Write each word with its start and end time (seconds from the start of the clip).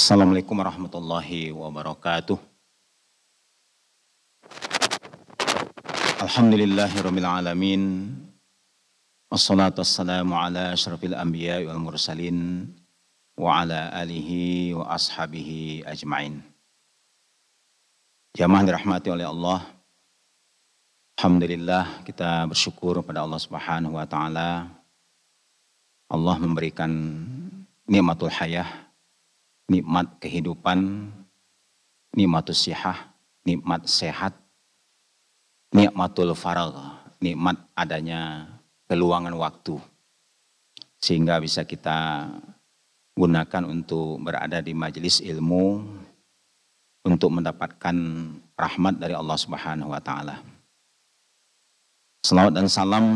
Assalamualaikum 0.00 0.56
warahmatullahi 0.56 1.52
wabarakatuh. 1.52 2.40
Alhamdulillahirabbil 6.24 7.28
alamin. 7.28 8.08
Wassalatu 9.28 9.84
wassalamu 9.84 10.32
ala 10.32 10.72
asyrafil 10.72 11.12
anbiya 11.12 11.60
wal 11.68 11.76
mursalin 11.76 12.64
wa 13.36 13.60
ala 13.60 13.92
alihi 13.92 14.72
wa 14.72 14.88
ashabihi 14.88 15.84
ajmain. 15.84 16.40
Jamaah 18.40 18.64
dirahmati 18.64 19.12
oleh 19.12 19.28
Allah. 19.28 19.68
Alhamdulillah 21.20 22.08
kita 22.08 22.48
bersyukur 22.48 23.04
pada 23.04 23.20
Allah 23.20 23.36
Subhanahu 23.36 24.00
wa 24.00 24.08
taala. 24.08 24.64
Allah 26.08 26.36
memberikan 26.40 26.88
nikmatul 27.84 28.32
hayah, 28.32 28.88
nikmat 29.70 30.18
kehidupan, 30.18 31.06
nikmatul 32.18 32.58
sihah, 32.58 33.14
nikmat 33.46 33.86
sehat, 33.86 34.34
nikmatul 35.70 36.34
farag, 36.34 36.74
nikmat 37.22 37.54
adanya 37.78 38.50
keluangan 38.90 39.38
waktu. 39.38 39.78
Sehingga 40.98 41.38
bisa 41.38 41.62
kita 41.62 42.28
gunakan 43.14 43.62
untuk 43.70 44.18
berada 44.20 44.58
di 44.58 44.74
majelis 44.74 45.22
ilmu 45.22 45.86
untuk 47.06 47.30
mendapatkan 47.32 47.96
rahmat 48.58 48.94
dari 48.98 49.14
Allah 49.14 49.38
Subhanahu 49.38 49.94
wa 49.94 50.02
taala. 50.02 50.42
Selawat 52.20 52.52
dan 52.52 52.68
salam 52.68 53.06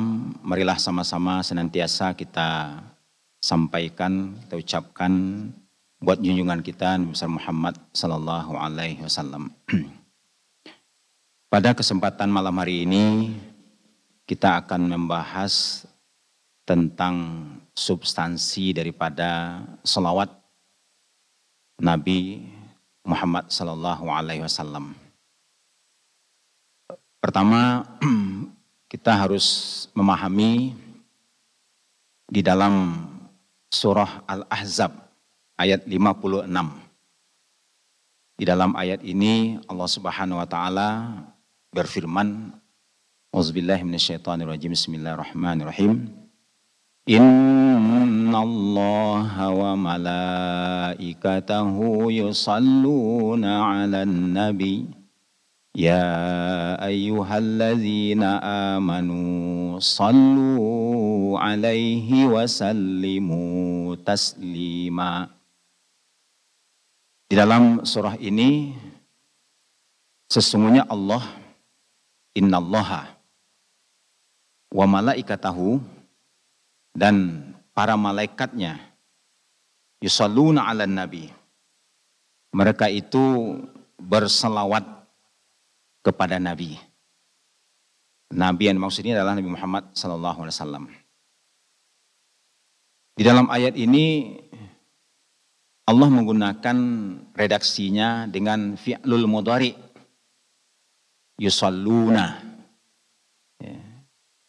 marilah 0.41 0.81
sama-sama 0.81 1.45
senantiasa 1.45 2.17
kita 2.17 2.81
sampaikan, 3.45 4.33
kita 4.49 4.55
ucapkan 4.57 5.13
buat 6.05 6.21
junjungan 6.21 6.61
kita 6.61 7.01
Nabi 7.01 7.41
Muhammad 7.41 7.81
sallallahu 7.97 8.61
alaihi 8.61 9.01
wasallam. 9.01 9.49
Pada 11.53 11.73
kesempatan 11.73 12.29
malam 12.29 12.53
hari 12.61 12.85
ini 12.85 13.33
kita 14.29 14.61
akan 14.61 14.85
membahas 14.85 15.85
tentang 16.69 17.49
substansi 17.73 18.77
daripada 18.77 19.65
selawat 19.81 20.29
Nabi 21.81 22.53
Muhammad 23.09 23.49
sallallahu 23.49 24.05
alaihi 24.13 24.45
wasallam. 24.45 24.93
Pertama, 27.17 27.89
kita 28.93 29.25
harus 29.25 29.89
memahami 29.97 30.77
di 32.29 32.45
dalam 32.45 32.93
surah 33.73 34.21
Al-Ahzab 34.29 35.04
ayat 35.59 35.87
56. 35.87 36.51
Di 38.35 38.43
dalam 38.43 38.75
ayat 38.75 38.99
ini 39.07 39.63
Allah 39.71 39.87
Subhanahu 39.87 40.43
wa 40.43 40.49
taala 40.51 41.23
berfirman 41.71 42.51
Auzubillahi 43.35 43.83
minasyaitonirrajim. 43.83 44.79
Bismillahirrahmanirrahim. 44.79 46.07
Inna 47.11 48.47
Allah 48.47 49.51
wa 49.51 49.75
malaikatahu 49.75 52.15
yusalluna 52.15 53.75
'alan 53.75 54.31
nabi. 54.31 54.87
Ya 55.75 56.79
ayyuhalladzina 56.79 58.39
amanu 58.79 59.83
sallu 59.83 61.35
'alaihi 61.35 62.31
wa 62.31 62.47
sallimu 62.47 63.99
taslima. 64.07 65.34
Di 67.35 67.43
dalam 67.43 67.83
surah 67.83 68.15
ini 68.23 68.71
sesungguhnya 70.31 70.87
Allah 70.87 71.19
innallaha 72.31 73.11
wa 74.71 74.87
malaikatahu 74.87 75.83
dan 76.95 77.43
para 77.75 77.99
malaikatnya 77.99 78.79
yusalluna 79.99 80.63
ala 80.63 80.87
nabi. 80.87 81.27
Mereka 82.55 82.87
itu 82.95 83.59
berselawat 83.99 84.87
kepada 86.07 86.39
Nabi. 86.39 86.79
Nabi 88.31 88.63
yang 88.71 88.79
maksudnya 88.79 89.19
adalah 89.19 89.35
Nabi 89.35 89.51
Muhammad 89.51 89.91
sallallahu 89.91 90.39
alaihi 90.47 90.55
wasallam. 90.55 90.85
Di 93.19 93.27
dalam 93.27 93.51
ayat 93.51 93.75
ini 93.75 94.39
Allah 95.85 96.09
menggunakan 96.09 96.79
redaksinya 97.37 98.25
dengan 98.29 98.81
fi'lul 98.81 99.29
mudhari 99.29 99.77
yusalluna 101.37 102.55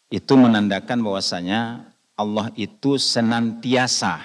itu 0.08 0.32
menandakan 0.38 1.02
bahwasanya 1.02 1.92
Allah 2.16 2.48
itu 2.56 2.96
senantiasa 2.96 4.22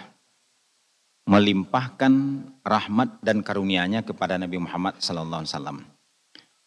melimpahkan 1.28 2.14
rahmat 2.64 3.20
dan 3.20 3.44
karunia-Nya 3.44 4.06
kepada 4.08 4.40
Nabi 4.40 4.62
Muhammad 4.62 5.02
sallallahu 5.04 5.44
alaihi 5.44 5.54
wasallam. 5.54 5.80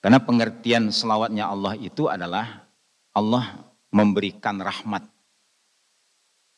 Karena 0.04 0.20
pengertian 0.20 0.92
selawatnya 0.92 1.48
Allah 1.48 1.74
itu 1.80 2.12
adalah 2.12 2.68
Allah 3.16 3.64
memberikan 3.88 4.60
rahmat. 4.60 5.08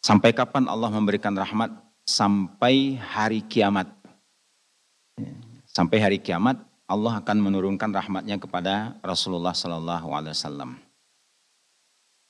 Sampai 0.02 0.34
kapan 0.34 0.66
Allah 0.66 0.90
memberikan 0.90 1.34
rahmat? 1.36 1.70
Sampai 2.06 2.94
hari 2.96 3.42
kiamat. 3.42 3.90
Sampai 5.66 5.98
hari 5.98 6.22
kiamat 6.22 6.62
Allah 6.86 7.18
akan 7.18 7.36
menurunkan 7.42 7.90
rahmatnya 7.90 8.38
kepada 8.38 8.94
Rasulullah 9.02 9.50
sallallahu 9.50 10.14
alaihi 10.14 10.38
wasallam. 10.38 10.78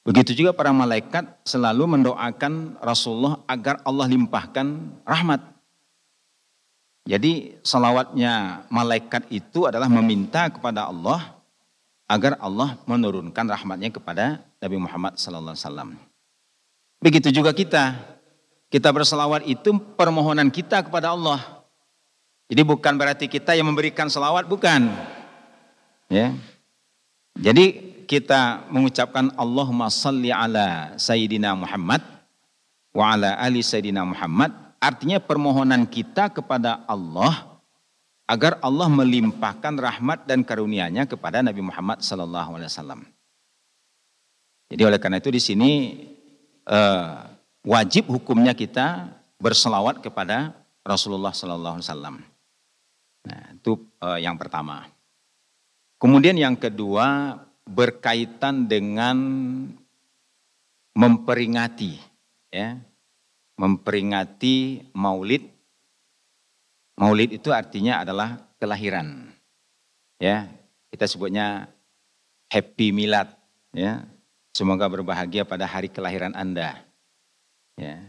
Begitu 0.06 0.32
juga 0.32 0.56
para 0.56 0.72
malaikat 0.72 1.28
selalu 1.44 1.98
mendoakan 1.98 2.80
Rasulullah 2.80 3.42
agar 3.44 3.84
Allah 3.84 4.06
limpahkan 4.08 4.66
rahmat. 5.04 5.44
Jadi 7.06 7.60
salawatnya 7.60 8.64
malaikat 8.72 9.28
itu 9.28 9.68
adalah 9.68 9.92
meminta 9.92 10.48
kepada 10.48 10.88
Allah 10.88 11.36
agar 12.08 12.38
Allah 12.40 12.80
menurunkan 12.88 13.44
rahmatnya 13.44 13.92
kepada 13.92 14.40
Nabi 14.62 14.76
Muhammad 14.78 15.20
sallallahu 15.20 15.52
alaihi 15.52 15.66
wasallam. 15.68 15.90
Begitu 17.02 17.28
juga 17.28 17.52
kita. 17.52 18.15
Kita 18.66 18.90
berselawat 18.90 19.46
itu 19.46 19.78
permohonan 19.94 20.50
kita 20.50 20.82
kepada 20.82 21.14
Allah. 21.14 21.38
Jadi 22.46 22.62
bukan 22.62 22.94
berarti 22.94 23.26
kita 23.26 23.54
yang 23.54 23.66
memberikan 23.66 24.10
selawat, 24.10 24.46
bukan. 24.46 24.90
Ya. 26.10 26.34
Jadi 27.36 27.94
kita 28.06 28.70
mengucapkan 28.70 29.34
Allahumma 29.34 29.90
salli 29.90 30.30
ala 30.30 30.94
Sayyidina 30.94 31.58
Muhammad 31.58 32.00
wa 32.94 33.12
ala 33.12 33.34
ali 33.42 33.60
Sayyidina 33.60 34.06
Muhammad 34.06 34.54
artinya 34.78 35.18
permohonan 35.18 35.84
kita 35.84 36.30
kepada 36.30 36.86
Allah 36.86 37.60
agar 38.30 38.58
Allah 38.62 38.88
melimpahkan 38.90 39.74
rahmat 39.74 40.24
dan 40.24 40.46
karunia-Nya 40.46 41.06
kepada 41.10 41.42
Nabi 41.42 41.62
Muhammad 41.62 42.02
sallallahu 42.02 42.58
alaihi 42.58 42.70
wasallam. 42.70 43.00
Jadi 44.66 44.82
oleh 44.82 44.98
karena 44.98 45.22
itu 45.22 45.30
di 45.30 45.42
sini 45.42 45.70
uh, 46.66 47.35
wajib 47.66 48.06
hukumnya 48.06 48.54
kita 48.54 49.10
berselawat 49.42 49.98
kepada 49.98 50.54
Rasulullah 50.86 51.34
sallallahu 51.34 51.82
alaihi 51.82 51.88
wasallam. 51.90 52.16
Nah, 53.26 53.42
itu 53.58 53.82
uh, 53.98 54.22
yang 54.22 54.38
pertama. 54.38 54.86
Kemudian 55.98 56.38
yang 56.38 56.54
kedua, 56.54 57.34
berkaitan 57.66 58.70
dengan 58.70 59.18
memperingati 60.94 61.98
ya. 62.54 62.78
Memperingati 63.58 64.86
maulid. 64.94 65.42
Maulid 66.96 67.34
itu 67.34 67.50
artinya 67.50 68.06
adalah 68.06 68.38
kelahiran 68.62 69.32
ya. 70.22 70.46
Kita 70.92 71.08
sebutnya 71.10 71.66
happy 72.52 72.94
milad 72.94 73.32
ya. 73.74 74.06
Semoga 74.54 74.86
berbahagia 74.88 75.44
pada 75.44 75.68
hari 75.68 75.92
kelahiran 75.92 76.32
Anda 76.32 76.85
ya 77.76 78.00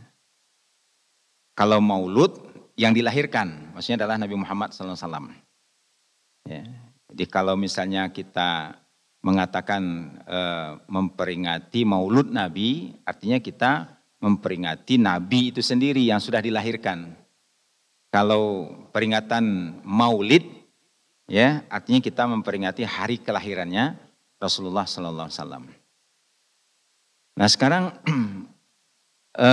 kalau 1.56 1.84
maulud 1.84 2.34
yang 2.80 2.92
dilahirkan 2.96 3.75
maksudnya 3.75 4.04
adalah 4.04 4.18
Nabi 4.19 4.36
Muhammad 4.36 4.72
SAW 4.74 5.31
ya 6.48 6.64
jadi 7.08 7.24
kalau 7.31 7.56
misalnya 7.56 8.12
kita 8.12 8.84
mengatakan 9.28 10.14
e, 10.24 10.40
memperingati 10.88 11.88
maulud 11.88 12.30
Nabi, 12.31 12.96
artinya 13.08 13.40
kita 13.42 13.90
memperingati 14.24 14.96
Nabi 15.02 15.52
itu 15.56 15.60
sendiri 15.64 16.04
yang 16.04 16.22
sudah 16.22 16.44
dilahirkan. 16.44 17.16
Kalau 18.08 18.72
peringatan 18.96 19.78
maulid, 19.84 20.48
ya 21.28 21.64
artinya 21.68 22.00
kita 22.00 22.24
memperingati 22.24 22.88
hari 22.88 23.19
kelahirannya 23.19 24.00
Rasulullah 24.40 24.88
Wasallam. 24.88 25.68
Nah 27.38 27.48
sekarang, 27.52 27.94
e, 29.38 29.50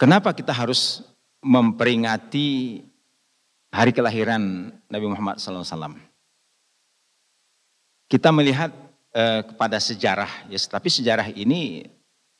kenapa 0.00 0.32
kita 0.32 0.50
harus 0.50 1.04
memperingati 1.44 2.80
hari 3.74 3.90
kelahiran 3.92 4.72
Nabi 4.86 5.06
Muhammad 5.10 5.36
SAW. 5.42 5.98
Kita 8.06 8.30
melihat 8.30 8.70
eh, 9.10 9.42
kepada 9.42 9.82
sejarah, 9.82 10.46
ya, 10.46 10.58
tapi 10.70 10.86
sejarah 10.86 11.34
ini 11.34 11.90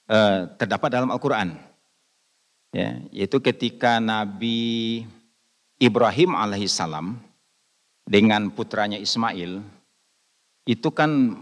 eh, 0.07 0.41
terdapat 0.55 0.89
dalam 0.95 1.11
Al-Quran. 1.11 1.59
Ya, 2.75 2.99
yaitu 3.15 3.39
ketika 3.39 4.03
Nabi 4.03 5.03
Ibrahim 5.79 6.35
alaihissalam 6.35 7.19
dengan 8.03 8.51
putranya 8.51 8.99
Ismail 8.99 9.63
itu 10.67 10.89
kan 10.91 11.39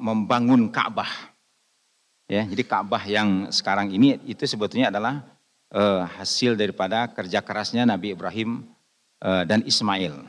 membangun 0.00 0.70
Ka'bah. 0.74 1.35
Ya, 2.26 2.42
jadi 2.42 2.66
Ka'bah 2.66 3.06
yang 3.06 3.54
sekarang 3.54 3.94
ini 3.94 4.18
itu 4.26 4.42
sebetulnya 4.50 4.90
adalah 4.90 5.22
uh, 5.70 6.02
hasil 6.18 6.58
daripada 6.58 7.06
kerja 7.06 7.38
kerasnya 7.38 7.86
Nabi 7.86 8.18
Ibrahim 8.18 8.66
uh, 9.22 9.46
dan 9.46 9.62
Ismail 9.62 10.26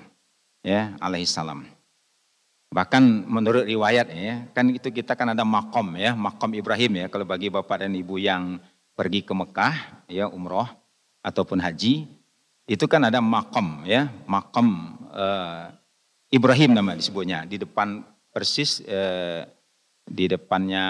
ya 0.62 0.94
alaihissalam. 1.02 1.66
Bahkan 2.70 3.26
menurut 3.26 3.66
riwayat 3.66 4.14
ya, 4.14 4.46
kan 4.54 4.70
itu 4.70 4.94
kita 4.94 5.18
kan 5.18 5.34
ada 5.34 5.42
makom 5.42 5.98
ya, 5.98 6.14
makom 6.14 6.54
Ibrahim 6.54 7.02
ya 7.02 7.06
kalau 7.10 7.26
bagi 7.26 7.50
bapak 7.50 7.82
dan 7.82 7.98
ibu 7.98 8.22
yang 8.22 8.62
pergi 8.94 9.26
ke 9.26 9.34
Mekah 9.34 10.06
ya 10.06 10.30
umroh 10.30 10.70
ataupun 11.26 11.58
haji 11.58 12.06
itu 12.70 12.86
kan 12.86 13.10
ada 13.10 13.24
makom 13.24 13.88
ya, 13.90 14.12
makom 14.30 15.00
uh, 15.18 15.74
Ibrahim 16.30 16.78
nama 16.78 16.94
disebutnya 16.94 17.48
di 17.50 17.58
depan 17.58 18.04
persis 18.30 18.86
uh, 18.86 19.48
di 20.08 20.32
depannya 20.32 20.86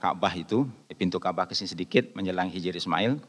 Ka'bah 0.00 0.32
itu, 0.32 0.64
di 0.88 0.96
pintu 0.96 1.20
Ka'bah 1.20 1.44
ke 1.44 1.52
sini 1.52 1.68
sedikit 1.68 2.16
menjelang 2.16 2.48
Hijri 2.48 2.80
Ismail. 2.80 3.20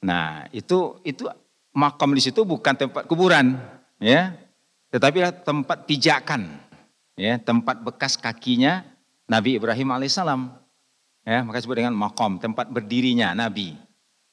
Nah, 0.00 0.48
itu 0.50 0.96
itu 1.04 1.28
makam 1.76 2.16
di 2.16 2.24
situ 2.24 2.42
bukan 2.42 2.72
tempat 2.72 3.04
kuburan, 3.04 3.60
ya. 4.00 4.32
Tetapi 4.88 5.44
tempat 5.44 5.84
pijakan, 5.84 6.48
ya, 7.20 7.36
tempat 7.36 7.84
bekas 7.84 8.16
kakinya 8.16 8.80
Nabi 9.28 9.60
Ibrahim 9.60 9.92
alaihissalam. 9.92 10.48
Ya, 11.26 11.42
maka 11.42 11.58
disebut 11.60 11.82
dengan 11.82 11.92
makam, 11.92 12.38
tempat 12.38 12.70
berdirinya 12.70 13.34
Nabi. 13.36 13.76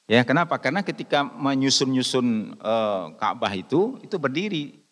Ya, 0.05 0.21
kenapa? 0.21 0.61
Karena 0.61 0.85
ketika 0.85 1.25
menyusun-nyusun 1.25 2.59
uh, 2.61 3.17
Ka'bah 3.17 3.51
itu, 3.51 3.97
itu 4.05 4.15
berdiri. 4.21 4.83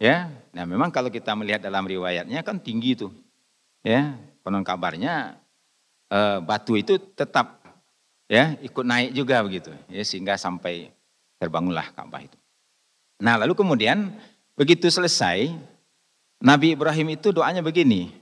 Ya, 0.00 0.32
nah 0.56 0.64
memang 0.64 0.88
kalau 0.88 1.12
kita 1.12 1.36
melihat 1.36 1.60
dalam 1.60 1.84
riwayatnya 1.84 2.40
kan 2.40 2.56
tinggi 2.56 2.96
itu. 2.96 3.12
Ya, 3.84 4.16
konon 4.40 4.64
kabarnya 4.64 5.38
e, 6.10 6.18
batu 6.44 6.76
itu 6.76 6.98
tetap 7.14 7.60
ya 8.30 8.56
ikut 8.60 8.84
naik 8.84 9.10
juga 9.16 9.42
begitu 9.42 9.72
ya 9.90 10.02
sehingga 10.04 10.38
sampai 10.38 10.92
terbangunlah 11.40 11.88
Ka'bah 11.96 12.20
itu. 12.20 12.36
Nah, 13.20 13.40
lalu 13.40 13.56
kemudian 13.56 14.12
begitu 14.56 14.88
selesai 14.88 15.52
Nabi 16.40 16.72
Ibrahim 16.72 17.16
itu 17.16 17.32
doanya 17.36 17.60
begini, 17.60 18.12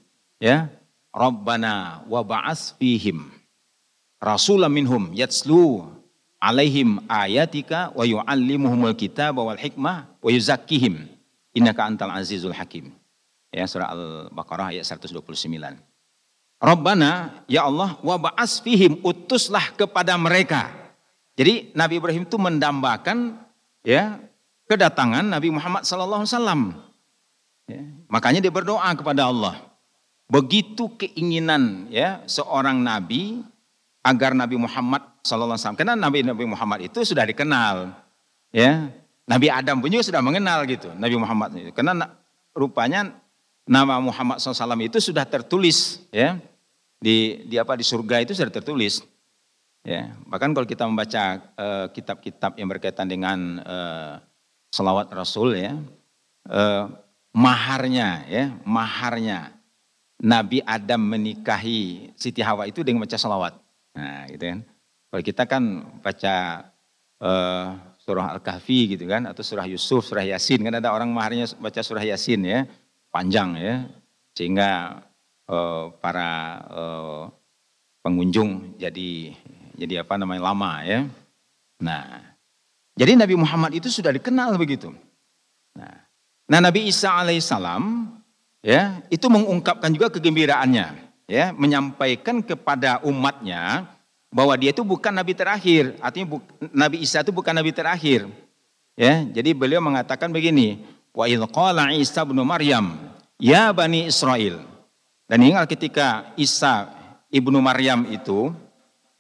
ya. 0.43 0.71
Rabbana 1.09 2.05
wa 2.07 2.21
ba'as 2.23 2.77
fihim 2.79 3.39
rasulam 4.23 4.71
minhum 4.71 5.15
yatslu 5.15 5.89
alaihim 6.43 7.03
ayatika 7.07 7.91
wa 7.95 8.05
yu'allimuhumul 8.05 8.95
kitaba 8.95 9.41
wal 9.43 9.59
hikmah 9.59 10.11
wa 10.19 10.31
yuzakkihim 10.31 11.07
innaka 11.55 11.87
antal 11.87 12.13
azizul 12.13 12.55
hakim. 12.55 12.93
Ya 13.49 13.65
surah 13.65 13.89
Al-Baqarah 13.89 14.77
ayat 14.77 14.85
129. 14.85 15.17
Rabbana, 16.59 17.43
ya 17.47 17.71
Allah, 17.71 17.95
wa 18.03 18.17
ba'as 18.19 18.59
fihim, 18.59 18.99
utuslah 19.07 19.71
kepada 19.79 20.19
mereka. 20.19 20.75
Jadi 21.39 21.71
Nabi 21.71 22.03
Ibrahim 22.03 22.27
itu 22.27 22.35
mendambakan 22.35 23.39
ya 23.87 24.19
kedatangan 24.67 25.23
Nabi 25.23 25.55
Muhammad 25.55 25.87
sallallahu 25.87 26.27
alaihi. 26.27 26.75
Ya, 27.71 27.83
makanya 28.11 28.43
dia 28.43 28.51
berdoa 28.51 28.91
kepada 28.99 29.31
Allah. 29.31 29.55
Begitu 30.27 30.91
keinginan 30.99 31.87
ya 31.89 32.27
seorang 32.27 32.77
nabi 32.83 33.41
agar 34.03 34.35
Nabi 34.35 34.59
Muhammad 34.59 35.01
sallallahu 35.23 35.57
alaihi 35.57 35.63
wasallam 35.63 35.81
karena 35.81 35.95
Nabi 35.95 36.19
Nabi 36.27 36.45
Muhammad 36.45 36.79
itu 36.91 36.99
sudah 37.07 37.23
dikenal. 37.23 37.95
Ya. 38.51 38.91
Nabi 39.29 39.53
Adam 39.53 39.85
pun 39.85 39.93
juga 39.93 40.09
sudah 40.09 40.25
mengenal 40.25 40.65
gitu 40.65 40.89
Nabi 40.97 41.17
Muhammad 41.21 41.53
itu. 41.55 41.71
Karena 41.71 42.17
rupanya 42.57 43.13
nama 43.69 44.01
Muhammad 44.01 44.41
SAW 44.41 44.81
itu 44.81 44.99
sudah 44.99 45.29
tertulis 45.29 46.01
ya 46.09 46.41
di 46.99 47.47
di 47.47 47.57
apa 47.57 47.79
di 47.79 47.87
surga 47.87 48.23
itu 48.23 48.35
sudah 48.35 48.51
tertulis. 48.51 49.03
Ya 49.87 50.13
bahkan 50.27 50.53
kalau 50.53 50.67
kita 50.67 50.85
membaca 50.85 51.39
eh, 51.39 51.87
kitab-kitab 51.95 52.53
uh, 52.55 52.59
yang 52.59 52.69
berkaitan 52.69 53.07
dengan 53.09 53.63
uh, 53.63 54.21
selawat 54.69 55.09
Rasul 55.15 55.57
ya 55.57 55.79
uh, 56.51 56.85
maharnya 57.33 58.27
ya 58.29 58.45
maharnya 58.67 59.55
Nabi 60.19 60.61
Adam 60.67 60.99
menikahi 60.99 62.11
Siti 62.19 62.43
Hawa 62.43 62.67
itu 62.67 62.83
dengan 62.83 63.07
baca 63.07 63.17
selawat. 63.17 63.55
Nah 63.95 64.27
gitu 64.29 64.45
kan. 64.45 64.61
Kalau 65.09 65.23
kita 65.25 65.43
kan 65.49 65.63
baca 66.05 66.69
uh, 67.23 67.67
surah 68.09 68.33
Al-Kahfi 68.37 68.97
gitu 68.97 69.05
kan 69.05 69.29
atau 69.29 69.45
surah 69.45 69.69
Yusuf 69.69 70.09
surah 70.09 70.25
Yasin 70.25 70.65
kan 70.65 70.81
ada 70.81 70.97
orang 70.97 71.13
maharnya 71.13 71.45
baca 71.61 71.85
surah 71.85 72.01
Yasin 72.01 72.41
ya 72.41 72.65
panjang 73.13 73.53
ya 73.61 73.85
sehingga 74.33 75.01
uh, 75.49 75.91
para 75.99 76.63
uh, 76.71 77.23
pengunjung 78.05 78.79
jadi 78.79 79.35
jadi 79.75 80.07
apa 80.07 80.15
namanya 80.21 80.53
lama 80.53 80.85
ya. 80.85 81.01
Nah, 81.79 82.35
jadi 82.99 83.15
Nabi 83.19 83.35
Muhammad 83.39 83.75
itu 83.75 83.89
sudah 83.91 84.11
dikenal 84.15 84.55
begitu. 84.61 84.93
Nah, 85.75 86.05
nah 86.47 86.61
Nabi 86.63 86.87
Isa 86.91 87.11
alaihissalam 87.11 88.13
ya 88.63 89.01
itu 89.09 89.27
mengungkapkan 89.27 89.91
juga 89.91 90.13
kegembiraannya 90.13 90.87
ya 91.31 91.55
menyampaikan 91.55 92.43
kepada 92.43 93.01
umatnya 93.07 93.87
bahwa 94.29 94.53
dia 94.61 94.77
itu 94.77 94.85
bukan 94.85 95.15
nabi 95.15 95.33
terakhir 95.33 95.97
artinya 96.05 96.37
bu, 96.37 96.37
Nabi 96.75 97.01
Isa 97.01 97.25
itu 97.25 97.33
bukan 97.33 97.55
nabi 97.55 97.71
terakhir 97.73 98.29
ya 98.99 99.25
jadi 99.31 99.55
beliau 99.57 99.81
mengatakan 99.81 100.29
begini 100.29 100.83
Wa 101.19 101.27
qala 101.51 101.91
Isa 101.99 102.23
bin 102.23 102.39
Maryam, 102.47 102.95
ya 103.43 103.75
Bani 103.75 104.07
Israel. 104.07 104.63
Dan 105.29 105.45
ingat 105.45 105.69
ketika 105.69 106.33
Isa 106.41 106.89
ibnu 107.29 107.61
Maryam 107.61 108.09
itu 108.09 108.49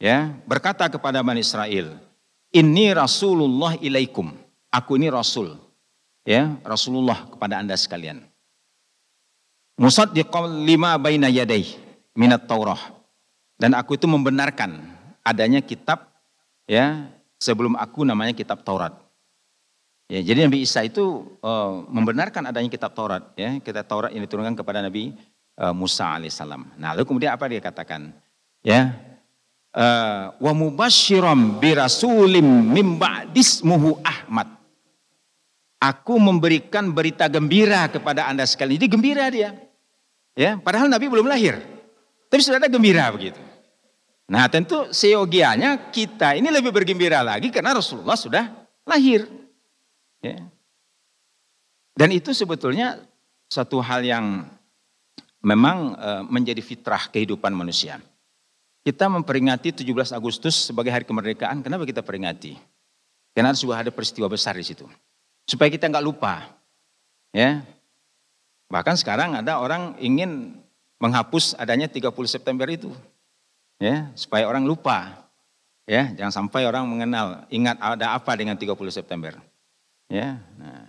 ya 0.00 0.32
berkata 0.48 0.88
kepada 0.88 1.20
Bani 1.20 1.44
Israel, 1.44 2.00
"Ini 2.48 2.96
Rasulullah 2.96 3.76
ilaikum." 3.76 4.32
Aku 4.68 5.00
ini 5.00 5.08
Rasul. 5.08 5.56
Ya, 6.28 6.60
Rasulullah 6.60 7.24
kepada 7.24 7.56
Anda 7.56 7.72
sekalian. 7.72 8.20
Musaddiqan 9.80 10.68
lima 10.68 11.00
baina 11.00 11.32
yadai 11.32 11.64
minat 12.12 12.44
Taurah. 12.44 12.80
Dan 13.56 13.72
aku 13.72 13.96
itu 13.96 14.04
membenarkan 14.04 14.76
adanya 15.24 15.64
kitab 15.64 16.04
ya 16.68 17.08
sebelum 17.40 17.80
aku 17.80 18.04
namanya 18.04 18.36
kitab 18.36 18.60
Taurat. 18.60 18.92
Ya, 20.08 20.20
jadi 20.24 20.48
Nabi 20.48 20.64
Isa 20.64 20.84
itu 20.84 21.36
uh, 21.44 21.84
membenarkan 21.88 22.48
adanya 22.48 22.68
kitab 22.72 22.96
Taurat, 22.96 23.28
ya, 23.36 23.60
kitab 23.60 23.84
Taurat 23.84 24.08
yang 24.08 24.24
diturunkan 24.24 24.56
kepada 24.56 24.80
Nabi 24.80 25.12
uh, 25.58 25.74
Musa 25.74 26.16
alaihissalam. 26.16 26.78
Nah, 26.78 26.94
lalu 26.94 27.04
kemudian 27.04 27.34
apa 27.34 27.44
dia 27.50 27.58
katakan? 27.58 28.14
Ya, 28.62 28.94
uh, 29.74 30.32
wa 30.38 30.52
mubasyiram 30.54 31.58
bi 31.58 31.74
rasulim 31.74 32.46
mim 32.46 32.96
ba'dismuhu 32.96 33.98
Ahmad. 34.06 34.54
Aku 35.78 36.18
memberikan 36.18 36.90
berita 36.90 37.30
gembira 37.30 37.86
kepada 37.86 38.26
Anda 38.26 38.42
sekalian. 38.42 38.82
Jadi 38.82 38.88
gembira 38.90 39.30
dia. 39.30 39.54
Ya, 40.34 40.58
padahal 40.58 40.90
Nabi 40.90 41.06
belum 41.06 41.26
lahir. 41.26 41.58
Tapi 42.30 42.40
sudah 42.42 42.58
ada 42.58 42.70
gembira 42.70 43.06
begitu. 43.14 43.38
Nah, 44.28 44.44
tentu 44.50 44.90
seyogianya 44.92 45.88
kita 45.88 46.36
ini 46.36 46.50
lebih 46.52 46.74
bergembira 46.74 47.22
lagi 47.24 47.48
karena 47.48 47.78
Rasulullah 47.78 48.18
sudah 48.18 48.44
lahir. 48.84 49.24
Ya. 50.20 50.44
Dan 51.94 52.10
itu 52.12 52.34
sebetulnya 52.34 53.02
satu 53.48 53.80
hal 53.80 54.04
yang 54.04 54.44
memang 55.42 55.94
uh, 55.94 56.22
menjadi 56.26 56.58
fitrah 56.62 57.10
kehidupan 57.10 57.54
manusia. 57.54 58.02
Kita 58.82 59.06
memperingati 59.10 59.84
17 59.84 60.16
Agustus 60.16 60.70
sebagai 60.70 60.88
hari 60.88 61.04
kemerdekaan. 61.04 61.60
Kenapa 61.60 61.84
kita 61.84 62.00
peringati? 62.00 62.56
Karena 63.36 63.52
sudah 63.52 63.84
ada 63.84 63.92
peristiwa 63.92 64.26
besar 64.26 64.56
di 64.56 64.64
situ. 64.64 64.88
Supaya 65.44 65.68
kita 65.68 65.86
nggak 65.86 66.04
lupa. 66.04 66.48
Ya. 67.30 67.62
Bahkan 68.72 68.96
sekarang 69.00 69.36
ada 69.36 69.60
orang 69.60 69.96
ingin 70.00 70.56
menghapus 70.98 71.54
adanya 71.56 71.86
30 71.86 72.10
September 72.26 72.66
itu. 72.68 72.90
Ya, 73.78 74.10
supaya 74.18 74.44
orang 74.50 74.66
lupa. 74.66 75.28
Ya, 75.88 76.12
jangan 76.12 76.44
sampai 76.44 76.68
orang 76.68 76.84
mengenal, 76.84 77.48
ingat 77.48 77.80
ada 77.80 78.12
apa 78.12 78.36
dengan 78.36 78.58
30 78.58 78.76
September. 78.92 79.38
Ya. 80.10 80.36
Nah. 80.60 80.84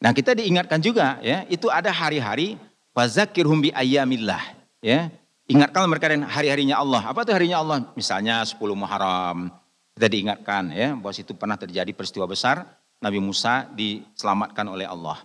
nah, 0.00 0.12
kita 0.16 0.32
diingatkan 0.32 0.80
juga 0.80 1.20
ya, 1.20 1.44
itu 1.52 1.68
ada 1.68 1.92
hari-hari 1.92 2.56
fazakirhum 2.96 3.60
bi 3.60 3.70
ayyamillah, 3.76 4.40
ya. 4.80 5.12
Ingatkan 5.46 5.86
mereka 5.86 6.10
dengan 6.10 6.26
hari-harinya 6.26 6.82
Allah. 6.82 7.06
Apa 7.06 7.22
itu 7.22 7.30
harinya 7.30 7.62
Allah? 7.62 7.86
Misalnya 7.94 8.42
10 8.42 8.58
Muharram, 8.74 9.52
Kita 9.96 10.12
diingatkan 10.12 10.76
ya 10.76 10.92
bahwa 10.92 11.14
itu 11.14 11.32
pernah 11.32 11.56
terjadi 11.56 11.88
peristiwa 11.96 12.28
besar 12.28 12.68
Nabi 13.00 13.16
Musa 13.16 13.64
diselamatkan 13.72 14.66
oleh 14.68 14.84
Allah. 14.84 15.24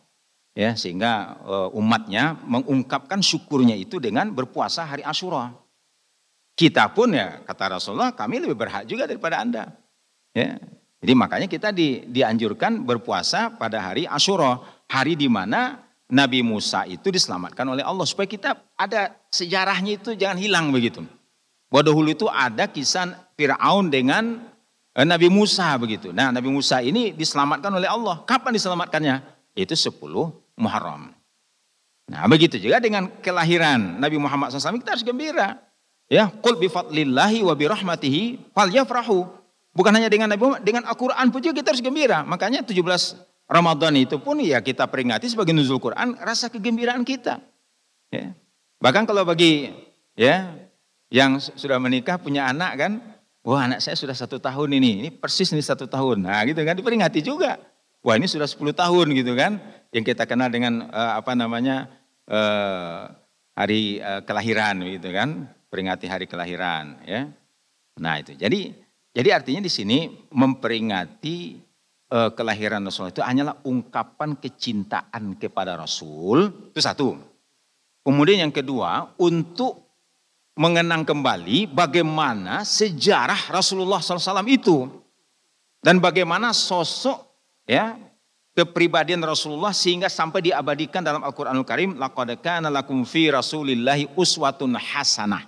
Ya, 0.51 0.75
sehingga 0.75 1.39
uh, 1.43 1.69
umatnya 1.75 2.39
mengungkapkan 2.43 3.19
syukurnya 3.23 3.75
itu 3.75 3.99
dengan 3.99 4.31
berpuasa 4.31 4.83
hari 4.87 5.03
Asyura. 5.03 5.51
Kita 6.55 6.91
pun 6.91 7.15
ya 7.15 7.43
kata 7.43 7.79
Rasulullah 7.79 8.15
kami 8.15 8.43
lebih 8.43 8.59
berhak 8.59 8.87
juga 8.87 9.07
daripada 9.07 9.43
Anda. 9.43 9.75
Ya. 10.31 10.59
Jadi 11.01 11.13
makanya 11.17 11.47
kita 11.49 11.73
di, 11.73 12.05
dianjurkan 12.05 12.85
berpuasa 12.85 13.57
pada 13.57 13.81
hari 13.81 14.05
Asyura, 14.05 14.61
hari 14.85 15.17
di 15.17 15.25
mana 15.25 15.80
Nabi 16.11 16.43
Musa 16.43 16.83
itu 16.85 17.07
diselamatkan 17.07 17.63
oleh 17.63 17.81
Allah 17.81 18.03
supaya 18.03 18.27
kita 18.27 18.59
ada 18.75 19.15
sejarahnya 19.31 19.95
itu 19.95 20.11
jangan 20.13 20.35
hilang 20.35 20.69
begitu. 20.69 21.01
Bahwa 21.71 21.87
dahulu 21.87 22.11
itu 22.11 22.27
ada 22.27 22.67
kisah 22.67 23.15
Firaun 23.39 23.87
dengan 23.87 24.51
Eh, 24.91 25.07
Nabi 25.07 25.31
Musa 25.31 25.71
begitu. 25.79 26.11
Nah 26.11 26.35
Nabi 26.35 26.51
Musa 26.51 26.83
ini 26.83 27.15
diselamatkan 27.15 27.71
oleh 27.71 27.87
Allah. 27.87 28.19
Kapan 28.27 28.51
diselamatkannya? 28.51 29.23
Itu 29.55 29.71
10 29.71 29.95
Muharram. 30.59 31.15
Nah 32.11 32.27
begitu 32.27 32.59
juga 32.59 32.83
dengan 32.83 33.07
kelahiran 33.23 33.79
Nabi 34.03 34.19
Muhammad 34.19 34.51
SAW 34.51 34.83
kita 34.83 34.99
harus 34.99 35.07
gembira. 35.07 35.63
Ya, 36.11 36.27
qul 36.27 36.59
bi 36.59 36.67
fadlillahi 36.67 37.39
wa 37.39 37.55
bi 37.55 37.71
rahmatihi 37.71 38.51
falyafrahu. 38.51 39.31
Bukan 39.71 39.95
hanya 39.95 40.11
dengan 40.11 40.27
Nabi 40.27 40.43
Muhammad, 40.43 40.63
dengan 40.67 40.83
Al-Qur'an 40.83 41.31
pun 41.31 41.39
juga 41.39 41.55
kita 41.63 41.71
harus 41.71 41.79
gembira. 41.79 42.27
Makanya 42.27 42.59
17 42.67 42.83
Ramadan 43.51 43.99
itu 43.99 44.15
pun 44.23 44.39
ya 44.39 44.63
kita 44.63 44.87
peringati 44.87 45.27
sebagai 45.27 45.51
nuzul 45.51 45.83
Quran 45.83 46.15
rasa 46.23 46.47
kegembiraan 46.47 47.03
kita. 47.03 47.43
Ya. 48.07 48.31
Bahkan 48.79 49.03
kalau 49.03 49.27
bagi 49.27 49.75
ya 50.15 50.55
yang 51.11 51.35
sudah 51.37 51.75
menikah 51.75 52.15
punya 52.15 52.47
anak 52.47 52.71
kan 52.79 52.91
Wah 53.41 53.65
anak 53.65 53.81
saya 53.81 53.97
sudah 53.97 54.13
satu 54.13 54.37
tahun 54.37 54.77
ini, 54.77 54.91
ini 55.01 55.09
persis 55.09 55.49
ini 55.49 55.65
satu 55.65 55.89
tahun. 55.89 56.21
Nah 56.21 56.45
gitu 56.45 56.61
kan 56.61 56.77
diperingati 56.77 57.25
juga. 57.25 57.57
Wah 58.05 58.13
ini 58.17 58.29
sudah 58.29 58.45
10 58.45 58.69
tahun 58.73 59.07
gitu 59.17 59.33
kan. 59.33 59.57
Yang 59.89 60.13
kita 60.13 60.29
kenal 60.29 60.53
dengan 60.53 60.85
uh, 60.93 61.17
apa 61.17 61.33
namanya 61.33 61.89
uh, 62.29 63.09
hari 63.57 63.97
uh, 63.97 64.21
kelahiran 64.29 64.85
gitu 64.85 65.09
kan. 65.09 65.49
Peringati 65.73 66.05
hari 66.05 66.29
kelahiran 66.29 67.01
ya. 67.01 67.33
Nah 67.97 68.21
itu 68.21 68.37
jadi 68.37 68.77
jadi 69.09 69.41
artinya 69.41 69.65
di 69.65 69.71
sini 69.73 70.29
memperingati 70.29 71.57
kelahiran 72.11 72.83
Rasul 72.83 73.15
itu 73.15 73.23
hanyalah 73.23 73.63
ungkapan 73.63 74.35
kecintaan 74.35 75.39
kepada 75.39 75.79
Rasul. 75.79 76.51
Itu 76.75 76.83
satu. 76.83 77.15
Kemudian 78.03 78.43
yang 78.49 78.53
kedua 78.53 79.15
untuk 79.15 79.79
mengenang 80.59 81.07
kembali 81.07 81.71
bagaimana 81.71 82.67
sejarah 82.67 83.47
Rasulullah 83.47 84.03
SAW 84.03 84.43
itu 84.51 84.91
dan 85.79 86.03
bagaimana 86.03 86.51
sosok 86.51 87.17
ya 87.63 87.95
kepribadian 88.51 89.23
Rasulullah 89.23 89.71
sehingga 89.71 90.11
sampai 90.11 90.51
diabadikan 90.51 90.99
dalam 90.99 91.23
Al-Qur'anul 91.23 91.63
Karim 91.63 91.95
laqad 91.95 92.35
kana 92.43 92.67
lakum 92.67 93.07
fi 93.07 93.31
rasulillahi 93.31 94.11
uswatun 94.19 94.75
hasanah. 94.75 95.47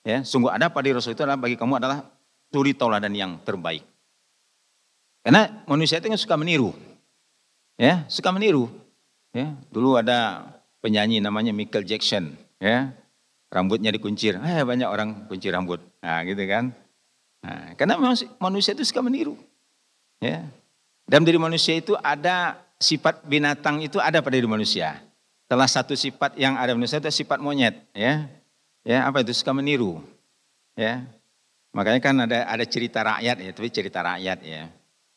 Ya, 0.00 0.24
sungguh 0.24 0.48
ada 0.48 0.72
pada 0.72 0.88
Rasul 0.96 1.12
itu 1.12 1.20
adalah 1.20 1.36
bagi 1.36 1.60
kamu 1.60 1.76
adalah 1.76 2.08
suri 2.48 2.72
tauladan 2.72 3.12
yang 3.12 3.36
terbaik. 3.44 3.84
Karena 5.20 5.62
manusia 5.68 6.00
itu 6.00 6.08
suka 6.16 6.36
meniru. 6.40 6.72
Ya, 7.76 8.04
suka 8.08 8.32
meniru. 8.32 8.68
Ya, 9.30 9.54
dulu 9.70 9.94
ada 9.94 10.42
penyanyi 10.82 11.22
namanya 11.22 11.54
Michael 11.54 11.86
Jackson, 11.86 12.34
ya 12.58 12.90
rambutnya 13.50 13.90
dikuncir. 13.90 14.38
Eh 14.38 14.62
banyak 14.62 14.86
orang 14.86 15.26
kuncir 15.26 15.50
rambut. 15.52 15.82
Nah 16.00 16.22
gitu 16.24 16.40
kan. 16.46 16.72
Nah, 17.42 17.74
karena 17.74 17.98
manusia 18.38 18.72
itu 18.72 18.86
suka 18.86 19.02
meniru. 19.02 19.34
Ya. 20.22 20.46
Dalam 21.10 21.26
diri 21.26 21.36
manusia 21.40 21.74
itu 21.74 21.98
ada 21.98 22.62
sifat 22.78 23.26
binatang 23.26 23.82
itu 23.82 23.98
ada 23.98 24.22
pada 24.22 24.38
diri 24.38 24.46
manusia. 24.46 25.02
Salah 25.50 25.66
satu 25.66 25.98
sifat 25.98 26.38
yang 26.38 26.54
ada 26.54 26.70
manusia 26.78 27.02
itu 27.02 27.10
sifat 27.10 27.42
monyet, 27.42 27.74
ya. 27.90 28.30
Ya, 28.86 29.04
apa 29.04 29.20
itu 29.20 29.34
suka 29.34 29.50
meniru. 29.50 29.98
Ya. 30.78 31.02
Makanya 31.74 32.00
kan 32.00 32.14
ada 32.22 32.46
ada 32.46 32.64
cerita 32.64 33.02
rakyat 33.02 33.36
ya, 33.42 33.50
tapi 33.50 33.68
cerita 33.68 33.98
rakyat 34.00 34.38
ya. 34.46 34.70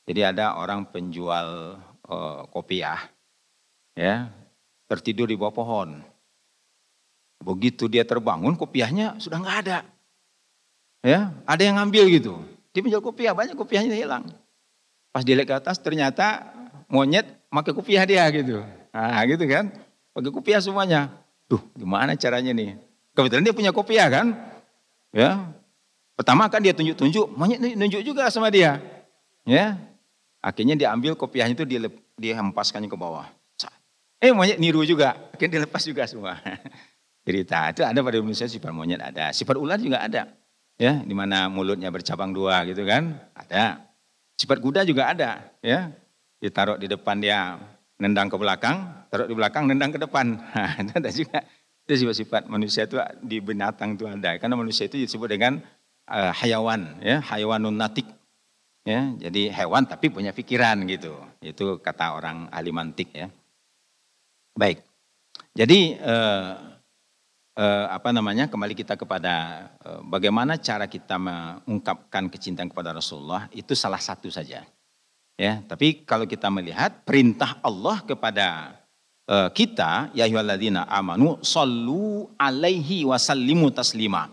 Jadi 0.04 0.20
ada 0.20 0.60
orang 0.60 0.84
penjual 0.84 1.80
uh, 2.12 2.42
kopiah 2.52 3.08
ya, 3.96 4.28
tertidur 4.92 5.32
di 5.32 5.40
bawah 5.40 5.56
pohon. 5.56 5.90
Begitu 7.44 7.88
dia 7.88 8.04
terbangun, 8.08 8.56
kopiahnya 8.56 9.20
sudah 9.20 9.40
nggak 9.40 9.58
ada. 9.68 9.80
Ya, 11.04 11.36
ada 11.44 11.62
yang 11.64 11.76
ngambil 11.80 12.08
gitu. 12.20 12.40
Dia 12.72 12.80
menjual 12.84 13.04
kopiah, 13.04 13.36
banyak 13.36 13.56
kopiahnya 13.56 13.96
hilang. 13.96 14.28
Pas 15.12 15.24
dia 15.24 15.36
lihat 15.36 15.48
ke 15.52 15.56
atas, 15.56 15.78
ternyata 15.80 16.52
monyet 16.88 17.28
pakai 17.52 17.76
kopiah 17.76 18.04
dia 18.08 18.24
gitu. 18.32 18.64
Nah 18.96 19.24
gitu 19.28 19.44
kan, 19.48 19.72
pakai 20.16 20.32
kopiah 20.32 20.60
semuanya. 20.64 21.12
Tuh, 21.48 21.60
gimana 21.76 22.16
caranya 22.16 22.56
nih? 22.56 22.80
Kebetulan 23.14 23.44
dia 23.44 23.56
punya 23.56 23.72
kopiah 23.76 24.08
kan? 24.08 24.36
Ya, 25.14 25.52
pertama 26.16 26.50
kan 26.50 26.64
dia 26.64 26.74
tunjuk-tunjuk, 26.74 27.36
monyet 27.36 27.60
nunjuk 27.60 28.02
juga 28.02 28.32
sama 28.32 28.50
dia. 28.50 28.80
Ya, 29.44 29.76
akhirnya 30.44 30.76
diambil 30.76 31.16
kopiahnya 31.16 31.56
itu 31.56 31.66
dihempaskannya 32.20 32.92
ke 32.92 33.00
bawah. 33.00 33.26
Eh 34.24 34.32
monyet 34.32 34.60
niru 34.60 34.84
juga, 34.88 35.16
akhirnya 35.36 35.64
dilepas 35.64 35.84
juga 35.84 36.04
semua. 36.08 36.40
cerita. 37.28 37.72
Itu 37.72 37.82
ada 37.88 38.00
pada 38.04 38.20
manusia 38.20 38.48
sifat 38.48 38.72
monyet 38.72 39.00
ada. 39.00 39.32
Sifat 39.32 39.56
ular 39.56 39.80
juga 39.80 40.04
ada. 40.04 40.32
Ya, 40.76 41.00
di 41.00 41.16
mana 41.16 41.48
mulutnya 41.48 41.88
bercabang 41.92 42.36
dua 42.36 42.64
gitu 42.68 42.84
kan? 42.84 43.16
Ada. 43.36 43.84
Sifat 44.36 44.60
kuda 44.60 44.84
juga 44.84 45.12
ada, 45.12 45.44
ya. 45.64 45.92
Ditaruh 46.40 46.76
di 46.76 46.92
depan 46.92 47.20
dia 47.24 47.56
nendang 48.02 48.28
ke 48.28 48.36
belakang, 48.36 49.08
taruh 49.08 49.30
di 49.30 49.36
belakang 49.38 49.70
nendang 49.70 49.96
ke 49.96 50.00
depan. 50.02 50.40
Nah, 50.56 50.76
itu 50.80 50.94
ada 50.98 51.12
juga. 51.12 51.40
Itu 51.84 51.94
sifat-sifat 52.00 52.48
manusia 52.48 52.88
itu 52.88 52.96
di 53.20 53.44
binatang 53.44 54.00
itu 54.00 54.08
ada. 54.08 54.40
Karena 54.40 54.56
manusia 54.56 54.88
itu 54.88 54.96
disebut 54.96 55.28
dengan 55.28 55.60
uh, 56.08 56.32
hayawan, 56.32 57.04
ya, 57.04 57.20
hayawanun 57.20 57.76
natik. 57.76 58.08
Ya, 58.84 59.16
jadi 59.16 59.48
hewan 59.48 59.88
tapi 59.88 60.12
punya 60.12 60.36
pikiran 60.36 60.84
gitu. 60.92 61.16
Itu 61.40 61.80
kata 61.80 62.20
orang 62.20 62.52
ahli 62.52 62.72
mantik 62.76 63.16
ya. 63.16 63.32
Baik. 64.60 64.84
Jadi 65.56 65.96
uh, 66.04 66.74
eh, 67.58 67.86
apa 67.90 68.10
namanya 68.10 68.50
kembali 68.50 68.74
kita 68.74 68.98
kepada 68.98 69.66
eh, 69.82 70.02
bagaimana 70.04 70.58
cara 70.58 70.90
kita 70.90 71.16
mengungkapkan 71.16 72.30
kecintaan 72.30 72.70
kepada 72.70 72.94
Rasulullah 72.94 73.48
itu 73.54 73.74
salah 73.78 74.02
satu 74.02 74.30
saja. 74.30 74.66
Ya, 75.34 75.66
tapi 75.66 76.06
kalau 76.06 76.30
kita 76.30 76.54
melihat 76.54 77.02
perintah 77.08 77.58
Allah 77.66 78.04
kepada 78.06 78.78
eh, 79.26 79.50
kita 79.54 80.14
ya 80.14 80.28
amanu 80.90 81.42
sallu 81.42 82.30
alaihi 82.38 83.06
wasallimu 83.06 83.72
taslima. 83.74 84.30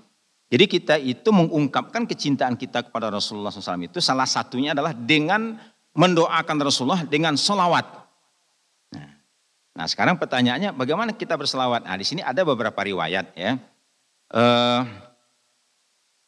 Jadi 0.51 0.65
kita 0.67 0.99
itu 0.99 1.31
mengungkapkan 1.31 2.11
kecintaan 2.11 2.59
kita 2.59 2.83
kepada 2.91 3.07
Rasulullah 3.07 3.55
SAW 3.55 3.87
itu 3.87 4.03
salah 4.03 4.27
satunya 4.27 4.75
adalah 4.75 4.91
dengan 4.91 5.55
mendoakan 5.95 6.57
Rasulullah 6.59 7.07
dengan 7.07 7.39
solawat. 7.39 8.01
Nah 9.81 9.87
sekarang 9.89 10.21
pertanyaannya 10.21 10.77
bagaimana 10.77 11.17
kita 11.17 11.41
berselawat? 11.41 11.89
Nah 11.89 11.97
di 11.97 12.05
sini 12.05 12.21
ada 12.21 12.45
beberapa 12.45 12.77
riwayat 12.77 13.33
ya. 13.33 13.57
Uh, 14.29 14.85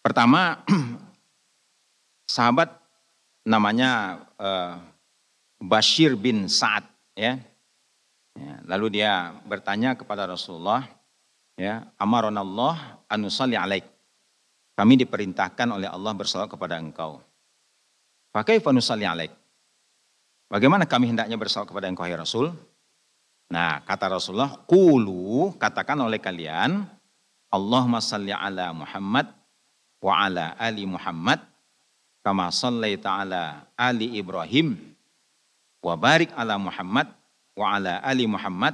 pertama 0.00 0.64
sahabat 2.35 2.73
namanya 3.45 4.25
uh, 4.41 4.81
Bashir 5.61 6.17
bin 6.17 6.49
Sa'ad 6.49 6.88
ya. 7.12 7.37
ya. 8.33 8.55
Lalu 8.64 9.05
dia 9.05 9.37
bertanya 9.45 10.00
kepada 10.00 10.25
Rasulullah 10.25 10.88
ya, 11.61 11.93
amaronallah 12.00 13.05
anusali 13.05 13.52
alaik. 13.52 13.92
Kami 14.73 14.95
diperintahkan 15.00 15.69
oleh 15.69 15.88
Allah 15.88 16.12
bersalawat 16.17 16.50
kepada 16.52 16.81
engkau. 16.81 17.21
Pakai 18.33 18.59
fanusali 18.59 19.05
alaik. 19.05 19.33
Bagaimana 20.49 20.88
kami 20.88 21.12
hendaknya 21.12 21.37
bersalawat 21.37 21.69
kepada 21.69 21.88
engkau 21.88 22.09
ya 22.09 22.17
Rasul? 22.17 22.52
Nah, 23.52 23.85
kata 23.85 24.09
Rasulullah, 24.09 24.57
"Qulu," 24.64 25.52
katakan 25.61 26.00
oleh 26.00 26.17
kalian, 26.17 26.88
Allahumma 27.52 28.00
salli 28.00 28.33
ala 28.33 28.73
Muhammad 28.73 29.29
wa 30.00 30.25
ala 30.25 30.57
ali 30.57 30.88
Muhammad 30.88 31.38
kama 32.25 32.49
sallaita 32.49 33.12
ala 33.12 33.69
ali 33.76 34.17
Ibrahim 34.17 34.75
wa 35.85 35.95
barik 35.95 36.33
ala 36.33 36.57
Muhammad 36.57 37.12
wa 37.55 37.76
ala 37.76 38.00
ali 38.00 38.25
Muhammad 38.25 38.73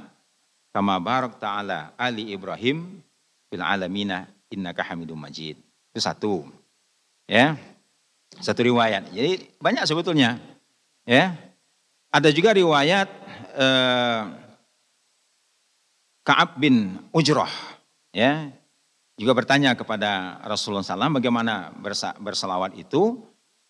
kama 0.73 0.95
barak 1.01 1.37
ta'ala 1.37 1.93
ali 1.97 2.33
Ibrahim 2.33 3.01
fil 3.49 3.61
alamina 3.61 4.29
innaka 4.49 4.85
Hamidum 4.85 5.17
Majid. 5.17 5.57
Itu 5.93 5.99
satu. 6.01 6.33
Ya. 7.25 7.57
Satu 8.39 8.61
riwayat. 8.65 9.09
Jadi 9.09 9.49
banyak 9.57 9.83
sebetulnya. 9.89 10.37
Ya. 11.05 11.35
Ada 12.09 12.33
juga 12.33 12.53
riwayat 12.53 13.09
eh, 13.57 14.21
Ka'ab 16.25 16.61
bin 16.61 17.01
Ujrah 17.09 17.49
ya 18.13 18.53
juga 19.19 19.35
bertanya 19.35 19.75
kepada 19.75 20.39
Rasulullah 20.45 20.85
SAW 20.85 21.17
bagaimana 21.19 21.73
bersalawat 22.21 22.77
itu 22.77 23.17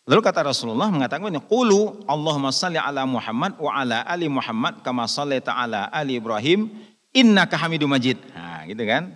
Lalu 0.09 0.25
kata 0.25 0.41
Rasulullah 0.41 0.89
mengatakan 0.89 1.29
Qulu 1.45 2.01
Allahumma 2.09 2.49
salli 2.49 2.81
ala 2.81 3.05
Muhammad 3.05 3.53
wa 3.61 3.77
ala 3.77 4.01
ali 4.09 4.25
Muhammad 4.25 4.81
kama 4.81 5.05
sallaita 5.05 5.53
ala 5.53 5.85
ali 5.93 6.17
Ibrahim 6.17 6.65
innaka 7.13 7.53
Hamidum 7.53 7.93
Majid. 7.93 8.17
Nah, 8.33 8.65
gitu 8.65 8.89
kan? 8.89 9.13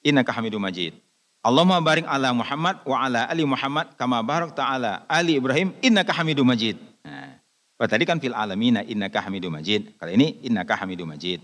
Innaka 0.00 0.32
Hamidum 0.32 0.56
Majid. 0.56 0.96
Allahumma 1.42 1.82
barik 1.82 2.06
ala 2.06 2.30
Muhammad 2.30 2.78
wa 2.86 3.02
ala 3.02 3.26
ali 3.26 3.42
Muhammad 3.42 3.98
kama 3.98 4.22
barak 4.22 4.54
ta'ala 4.54 5.02
ali 5.10 5.42
Ibrahim 5.42 5.74
innaka 5.82 6.14
Hamidum 6.14 6.46
Majid. 6.46 6.78
Nah, 7.02 7.34
tadi 7.82 8.06
kan 8.06 8.22
fil 8.22 8.30
alamina 8.30 8.86
innaka 8.86 9.18
Hamidum 9.18 9.50
Majid. 9.50 9.90
Kali 9.98 10.14
ini 10.14 10.38
innaka 10.46 10.78
Hamidum 10.78 11.10
Majid. 11.10 11.42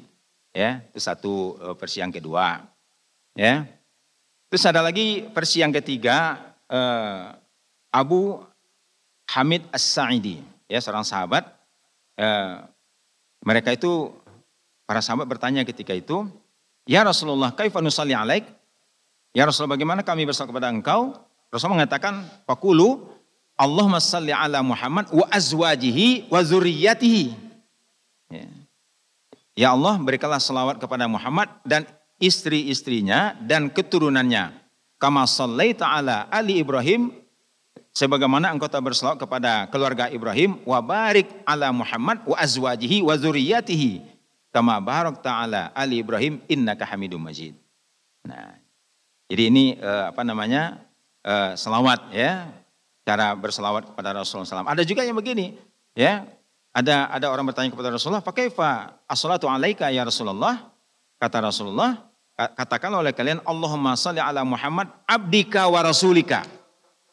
Ya, 0.54 0.86
itu 0.86 1.02
satu 1.02 1.58
eh, 1.58 1.74
versi 1.74 1.98
yang 1.98 2.14
kedua. 2.14 2.62
Ya. 3.34 3.66
Terus 4.46 4.62
ada 4.70 4.86
lagi 4.86 5.26
versi 5.34 5.60
yang 5.60 5.68
ketiga 5.76 6.40
uh, 6.72 7.36
Abu 7.92 8.40
Hamid 9.28 9.60
As-Sa'idi, 9.68 10.40
ya 10.64 10.80
seorang 10.80 11.04
sahabat. 11.04 11.44
Uh, 12.16 12.64
mereka 13.44 13.76
itu 13.76 14.08
para 14.88 15.04
sahabat 15.04 15.28
bertanya 15.28 15.68
ketika 15.68 15.92
itu, 15.92 16.24
"Ya 16.88 17.04
Rasulullah, 17.04 17.52
kaifa 17.52 17.84
nusalli 17.84 18.16
alaik?" 18.16 18.48
Ya 19.36 19.44
Rasulullah, 19.44 19.76
bagaimana 19.76 20.00
kami 20.04 20.24
bersalat 20.24 20.50
kepada 20.52 20.68
engkau? 20.72 21.16
Rasulullah 21.48 21.84
mengatakan, 21.84 22.24
"Faqulu 22.48 23.08
Allahumma 23.58 23.98
salli 23.98 24.30
ala 24.30 24.62
Muhammad 24.62 25.10
wa 25.10 25.26
azwajihi 25.28 26.30
wa 26.32 26.40
zurriyyatihi." 26.40 27.24
Ya. 28.28 28.46
ya 29.56 29.68
Allah, 29.72 29.96
berikanlah 30.00 30.40
selawat 30.40 30.76
kepada 30.80 31.08
Muhammad 31.08 31.48
dan 31.64 31.88
istri-istrinya 32.20 33.36
dan 33.44 33.72
keturunannya. 33.72 34.52
Kama 34.98 35.24
sallaita 35.30 35.86
ala 35.86 36.26
Ali 36.28 36.58
Ibrahim 36.58 37.14
sebagaimana 37.94 38.50
engkau 38.50 38.66
telah 38.66 38.82
berselawat 38.82 39.18
kepada 39.22 39.70
keluarga 39.70 40.10
Ibrahim 40.10 40.58
wa 40.66 40.82
barik 40.82 41.30
ala 41.46 41.70
Muhammad 41.70 42.22
wa 42.26 42.34
azwajihi 42.34 43.06
wa 43.06 43.14
zuriyatihi 43.14 44.18
kama 44.52 44.74
barak 44.82 45.22
ta'ala 45.22 45.70
ali 45.70 46.02
Ibrahim 46.02 46.42
innaka 46.50 46.82
Hamidum 46.82 47.22
Majid. 47.22 47.54
Nah, 48.26 48.57
jadi 49.28 49.52
ini 49.52 49.76
uh, 49.76 50.08
apa 50.10 50.24
namanya? 50.24 50.80
Uh, 51.20 51.52
selawat 51.52 52.08
ya, 52.16 52.48
cara 53.04 53.36
berselawat 53.36 53.92
kepada 53.92 54.16
Rasulullah 54.16 54.48
SAW. 54.48 54.64
Ada 54.64 54.82
juga 54.88 55.04
yang 55.04 55.16
begini, 55.20 55.60
ya. 55.92 56.24
Ada 56.72 57.12
ada 57.12 57.26
orang 57.28 57.44
bertanya 57.44 57.68
kepada 57.68 57.92
Rasulullah, 57.92 58.24
"Pakai 58.24 58.48
fa 58.48 58.96
as-salatu 59.04 59.44
alaika 59.44 59.92
ya 59.92 60.08
Rasulullah?" 60.08 60.72
Kata 61.18 61.42
Rasulullah, 61.42 62.08
katakan 62.38 62.94
oleh 62.94 63.10
kalian 63.10 63.42
Allahumma 63.42 63.98
salli 63.98 64.22
ala 64.22 64.46
Muhammad 64.46 64.86
abdika 65.04 65.66
wa 65.66 65.82
rasulika. 65.82 66.46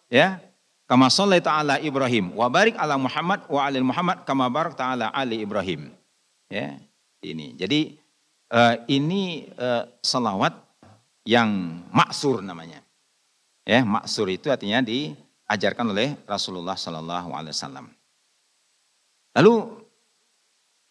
Ya. 0.07 0.37
Kama 0.85 1.09
salli 1.09 1.41
ta'ala 1.41 1.81
Ibrahim 1.81 2.37
wa 2.37 2.45
barik 2.45 2.77
ala 2.77 2.93
Muhammad 2.93 3.41
wa 3.49 3.65
alil 3.65 3.81
Muhammad 3.81 4.21
kama 4.21 4.45
barak 4.53 4.77
ta'ala 4.77 5.09
ali 5.09 5.41
Ibrahim. 5.41 5.89
Ya. 6.45 6.77
Ini. 7.25 7.57
Jadi 7.57 7.97
uh, 8.53 8.85
ini 8.85 9.49
uh, 9.57 9.89
selawat 10.05 10.53
yang 11.25 11.81
maksur 11.89 12.39
namanya. 12.45 12.85
Ya, 13.65 13.81
maksur 13.81 14.29
itu 14.29 14.53
artinya 14.53 14.85
diajarkan 14.85 15.89
oleh 15.89 16.13
Rasulullah 16.29 16.77
sallallahu 16.77 17.33
alaihi 17.33 17.53
wasallam. 17.57 17.89
Lalu 19.35 19.53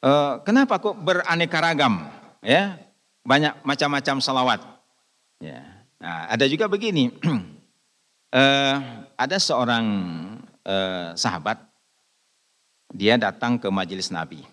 uh, 0.03 0.43
kenapa 0.43 0.83
kok 0.83 0.99
beraneka 0.99 1.63
ragam? 1.63 2.11
Ya, 2.43 2.77
banyak 3.25 3.63
macam-macam 3.63 4.21
salawat. 4.21 4.61
Ya. 5.41 5.65
Nah, 6.03 6.29
ada 6.29 6.45
juga 6.51 6.69
begini, 6.69 7.15
uh, 7.25 8.77
ada 9.25 9.39
seorang 9.41 9.87
uh, 10.67 11.17
sahabat, 11.17 11.63
dia 12.93 13.17
datang 13.17 13.57
ke 13.57 13.71
majelis 13.73 14.13
Nabi. 14.13 14.45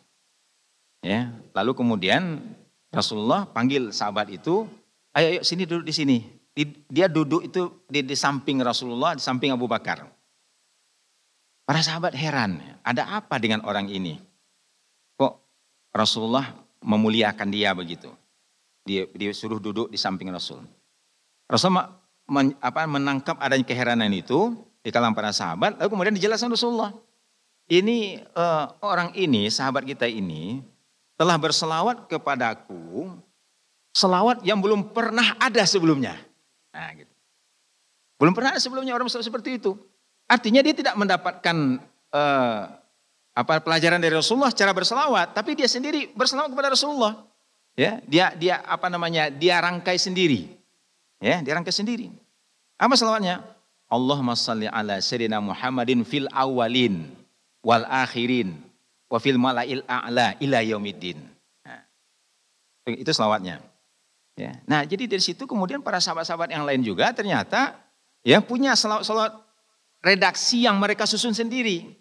Ya, 1.02 1.34
lalu 1.58 1.74
kemudian 1.74 2.40
Rasulullah 2.94 3.50
panggil 3.50 3.90
sahabat 3.90 4.30
itu, 4.30 4.70
ayo, 5.18 5.28
ayo 5.38 5.42
sini 5.42 5.64
duduk 5.68 5.88
di 5.88 5.94
sini. 5.96 6.18
Dia 6.92 7.08
duduk 7.08 7.48
itu 7.48 7.88
di, 7.88 8.04
di 8.04 8.16
samping 8.16 8.60
Rasulullah, 8.60 9.16
di 9.16 9.24
samping 9.24 9.56
Abu 9.56 9.72
Bakar. 9.72 10.04
Para 11.64 11.80
sahabat 11.80 12.12
heran, 12.12 12.60
ada 12.84 13.08
apa 13.08 13.40
dengan 13.40 13.64
orang 13.64 13.88
ini? 13.88 14.20
Kok 15.16 15.34
Rasulullah 15.96 16.52
memuliakan 16.84 17.48
dia 17.48 17.72
begitu? 17.72 18.12
Dia, 18.84 19.08
dia 19.16 19.32
suruh 19.32 19.62
duduk 19.62 19.88
di 19.88 19.96
samping 19.96 20.28
Rasul. 20.34 20.60
Rasul 21.48 21.72
men, 22.28 22.52
apa, 22.60 22.84
menangkap 22.84 23.40
adanya 23.40 23.64
keheranan 23.64 24.12
itu 24.12 24.58
di 24.84 24.90
kalangan 24.90 25.16
para 25.16 25.32
sahabat, 25.32 25.80
lalu 25.80 25.90
kemudian 25.94 26.16
dijelaskan 26.18 26.52
Rasulullah. 26.52 26.92
Ini 27.72 28.28
uh, 28.36 28.76
orang 28.84 29.16
ini, 29.16 29.48
sahabat 29.48 29.88
kita 29.88 30.10
ini, 30.10 30.60
telah 31.16 31.40
berselawat 31.40 32.10
kepadaku, 32.12 33.16
selawat 33.92 34.44
yang 34.48 34.60
belum 34.60 34.92
pernah 34.92 35.36
ada 35.40 35.64
sebelumnya. 35.68 36.16
Nah, 36.72 36.90
gitu. 36.96 37.12
Belum 38.22 38.34
pernah 38.38 38.56
ada 38.56 38.62
sebelumnya 38.62 38.96
orang 38.96 39.10
seperti 39.10 39.60
itu. 39.60 39.76
Artinya 40.30 40.64
dia 40.64 40.72
tidak 40.72 40.96
mendapatkan 40.96 41.82
uh, 42.14 42.62
apa 43.32 43.54
pelajaran 43.64 44.00
dari 44.00 44.16
Rasulullah 44.16 44.52
secara 44.52 44.72
berselawat, 44.72 45.36
tapi 45.36 45.56
dia 45.56 45.68
sendiri 45.68 46.12
berselawat 46.16 46.52
kepada 46.52 46.72
Rasulullah. 46.72 47.20
Ya, 47.76 48.04
dia 48.08 48.36
dia 48.36 48.60
apa 48.68 48.92
namanya? 48.92 49.32
Dia 49.32 49.60
rangkai 49.64 49.96
sendiri. 49.96 50.52
Ya, 51.20 51.40
dia 51.40 51.56
rangkai 51.56 51.72
sendiri. 51.72 52.12
Apa 52.76 52.94
selawatnya? 52.94 53.44
Allahumma 53.92 54.40
salli 54.40 54.72
ala 54.72 55.00
sayyidina 55.04 55.44
Muhammadin 55.44 56.04
fil 56.08 56.28
awalin 56.32 57.12
wal 57.60 57.84
akhirin 57.88 58.56
wa 59.12 59.20
fil 59.20 59.36
malail 59.36 59.84
a'la 59.88 60.40
ila 60.40 60.60
yaumiddin. 60.64 61.20
Nah, 61.68 61.82
itu 62.88 63.12
selawatnya. 63.12 63.71
Ya. 64.42 64.58
Nah, 64.66 64.82
jadi 64.82 65.06
dari 65.06 65.22
situ 65.22 65.46
kemudian 65.46 65.86
para 65.86 66.02
sahabat-sahabat 66.02 66.50
yang 66.50 66.66
lain 66.66 66.82
juga 66.82 67.14
ternyata 67.14 67.78
ya 68.26 68.42
punya 68.42 68.74
selawat-selawat 68.74 69.38
redaksi 70.02 70.66
yang 70.66 70.82
mereka 70.82 71.06
susun 71.06 71.38
sendiri. 71.38 71.94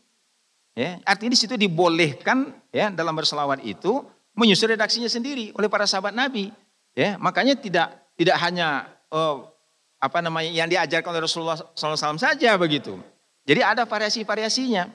Ya, 0.73 0.97
artinya 1.05 1.37
di 1.37 1.41
situ 1.41 1.61
dibolehkan 1.61 2.57
ya 2.73 2.89
dalam 2.89 3.13
berselawat 3.13 3.61
itu 3.61 4.01
menyusun 4.33 4.73
redaksinya 4.73 5.11
sendiri 5.13 5.53
oleh 5.53 5.69
para 5.69 5.85
sahabat 5.85 6.17
Nabi. 6.17 6.49
Ya, 6.97 7.21
makanya 7.21 7.61
tidak 7.61 7.93
tidak 8.17 8.41
hanya 8.41 8.89
oh, 9.13 9.53
apa 10.01 10.25
namanya 10.25 10.49
yang 10.49 10.71
diajarkan 10.73 11.13
oleh 11.13 11.29
Rasulullah 11.29 11.61
SAW 11.77 12.17
saja 12.17 12.57
begitu. 12.57 12.97
Jadi 13.45 13.61
ada 13.61 13.85
variasi-variasinya. 13.85 14.89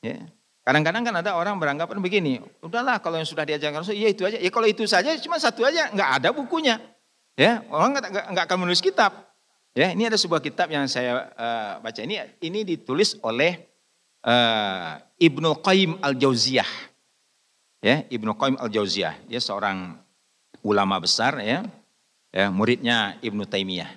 Ya. 0.00 0.18
Kadang-kadang 0.66 1.06
kan 1.06 1.14
ada 1.22 1.38
orang 1.38 1.62
beranggapan 1.62 2.02
begini, 2.02 2.42
udahlah 2.58 2.98
kalau 2.98 3.22
yang 3.22 3.28
sudah 3.28 3.46
diajarkan 3.46 3.86
Rasul, 3.86 3.94
ya 3.94 4.10
itu 4.10 4.26
aja. 4.26 4.34
Ya 4.34 4.50
kalau 4.50 4.66
itu 4.66 4.82
saja 4.82 5.14
cuma 5.22 5.38
satu 5.38 5.62
aja, 5.62 5.94
nggak 5.94 6.10
ada 6.18 6.28
bukunya. 6.34 6.82
Ya, 7.38 7.62
orang 7.70 7.94
nggak, 8.02 8.44
akan 8.50 8.66
menulis 8.66 8.82
kitab. 8.82 9.14
Ya, 9.78 9.94
ini 9.94 10.10
ada 10.10 10.18
sebuah 10.18 10.42
kitab 10.42 10.66
yang 10.66 10.90
saya 10.90 11.30
uh, 11.38 11.72
baca 11.78 12.00
ini, 12.02 12.18
ini 12.42 12.66
ditulis 12.66 13.14
oleh 13.22 13.62
uh, 14.26 14.98
Ibnu 15.22 15.62
Qayyim 15.62 16.02
al 16.02 16.18
Jauziyah 16.18 16.66
ya 17.86 18.02
Ibnu 18.10 18.34
Qayyim 18.34 18.58
al-Jauziyah 18.58 19.14
dia 19.30 19.38
seorang 19.38 19.94
ulama 20.66 20.98
besar 20.98 21.38
ya 21.38 21.62
ya 22.34 22.50
muridnya 22.50 23.14
Ibnu 23.22 23.46
Taimiyah 23.46 23.90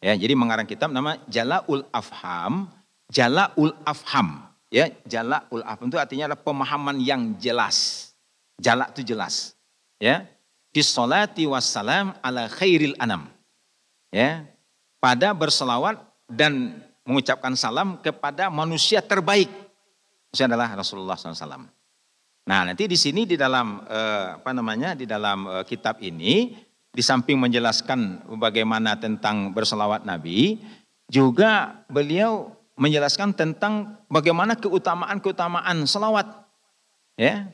ya 0.00 0.12
jadi 0.16 0.32
mengarang 0.32 0.64
kitab 0.64 0.88
nama 0.88 1.20
Jalaul 1.28 1.84
Afham 1.92 2.72
Jalaul 3.12 3.76
Afham 3.84 4.47
ya 4.68 4.92
Jalaul 5.04 5.64
Afham 5.64 5.88
itu 5.88 5.98
artinya 6.00 6.32
adalah 6.32 6.40
pemahaman 6.40 6.96
yang 7.00 7.36
jelas. 7.36 8.10
Jala 8.58 8.90
itu 8.92 9.02
jelas. 9.04 9.58
Ya. 10.00 10.26
Bisolati 10.72 11.48
wassalam 11.48 12.14
ala 12.22 12.46
khairil 12.46 12.94
anam. 13.02 13.26
Ya. 14.14 14.46
Pada 14.98 15.34
berselawat 15.34 15.98
dan 16.28 16.82
mengucapkan 17.08 17.56
salam 17.56 17.96
kepada 17.98 18.52
manusia 18.52 19.00
terbaik. 19.00 19.48
Itu 20.28 20.44
adalah 20.44 20.68
Rasulullah 20.76 21.16
SAW 21.16 21.72
Nah, 22.48 22.64
nanti 22.64 22.88
di 22.88 22.96
sini 22.96 23.28
di 23.28 23.36
dalam 23.36 23.84
eh, 23.84 24.40
apa 24.40 24.50
namanya? 24.56 24.96
di 24.96 25.04
dalam 25.04 25.44
eh, 25.48 25.64
kitab 25.68 26.00
ini 26.00 26.56
di 26.88 27.02
samping 27.04 27.36
menjelaskan 27.36 28.24
bagaimana 28.40 28.96
tentang 28.96 29.52
berselawat 29.52 30.02
Nabi, 30.02 30.58
juga 31.06 31.84
beliau 31.86 32.57
menjelaskan 32.78 33.34
tentang 33.34 33.98
bagaimana 34.08 34.54
keutamaan-keutamaan 34.56 35.84
selawat. 35.84 36.46
Ya, 37.18 37.50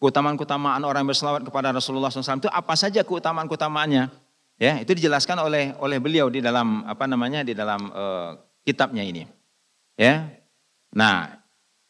keutamaan-keutamaan 0.00 0.80
orang 0.82 1.04
berselawat 1.04 1.44
kepada 1.44 1.70
Rasulullah 1.70 2.08
SAW 2.08 2.40
itu 2.40 2.50
apa 2.50 2.74
saja 2.74 3.04
keutamaan-keutamaannya. 3.04 4.08
Ya, 4.56 4.72
itu 4.80 4.96
dijelaskan 4.96 5.36
oleh 5.44 5.76
oleh 5.78 6.00
beliau 6.00 6.32
di 6.32 6.40
dalam 6.40 6.88
apa 6.88 7.04
namanya 7.04 7.44
di 7.44 7.52
dalam 7.52 7.92
uh, 7.92 8.40
kitabnya 8.64 9.04
ini. 9.04 9.28
Ya, 10.00 10.32
nah 10.96 11.36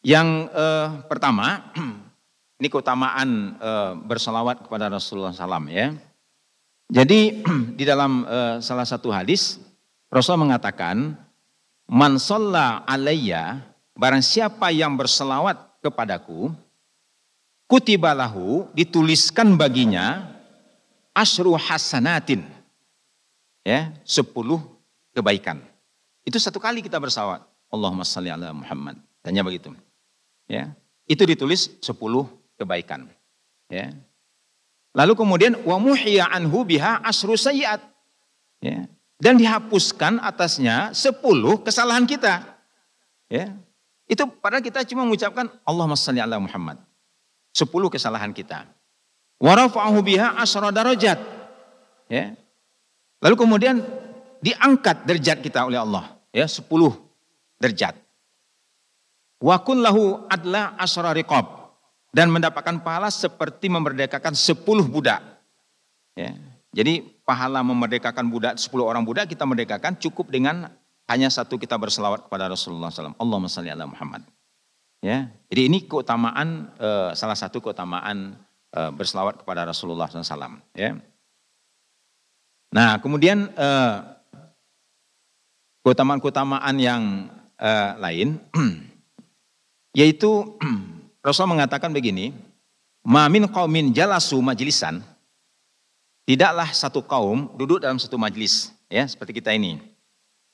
yang 0.02 0.50
uh, 0.50 1.06
pertama 1.06 1.70
Ini 2.62 2.70
keutamaan 2.70 3.58
e, 3.58 3.70
bersalawat 4.06 4.70
kepada 4.70 4.86
Rasulullah 4.86 5.34
SAW 5.34 5.66
ya. 5.66 5.98
Jadi 6.94 7.42
di 7.78 7.82
dalam 7.82 8.22
e, 8.22 8.62
salah 8.62 8.86
satu 8.86 9.10
hadis 9.10 9.58
Rasul 10.06 10.38
mengatakan 10.38 11.18
man 11.92 12.16
sholla 12.16 12.88
alayya 12.88 13.60
barang 13.92 14.24
siapa 14.24 14.72
yang 14.72 14.96
berselawat 14.96 15.60
kepadaku, 15.84 16.48
kutibalahu 17.68 18.72
dituliskan 18.72 19.52
baginya 19.60 20.32
asru 21.12 21.52
hasanatin. 21.52 22.48
Ya, 23.62 23.94
sepuluh 24.02 24.58
kebaikan. 25.14 25.62
Itu 26.26 26.40
satu 26.40 26.58
kali 26.58 26.82
kita 26.82 26.98
bersalawat. 26.98 27.46
Allahumma 27.70 28.02
salli 28.02 28.32
ala 28.32 28.50
Muhammad. 28.50 28.98
Tanya 29.22 29.46
begitu. 29.46 29.70
Ya, 30.50 30.74
itu 31.06 31.22
ditulis 31.22 31.70
sepuluh 31.78 32.26
kebaikan. 32.58 33.06
Ya. 33.70 33.94
Lalu 34.92 35.14
kemudian 35.14 35.56
wa 35.62 35.78
muhya 35.78 36.26
anhu 36.28 36.66
biha 36.66 37.00
asru 37.06 37.38
sayyiat. 37.38 37.80
Ya. 38.58 38.90
Dan 39.22 39.38
dihapuskan 39.38 40.18
atasnya 40.18 40.90
sepuluh 40.90 41.62
kesalahan 41.62 42.02
kita. 42.02 42.42
Ya. 43.30 43.54
Itu 44.10 44.26
padahal 44.26 44.66
kita 44.66 44.82
cuma 44.82 45.06
mengucapkan 45.06 45.46
Allahumma 45.62 45.94
salli 45.94 46.18
ala 46.18 46.42
Muhammad. 46.42 46.82
Sepuluh 47.54 47.86
kesalahan 47.86 48.34
kita. 48.34 48.66
Wa 49.38 49.54
rafa'ahu 49.54 50.02
biha 50.02 50.34
asra 50.42 50.74
darajat. 50.74 51.22
Ya. 52.10 52.34
Lalu 53.22 53.34
kemudian 53.38 53.78
diangkat 54.42 55.06
derajat 55.06 55.38
kita 55.38 55.70
oleh 55.70 55.78
Allah. 55.78 56.18
Ya, 56.34 56.50
sepuluh 56.50 56.98
derajat. 57.62 57.94
Wa 59.38 59.62
kun 59.62 59.86
lahu 59.86 60.26
adla 60.26 60.74
asra 60.82 61.14
dan 62.12 62.26
mendapatkan 62.28 62.82
pahala 62.84 63.08
seperti 63.08 63.72
memerdekakan 63.72 64.36
10 64.36 64.66
budak. 64.90 65.22
Ya. 66.12 66.36
Jadi 66.76 67.21
pahala 67.32 67.64
memerdekakan 67.64 68.28
budak 68.28 68.60
10 68.60 68.68
orang 68.84 69.08
budak 69.08 69.24
kita 69.24 69.48
merdekakan 69.48 69.96
cukup 69.96 70.28
dengan 70.28 70.68
hanya 71.08 71.32
satu 71.32 71.56
kita 71.56 71.80
berselawat 71.80 72.28
kepada 72.28 72.52
Rasulullah 72.52 72.92
SAW. 72.92 73.16
Allahumma 73.16 73.48
salli 73.48 73.72
ala 73.72 73.88
Muhammad. 73.88 74.20
Ya, 75.00 75.32
jadi 75.48 75.66
ini 75.66 75.88
keutamaan 75.88 76.68
uh, 76.76 77.16
salah 77.16 77.34
satu 77.34 77.64
keutamaan 77.64 78.36
uh, 78.76 78.92
berselawat 78.92 79.40
kepada 79.40 79.64
Rasulullah 79.64 80.12
SAW. 80.12 80.60
Ya. 80.76 81.00
Nah 82.76 83.00
kemudian 83.00 83.48
uh, 83.56 84.12
keutamaan-keutamaan 85.88 86.76
yang 86.76 87.32
lain 88.02 88.42
yaitu 89.98 90.58
Rasul 91.26 91.46
mengatakan 91.46 91.94
begini, 91.94 92.34
Mamin 93.06 93.46
kaumin 93.46 93.94
jalasu 93.94 94.38
majlisan, 94.42 94.98
tidaklah 96.28 96.68
satu 96.70 97.02
kaum 97.02 97.50
duduk 97.58 97.82
dalam 97.82 97.98
satu 97.98 98.16
majlis, 98.18 98.70
ya 98.86 99.06
seperti 99.06 99.42
kita 99.42 99.54
ini. 99.54 99.80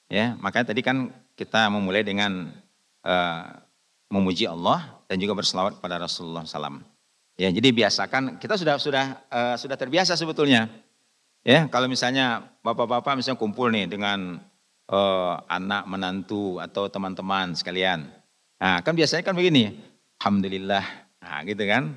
Ya, 0.09 0.37
makanya 0.41 0.73
tadi 0.73 0.81
kan 0.81 1.13
kita 1.37 1.69
memulai 1.69 2.01
dengan 2.01 2.49
uh, 3.05 3.45
memuji 4.09 4.49
Allah 4.49 4.99
dan 5.05 5.21
juga 5.21 5.37
berselawat 5.37 5.77
kepada 5.77 6.01
Rasulullah 6.01 6.49
SAW. 6.49 6.81
Ya, 7.39 7.53
jadi 7.53 7.71
biasakan 7.71 8.41
kita 8.41 8.57
sudah 8.57 8.81
sudah 8.81 9.05
uh, 9.29 9.55
sudah 9.55 9.77
terbiasa 9.77 10.17
sebetulnya. 10.17 10.67
Ya, 11.47 11.69
kalau 11.71 11.87
misalnya 11.87 12.51
bapak-bapak 12.65 13.21
misalnya 13.21 13.39
kumpul 13.39 13.71
nih 13.71 13.87
dengan 13.87 14.43
uh, 14.91 15.35
anak 15.47 15.87
menantu 15.87 16.59
atau 16.59 16.89
teman-teman 16.91 17.55
sekalian. 17.55 18.09
Nah, 18.59 18.83
kan 18.83 18.97
biasanya 18.97 19.23
kan 19.23 19.39
begini, 19.39 19.79
Alhamdulillah. 20.19 20.83
Nah, 21.23 21.39
gitu 21.47 21.63
kan. 21.63 21.95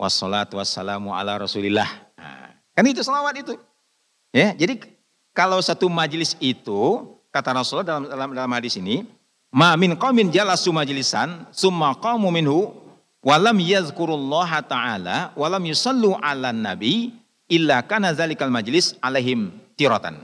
Wassalatu 0.00 0.56
wassalamu 0.56 1.12
ala 1.12 1.36
rasulillah. 1.36 2.09
Kan 2.74 2.84
itu 2.86 3.02
selawat 3.02 3.34
itu. 3.40 3.54
Ya, 4.30 4.54
jadi 4.54 4.78
kalau 5.34 5.58
satu 5.58 5.90
majelis 5.90 6.38
itu, 6.38 7.06
kata 7.34 7.50
Rasulullah 7.54 7.86
dalam, 7.86 8.04
dalam, 8.06 8.30
dalam 8.34 8.52
hadis 8.54 8.78
ini, 8.78 9.06
Ma 9.50 9.74
min 9.74 9.98
qawmin 9.98 10.30
jalasu 10.30 10.70
majlisan, 10.70 11.42
summa 11.50 11.98
qamu 11.98 12.30
minhu, 12.30 12.70
walam 13.18 13.58
yazkurullaha 13.58 14.62
ta'ala, 14.62 15.34
walam 15.34 15.66
yusallu 15.66 16.14
ala 16.22 16.54
nabi, 16.54 17.10
illa 17.50 17.82
kana 17.82 18.14
zalikal 18.14 18.46
majlis 18.46 18.94
alaihim 19.02 19.50
tiratan. 19.74 20.22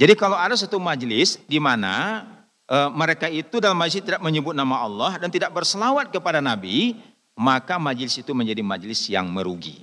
Jadi 0.00 0.16
kalau 0.16 0.40
ada 0.40 0.56
satu 0.56 0.80
majlis 0.80 1.36
di 1.44 1.60
mana 1.60 2.24
Eh, 2.70 2.90
mereka 2.94 3.26
itu 3.26 3.58
dalam 3.58 3.74
majlis 3.74 3.98
tidak 3.98 4.22
menyebut 4.22 4.54
nama 4.54 4.86
Allah 4.86 5.18
dan 5.18 5.26
tidak 5.26 5.50
berselawat 5.50 6.06
kepada 6.14 6.38
Nabi, 6.38 6.94
maka 7.34 7.82
majlis 7.82 8.14
itu 8.22 8.30
menjadi 8.30 8.62
majlis 8.62 9.10
yang 9.10 9.26
merugi. 9.26 9.82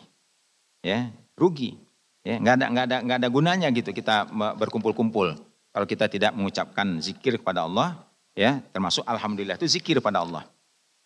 Ya, 0.80 1.12
rugi. 1.38 1.78
Ya, 2.26 2.42
nggak 2.44 2.56
ada 2.60 2.66
nggak 2.68 2.86
ada 2.92 2.98
nggak 3.08 3.18
ada 3.24 3.30
gunanya 3.32 3.68
gitu 3.72 3.96
kita 3.96 4.28
berkumpul-kumpul 4.60 5.40
kalau 5.72 5.88
kita 5.88 6.12
tidak 6.12 6.34
mengucapkan 6.34 7.00
zikir 7.00 7.40
kepada 7.40 7.64
Allah, 7.64 8.02
ya, 8.34 8.60
termasuk 8.74 9.06
alhamdulillah 9.06 9.62
itu 9.62 9.70
zikir 9.70 10.02
pada 10.02 10.26
Allah. 10.26 10.44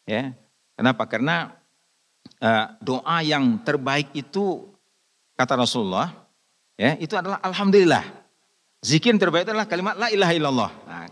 Ya. 0.08 0.32
Kenapa? 0.80 1.06
Karena 1.06 1.52
uh, 2.40 2.66
doa 2.80 3.20
yang 3.22 3.60
terbaik 3.62 4.16
itu 4.16 4.72
kata 5.36 5.60
Rasulullah, 5.60 6.16
ya, 6.80 6.96
itu 6.98 7.14
adalah 7.20 7.44
alhamdulillah. 7.44 8.02
Zikir 8.82 9.14
yang 9.14 9.22
terbaik 9.22 9.46
adalah 9.46 9.68
kalimat 9.68 9.94
la 10.00 10.10
ilaha 10.10 10.34
illallah. 10.34 10.72
Nah, 10.88 11.06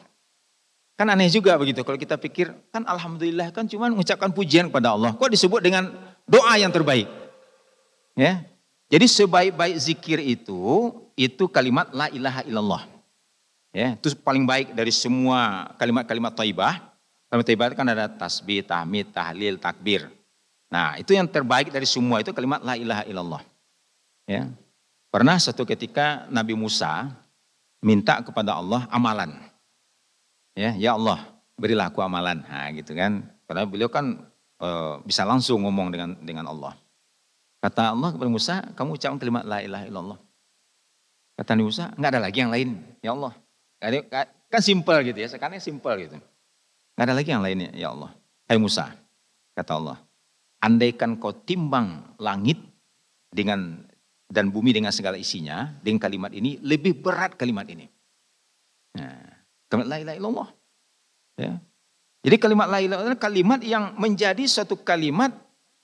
Kan 1.00 1.08
aneh 1.08 1.32
juga 1.32 1.56
begitu 1.56 1.80
kalau 1.88 1.96
kita 1.96 2.20
pikir 2.20 2.52
kan 2.76 2.84
alhamdulillah 2.84 3.56
kan 3.56 3.64
cuma 3.72 3.88
mengucapkan 3.88 4.36
pujian 4.36 4.68
kepada 4.68 5.00
Allah. 5.00 5.16
Kok 5.16 5.32
disebut 5.32 5.64
dengan 5.64 5.96
doa 6.28 6.60
yang 6.60 6.76
terbaik? 6.76 7.08
Ya. 8.20 8.44
Jadi 8.90 9.06
sebaik-baik 9.06 9.78
zikir 9.78 10.18
itu 10.18 10.90
itu 11.14 11.46
kalimat 11.46 11.94
la 11.94 12.10
ilaha 12.10 12.42
illallah. 12.42 12.84
Ya, 13.70 13.94
itu 13.94 14.18
paling 14.18 14.50
baik 14.50 14.74
dari 14.74 14.90
semua 14.90 15.70
kalimat-kalimat 15.78 16.34
thaibah. 16.34 16.82
Kalimat 17.30 17.46
thaibah 17.46 17.66
kan 17.78 17.86
ada 17.86 18.10
tasbih, 18.10 18.66
tahmid, 18.66 19.14
tahlil, 19.14 19.62
takbir. 19.62 20.10
Nah, 20.74 20.98
itu 20.98 21.14
yang 21.14 21.30
terbaik 21.30 21.70
dari 21.70 21.86
semua 21.86 22.18
itu 22.26 22.34
kalimat 22.34 22.66
la 22.66 22.74
ilaha 22.74 23.06
illallah. 23.06 23.42
Ya. 24.26 24.50
Pernah 25.14 25.38
satu 25.38 25.70
ketika 25.70 26.26
Nabi 26.34 26.58
Musa 26.58 27.14
minta 27.82 28.22
kepada 28.26 28.58
Allah 28.58 28.90
amalan. 28.90 29.38
Ya, 30.58 30.74
ya 30.74 30.98
Allah, 30.98 31.30
berilah 31.58 31.94
aku 31.94 32.02
amalan. 32.02 32.42
Nah, 32.42 32.74
gitu 32.74 32.98
kan. 32.98 33.22
Karena 33.46 33.70
beliau 33.70 33.90
kan 33.90 34.18
e, 34.58 34.70
bisa 35.06 35.26
langsung 35.26 35.62
ngomong 35.62 35.94
dengan 35.94 36.10
dengan 36.22 36.46
Allah. 36.50 36.74
Kata 37.60 37.92
Allah 37.92 38.16
kepada 38.16 38.32
Musa, 38.32 38.64
kamu 38.76 38.96
ucapkan 38.96 39.20
kalimat 39.20 39.44
la 39.44 39.60
ilaha 39.60 39.86
illallah. 39.88 40.20
Kata 41.36 41.56
Nabi 41.56 41.66
Musa, 41.68 41.92
enggak 41.96 42.12
ada 42.16 42.22
lagi 42.24 42.38
yang 42.40 42.52
lain. 42.52 42.70
Ya 43.04 43.12
Allah. 43.12 43.34
Kan 44.50 44.62
simpel 44.64 45.04
gitu 45.08 45.20
ya, 45.20 45.28
sekarang 45.28 45.60
simpel 45.60 45.96
gitu. 46.00 46.16
Enggak 46.96 47.06
ada 47.06 47.16
lagi 47.16 47.30
yang 47.32 47.44
lainnya, 47.44 47.72
ya 47.76 47.92
Allah. 47.92 48.12
Hai 48.48 48.58
Musa, 48.60 48.92
kata 49.56 49.76
Allah. 49.76 49.98
Andaikan 50.60 51.16
kau 51.20 51.32
timbang 51.32 52.16
langit 52.20 52.60
dengan 53.32 53.84
dan 54.30 54.52
bumi 54.52 54.76
dengan 54.76 54.92
segala 54.92 55.16
isinya, 55.16 55.72
dengan 55.80 56.04
kalimat 56.04 56.32
ini, 56.36 56.60
lebih 56.60 57.00
berat 57.00 57.40
kalimat 57.40 57.66
ini. 57.66 57.88
Nah, 59.00 59.30
Kalimat 59.70 59.86
la 59.86 59.98
ilaha 60.02 60.18
illallah. 60.18 60.50
Ya. 61.38 61.54
Jadi 62.26 62.36
kalimat 62.42 62.68
la 62.68 62.82
ilaha 62.82 63.06
illallah 63.06 63.22
kalimat 63.22 63.62
yang 63.62 63.94
menjadi 64.02 64.44
suatu 64.50 64.82
kalimat 64.82 65.30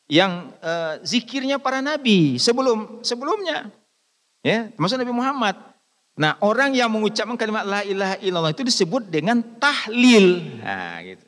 yang 0.06 0.54
uh, 0.62 1.02
zikirnya 1.02 1.58
para 1.58 1.82
nabi 1.82 2.38
sebelum 2.38 3.02
sebelumnya. 3.02 3.74
Ya, 4.46 4.70
termasuk 4.78 5.02
Nabi 5.02 5.10
Muhammad. 5.10 5.58
Nah, 6.16 6.38
orang 6.40 6.78
yang 6.78 6.88
mengucapkan 6.94 7.34
kalimat 7.34 7.66
la 7.66 7.82
ilaha 7.82 8.16
illallah 8.22 8.54
itu 8.54 8.62
disebut 8.62 9.10
dengan 9.10 9.42
tahlil. 9.58 10.62
Nah, 10.62 11.02
gitu. 11.02 11.26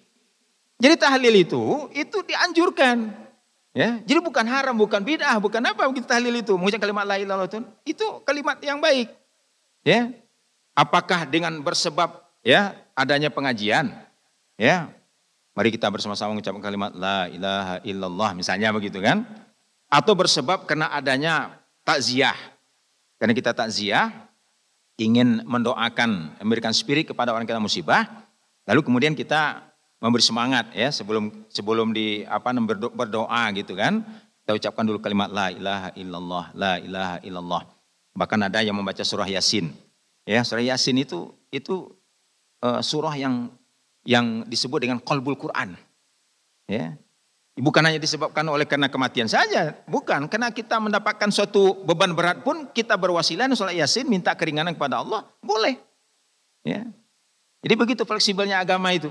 Jadi 0.77 0.95
tahlil 1.01 1.33
itu 1.41 1.63
itu 1.97 2.17
dianjurkan. 2.21 3.09
Ya, 3.73 4.01
jadi 4.05 4.21
bukan 4.21 4.45
haram, 4.45 4.73
bukan 4.73 5.01
bid'ah, 5.01 5.37
bukan 5.37 5.61
apa 5.61 5.85
begitu 5.89 6.05
tahlil 6.05 6.33
itu. 6.33 6.53
Mengucapkan 6.57 6.89
kalimat 6.89 7.05
la 7.05 7.17
ilaha 7.17 7.45
itu, 7.49 7.57
itu 7.89 8.05
kalimat 8.21 8.57
yang 8.61 8.77
baik. 8.77 9.09
Ya. 9.81 10.13
Apakah 10.77 11.25
dengan 11.25 11.57
bersebab 11.65 12.21
ya 12.45 12.77
adanya 12.93 13.33
pengajian 13.33 13.89
ya 14.61 14.93
mari 15.57 15.73
kita 15.73 15.89
bersama-sama 15.89 16.37
mengucapkan 16.37 16.61
kalimat 16.61 16.93
la 16.93 17.25
ilaha 17.33 17.81
illallah 17.81 18.37
misalnya 18.37 18.69
begitu 18.69 19.01
kan? 19.01 19.25
Atau 19.89 20.13
bersebab 20.13 20.69
karena 20.69 20.93
adanya 20.93 21.57
takziah. 21.81 22.37
Karena 23.17 23.33
kita 23.33 23.57
takziah 23.57 24.13
ingin 25.01 25.41
mendoakan 25.49 26.37
memberikan 26.45 26.69
spirit 26.69 27.09
kepada 27.09 27.33
orang 27.33 27.49
kita 27.49 27.57
musibah 27.57 28.05
lalu 28.69 28.85
kemudian 28.85 29.17
kita 29.17 29.65
memberi 29.97 30.21
semangat 30.21 30.69
ya 30.77 30.93
sebelum 30.93 31.33
sebelum 31.49 31.89
di 31.89 32.21
apa 32.29 32.53
berdoa 32.93 33.49
gitu 33.57 33.73
kan? 33.73 34.05
Kita 34.45 34.53
ucapkan 34.53 34.85
dulu 34.85 35.01
kalimat 35.01 35.33
la 35.33 35.49
ilaha 35.49 35.89
illallah 35.97 36.45
la 36.53 36.73
ilaha 36.77 37.17
illallah. 37.25 37.63
Bahkan 38.13 38.39
ada 38.45 38.61
yang 38.61 38.77
membaca 38.77 39.01
surah 39.01 39.25
yasin. 39.25 39.73
Ya 40.21 40.45
surah 40.45 40.61
yasin 40.61 41.01
itu 41.01 41.33
itu 41.49 41.89
uh, 42.61 42.77
surah 42.85 43.17
yang 43.17 43.49
yang 44.07 44.47
disebut 44.47 44.87
dengan 44.87 45.03
kolbul 45.03 45.35
Quran. 45.35 45.75
Ya. 46.63 46.95
Bukan 47.57 47.83
hanya 47.83 47.99
disebabkan 47.99 48.45
oleh 48.47 48.63
karena 48.63 48.87
kematian 48.87 49.27
saja, 49.27 49.75
bukan. 49.89 50.29
Karena 50.31 50.53
kita 50.53 50.79
mendapatkan 50.79 51.27
suatu 51.33 51.83
beban 51.83 52.13
berat 52.15 52.45
pun 52.45 52.69
kita 52.71 52.95
berwasilah 52.95 53.49
sholat 53.51 53.75
yasin 53.75 54.07
minta 54.07 54.31
keringanan 54.37 54.77
kepada 54.77 55.01
Allah, 55.03 55.25
boleh. 55.41 55.75
Ya. 56.61 56.85
Jadi 57.65 57.73
begitu 57.73 58.05
fleksibelnya 58.05 58.61
agama 58.61 58.93
itu. 58.93 59.09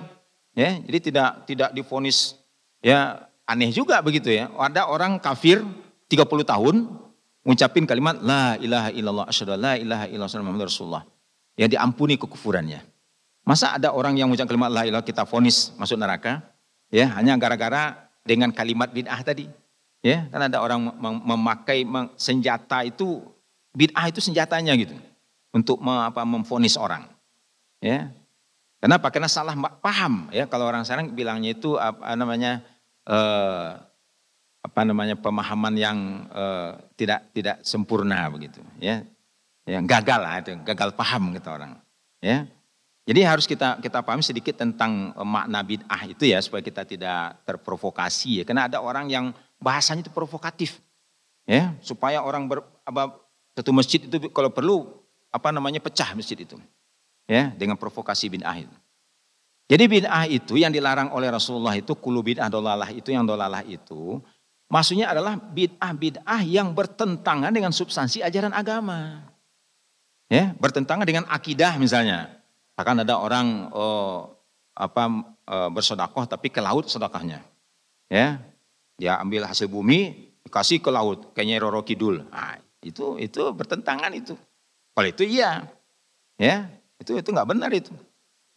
Ya, 0.56 0.78
jadi 0.80 0.98
tidak 1.02 1.30
tidak 1.44 1.70
difonis 1.76 2.38
ya 2.80 3.28
aneh 3.44 3.74
juga 3.74 4.00
begitu 4.00 4.32
ya. 4.32 4.48
Ada 4.56 4.88
orang 4.88 5.20
kafir 5.20 5.60
30 6.08 6.24
tahun 6.46 6.86
ngucapin 7.44 7.84
kalimat 7.84 8.16
la 8.22 8.56
ilaha 8.62 8.88
illallah 8.94 9.26
asyhadu 9.28 9.58
la 9.58 9.74
ilaha 9.76 10.06
illallah 10.08 10.40
Muhammad 10.46 10.70
Rasulullah. 10.70 11.04
Ya 11.58 11.66
diampuni 11.66 12.14
kekufurannya. 12.16 12.95
Masa 13.46 13.78
ada 13.78 13.94
orang 13.94 14.18
yang 14.18 14.26
mengucapkan 14.26 14.58
kalimat 14.58 14.74
la 14.74 14.82
ilaha 14.82 15.06
kita 15.06 15.22
fonis 15.22 15.70
masuk 15.78 15.94
neraka? 15.94 16.42
Ya, 16.90 17.14
hanya 17.14 17.38
gara-gara 17.38 18.10
dengan 18.26 18.50
kalimat 18.50 18.90
bid'ah 18.90 19.22
tadi. 19.22 19.46
Ya, 20.02 20.26
kan 20.34 20.50
ada 20.50 20.58
orang 20.58 20.92
memakai 21.22 21.86
senjata 22.18 22.82
itu 22.82 23.22
bid'ah 23.70 24.10
itu 24.10 24.18
senjatanya 24.18 24.74
gitu 24.74 24.98
untuk 25.54 25.78
apa 25.86 26.26
memfonis 26.26 26.74
orang. 26.74 27.06
Ya, 27.78 28.10
Kenapa? 28.76 29.08
Karena 29.08 29.26
salah 29.26 29.56
paham 29.80 30.28
ya 30.30 30.44
kalau 30.46 30.68
orang 30.68 30.84
sekarang 30.84 31.10
bilangnya 31.16 31.56
itu 31.56 31.80
apa 31.80 32.12
namanya 32.12 32.60
eh, 33.08 33.68
apa 34.62 34.80
namanya 34.84 35.16
pemahaman 35.16 35.74
yang 35.74 36.28
eh, 36.28 36.70
tidak 36.94 37.32
tidak 37.32 37.56
sempurna 37.64 38.28
begitu 38.28 38.60
ya. 38.78 39.02
Yang 39.66 39.84
gagal 39.90 40.20
lah 40.22 40.34
itu, 40.38 40.54
gagal 40.62 40.94
paham 40.94 41.34
gitu 41.34 41.50
orang. 41.50 41.82
Ya. 42.22 42.46
Jadi 43.06 43.22
harus 43.22 43.46
kita 43.46 43.78
kita 43.78 44.02
paham 44.02 44.18
sedikit 44.18 44.58
tentang 44.58 45.14
eh, 45.14 45.26
makna 45.26 45.62
bid'ah 45.62 46.10
itu 46.10 46.26
ya 46.26 46.42
supaya 46.42 46.60
kita 46.60 46.82
tidak 46.82 47.38
terprovokasi 47.46 48.42
ya. 48.42 48.44
Karena 48.44 48.66
ada 48.66 48.82
orang 48.82 49.06
yang 49.06 49.30
bahasanya 49.62 50.02
itu 50.02 50.12
provokatif. 50.12 50.82
Ya, 51.46 51.78
supaya 51.78 52.26
orang 52.26 52.50
ber, 52.50 52.66
apa, 52.82 53.22
satu 53.54 53.70
masjid 53.70 54.02
itu 54.02 54.18
kalau 54.34 54.50
perlu 54.50 54.98
apa 55.30 55.54
namanya 55.54 55.78
pecah 55.78 56.10
masjid 56.18 56.34
itu 56.34 56.58
ya 57.30 57.54
dengan 57.54 57.78
provokasi 57.78 58.26
bid'ah 58.26 58.58
itu. 58.66 58.76
Jadi 59.70 59.84
bid'ah 59.86 60.26
itu 60.26 60.58
yang 60.58 60.74
dilarang 60.74 61.14
oleh 61.14 61.30
Rasulullah 61.30 61.78
itu 61.78 61.94
kulu 61.94 62.26
bid'ah 62.26 62.50
dolalah 62.50 62.90
itu 62.90 63.14
yang 63.14 63.22
dolalah 63.22 63.62
itu 63.62 64.18
maksudnya 64.66 65.10
adalah 65.14 65.38
bid'ah-bid'ah 65.38 66.42
yang 66.42 66.74
bertentangan 66.74 67.54
dengan 67.54 67.70
substansi 67.70 68.26
ajaran 68.26 68.50
agama. 68.50 69.30
Ya, 70.26 70.50
bertentangan 70.58 71.06
dengan 71.06 71.24
akidah 71.30 71.78
misalnya. 71.78 72.42
Akan 72.76 73.02
ada 73.02 73.16
orang 73.16 73.72
oh, 73.72 74.36
apa 74.76 75.08
oh, 75.48 75.68
bersodakoh 75.72 76.28
tapi 76.28 76.52
ke 76.52 76.60
laut 76.60 76.88
sedekahnya. 76.88 77.40
Ya. 78.12 78.40
Dia 78.96 79.20
ambil 79.20 79.44
hasil 79.44 79.68
bumi 79.68 80.32
dikasih 80.46 80.80
ke 80.80 80.88
laut 80.88 81.32
kayaknya 81.36 81.60
Roro 81.60 81.84
Kidul. 81.84 82.24
Nah, 82.32 82.56
itu 82.80 83.20
itu 83.20 83.52
bertentangan 83.52 84.12
itu. 84.14 84.38
Kalau 84.96 85.08
itu 85.08 85.24
iya. 85.26 85.68
Ya, 86.36 86.68
itu 87.00 87.16
itu 87.16 87.28
nggak 87.32 87.48
benar 87.48 87.72
itu. 87.72 87.92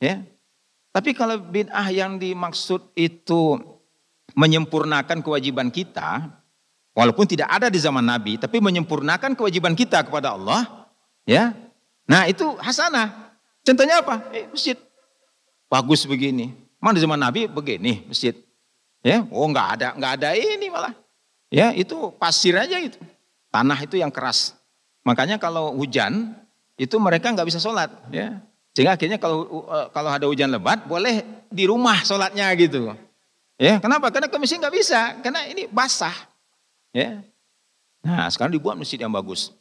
Ya. 0.03 0.23
Tapi 0.89 1.15
kalau 1.15 1.39
bid'ah 1.39 1.87
yang 1.93 2.17
dimaksud 2.19 2.91
itu 2.97 3.55
menyempurnakan 4.33 5.21
kewajiban 5.23 5.69
kita, 5.69 6.27
walaupun 6.97 7.29
tidak 7.29 7.49
ada 7.49 7.67
di 7.71 7.79
zaman 7.79 8.03
Nabi, 8.03 8.41
tapi 8.41 8.57
menyempurnakan 8.59 9.37
kewajiban 9.37 9.77
kita 9.77 10.01
kepada 10.03 10.33
Allah, 10.35 10.89
ya. 11.29 11.53
Nah, 12.09 12.25
itu 12.25 12.57
hasanah. 12.57 13.28
Contohnya 13.69 14.01
apa? 14.01 14.25
Eh, 14.33 14.49
masjid. 14.49 14.73
Bagus 15.69 16.09
begini. 16.09 16.57
Mana 16.81 16.97
di 16.97 17.05
zaman 17.05 17.21
Nabi 17.21 17.45
begini 17.45 18.09
masjid. 18.09 18.33
Ya, 19.05 19.21
oh 19.29 19.45
nggak 19.45 19.67
ada, 19.77 19.87
nggak 19.93 20.11
ada 20.17 20.29
ini 20.33 20.67
malah. 20.73 20.91
Ya, 21.53 21.71
itu 21.77 22.09
pasir 22.17 22.57
aja 22.57 22.81
itu. 22.81 22.97
Tanah 23.53 23.77
itu 23.77 23.95
yang 23.95 24.09
keras. 24.09 24.57
Makanya 25.05 25.37
kalau 25.37 25.71
hujan 25.77 26.35
itu 26.79 26.95
mereka 26.95 27.27
nggak 27.35 27.47
bisa 27.51 27.59
sholat 27.59 27.91
ya 28.07 28.39
sehingga 28.71 28.95
akhirnya 28.95 29.19
kalau 29.19 29.67
uh, 29.67 29.91
kalau 29.91 30.07
ada 30.07 30.23
hujan 30.23 30.47
lebat 30.47 30.87
boleh 30.87 31.43
di 31.51 31.67
rumah 31.67 31.99
sholatnya 32.07 32.47
gitu 32.55 32.95
ya 33.59 33.83
kenapa 33.83 34.07
karena 34.07 34.31
ke 34.31 34.39
masjid 34.39 34.55
nggak 34.55 34.75
bisa 34.79 35.19
karena 35.19 35.43
ini 35.51 35.67
basah 35.67 36.15
ya 36.95 37.19
nah 37.99 38.31
sekarang 38.31 38.55
dibuat 38.55 38.79
masjid 38.79 38.95
yang 38.95 39.11
bagus 39.11 39.51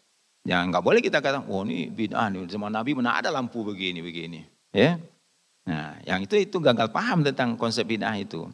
ya 0.49 0.65
nggak 0.65 0.81
boleh 0.81 1.05
kita 1.05 1.21
kata 1.21 1.45
oh 1.45 1.69
ini 1.69 1.93
bid'ah 1.93 2.33
nih 2.33 2.49
zaman 2.49 2.73
Nabi 2.73 2.97
mana 2.97 3.21
ada 3.21 3.29
lampu 3.29 3.61
begini 3.61 4.01
begini 4.01 4.41
ya 4.73 4.97
nah 5.69 6.01
yang 6.09 6.25
itu 6.25 6.41
itu 6.41 6.57
gagal 6.57 6.89
paham 6.89 7.21
tentang 7.21 7.61
konsep 7.61 7.85
bid'ah 7.85 8.17
itu 8.17 8.49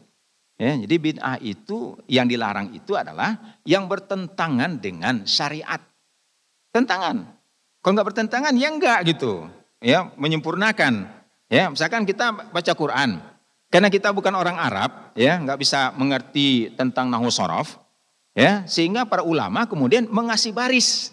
ya 0.58 0.74
jadi 0.74 0.96
bid'ah 0.98 1.38
itu 1.38 1.94
yang 2.10 2.26
dilarang 2.26 2.74
itu 2.74 2.98
adalah 2.98 3.62
yang 3.62 3.86
bertentangan 3.86 4.82
dengan 4.82 5.22
syariat 5.22 5.78
tentangan 6.74 7.34
kalau 7.84 8.00
nggak 8.00 8.16
bertentangan 8.16 8.56
ya 8.56 8.72
enggak 8.72 8.98
gitu. 9.12 9.44
Ya, 9.84 10.08
menyempurnakan. 10.16 11.04
Ya, 11.52 11.68
misalkan 11.68 12.08
kita 12.08 12.32
baca 12.48 12.72
Quran. 12.72 13.20
Karena 13.68 13.92
kita 13.92 14.08
bukan 14.16 14.32
orang 14.32 14.56
Arab, 14.56 15.12
ya, 15.12 15.36
nggak 15.36 15.60
bisa 15.60 15.92
mengerti 15.92 16.72
tentang 16.72 17.12
nahu 17.12 17.28
sorof, 17.28 17.76
ya, 18.32 18.64
sehingga 18.64 19.04
para 19.04 19.20
ulama 19.20 19.68
kemudian 19.68 20.08
mengasih 20.08 20.56
baris. 20.56 21.12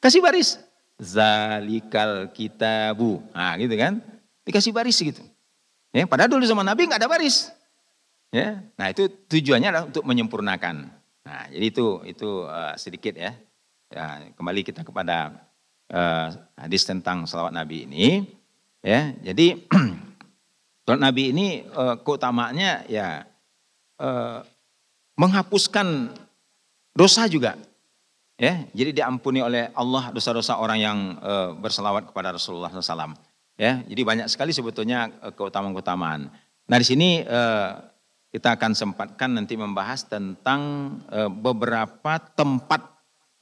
Kasih 0.00 0.24
baris. 0.24 0.56
Zalikal 0.96 2.32
kitabu. 2.32 3.20
Nah, 3.36 3.52
gitu 3.60 3.76
kan? 3.76 4.00
Dikasih 4.48 4.72
baris 4.72 4.96
gitu. 4.96 5.20
Ya, 5.92 6.08
padahal 6.08 6.32
dulu 6.32 6.44
zaman 6.48 6.64
Nabi 6.64 6.88
nggak 6.88 7.04
ada 7.04 7.10
baris. 7.10 7.52
Ya, 8.30 8.62
nah 8.78 8.88
itu 8.88 9.10
tujuannya 9.10 9.68
adalah 9.68 9.86
untuk 9.90 10.06
menyempurnakan. 10.06 10.88
Nah, 11.26 11.42
jadi 11.50 11.66
itu 11.68 12.00
itu 12.06 12.46
uh, 12.46 12.72
sedikit 12.78 13.18
ya. 13.18 13.36
ya. 13.90 14.22
Kembali 14.38 14.62
kita 14.64 14.86
kepada 14.86 15.34
uh, 15.92 16.28
hadis 16.56 16.86
tentang 16.86 17.26
salawat 17.26 17.52
Nabi 17.52 17.90
ini. 17.90 18.24
Ya, 18.80 19.12
jadi 19.20 19.60
salawat 20.86 21.02
Nabi 21.02 21.34
ini 21.34 21.66
uh, 21.74 21.98
keutamaannya 22.00 22.86
ya 22.88 23.26
uh, 24.00 24.46
menghapuskan 25.18 26.14
dosa 26.94 27.26
juga. 27.26 27.58
Ya, 28.40 28.64
jadi 28.72 29.04
diampuni 29.04 29.44
oleh 29.44 29.68
Allah 29.76 30.08
dosa-dosa 30.16 30.56
orang 30.56 30.80
yang 30.80 30.98
uh, 31.20 31.52
berselawat 31.60 32.08
kepada 32.08 32.32
Rasulullah 32.32 32.72
SAW. 32.72 33.12
Ya, 33.60 33.84
jadi 33.84 34.00
banyak 34.00 34.32
sekali 34.32 34.56
sebetulnya 34.56 35.12
keutamaan-keutamaan. 35.36 36.32
Nah 36.64 36.76
di 36.80 36.86
sini 36.88 37.20
uh, 37.20 37.76
kita 38.32 38.56
akan 38.56 38.72
sempatkan 38.72 39.36
nanti 39.36 39.60
membahas 39.60 40.08
tentang 40.08 40.60
uh, 41.12 41.28
beberapa 41.28 42.16
tempat 42.32 42.80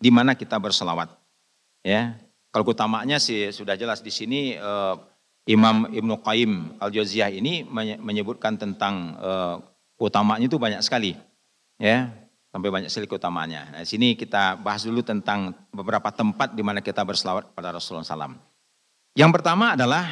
di 0.02 0.11
mana 0.11 0.34
kita 0.34 0.58
berselawat. 0.58 1.14
Ya, 1.87 2.18
kalau 2.50 2.66
utamanya 2.66 3.22
sih 3.22 3.54
sudah 3.54 3.78
jelas 3.78 4.02
di 4.02 4.11
sini 4.11 4.58
uh, 4.58 4.98
Imam 5.46 5.87
Ibnu 5.94 6.18
Qayyim 6.26 6.82
Al-Jauziyah 6.82 7.30
ini 7.30 7.62
menyebutkan 8.02 8.58
tentang 8.58 9.14
uh, 9.22 9.62
utamanya 10.02 10.50
itu 10.50 10.58
banyak 10.58 10.82
sekali. 10.82 11.14
Ya, 11.78 12.11
sampai 12.48 12.68
banyak 12.72 12.88
sekali 12.88 13.06
keutamaannya. 13.08 13.62
Nah, 13.76 13.82
sini 13.84 14.16
kita 14.16 14.56
bahas 14.56 14.84
dulu 14.84 15.04
tentang 15.04 15.52
beberapa 15.68 16.08
tempat 16.08 16.56
di 16.56 16.62
mana 16.64 16.80
kita 16.80 17.04
berselawat 17.04 17.52
kepada 17.52 17.76
Rasulullah 17.76 18.04
SAW. 18.04 18.37
Yang 19.12 19.30
pertama 19.34 19.76
adalah 19.76 20.06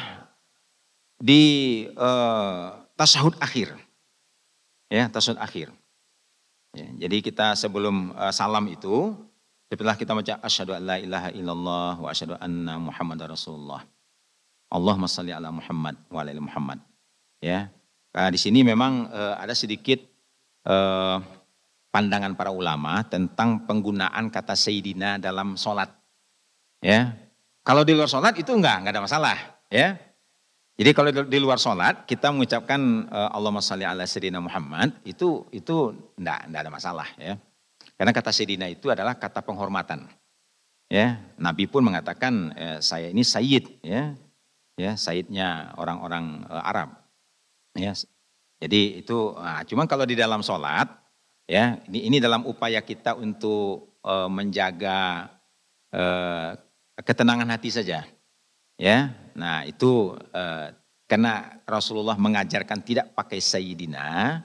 di 1.17 1.85
uh, 1.97 2.77
tasahud 2.93 3.33
akhir. 3.41 3.73
Ya, 4.87 5.09
tasahud 5.09 5.41
akhir. 5.41 5.73
Ya, 6.77 7.07
jadi 7.07 7.25
kita 7.25 7.57
sebelum 7.57 8.13
uh, 8.13 8.29
salam 8.29 8.69
itu 8.69 9.17
setelah 9.67 9.97
kita 9.97 10.13
baca 10.13 10.33
asyhadu 10.45 10.77
an 10.77 10.83
la 10.85 10.97
ilaha 11.01 11.29
illallah 11.33 11.93
wa 11.99 12.07
asyhadu 12.07 12.37
anna 12.37 12.77
muhammadar 12.77 13.33
rasulullah. 13.33 13.83
Allahumma 14.67 15.07
salli 15.07 15.31
ala 15.31 15.47
Muhammad 15.47 15.95
wa 16.11 16.19
ala 16.19 16.31
Muhammad. 16.43 16.79
Ya. 17.39 17.71
Nah, 18.11 18.27
di 18.27 18.39
sini 18.39 18.61
memang 18.67 19.07
uh, 19.07 19.39
ada 19.39 19.55
sedikit 19.55 20.03
uh, 20.67 21.23
pandangan 21.91 22.37
para 22.37 22.51
ulama 22.53 23.03
tentang 23.07 23.65
penggunaan 23.65 24.29
kata 24.29 24.53
sayyidina 24.53 25.17
dalam 25.17 25.55
sholat. 25.55 25.91
Ya. 26.83 27.15
Kalau 27.63 27.83
di 27.83 27.91
luar 27.95 28.07
sholat 28.07 28.37
itu 28.39 28.51
enggak, 28.53 28.83
enggak 28.83 28.93
ada 28.95 29.03
masalah. 29.03 29.37
Ya. 29.67 29.99
Jadi 30.77 30.93
kalau 30.93 31.09
di 31.09 31.39
luar 31.41 31.57
sholat 31.57 32.05
kita 32.05 32.29
mengucapkan 32.29 33.09
uh, 33.09 33.33
Allahumma 33.33 33.65
salli 33.65 33.81
ala 33.81 34.05
sayyidina 34.05 34.37
Muhammad 34.37 34.93
itu 35.03 35.43
itu 35.49 35.91
enggak, 36.15 36.47
enggak 36.47 36.61
ada 36.63 36.71
masalah 36.71 37.07
ya. 37.17 37.35
Karena 37.97 38.13
kata 38.13 38.29
Sayyidina 38.29 38.69
itu 38.69 38.93
adalah 38.93 39.17
kata 39.17 39.41
penghormatan. 39.41 40.05
Ya, 40.87 41.19
Nabi 41.35 41.67
pun 41.67 41.83
mengatakan 41.83 42.53
eh, 42.55 42.79
saya 42.79 43.11
ini 43.11 43.25
Sayyid, 43.25 43.83
ya, 43.83 44.15
ya 44.79 44.95
Sayyidnya 44.95 45.75
orang-orang 45.75 46.45
eh, 46.47 46.63
Arab. 46.63 46.93
Ya, 47.73 47.91
jadi 48.61 49.01
itu, 49.01 49.35
nah, 49.35 49.65
cuma 49.65 49.89
kalau 49.89 50.05
di 50.05 50.15
dalam 50.15 50.45
sholat, 50.45 50.87
ya 51.47 51.79
ini, 51.87 52.11
ini 52.11 52.17
dalam 52.19 52.45
upaya 52.45 52.83
kita 52.83 53.15
untuk 53.15 53.97
eh, 54.03 54.29
menjaga 54.29 55.31
eh, 55.95 56.59
ketenangan 57.01 57.49
hati 57.49 57.71
saja. 57.73 58.03
Ya, 58.77 59.09
nah 59.33 59.65
itu 59.65 60.13
eh, 60.35 60.69
karena 61.09 61.57
Rasulullah 61.65 62.13
mengajarkan 62.13 62.85
tidak 62.85 63.09
pakai 63.17 63.41
Sayyidina, 63.41 64.37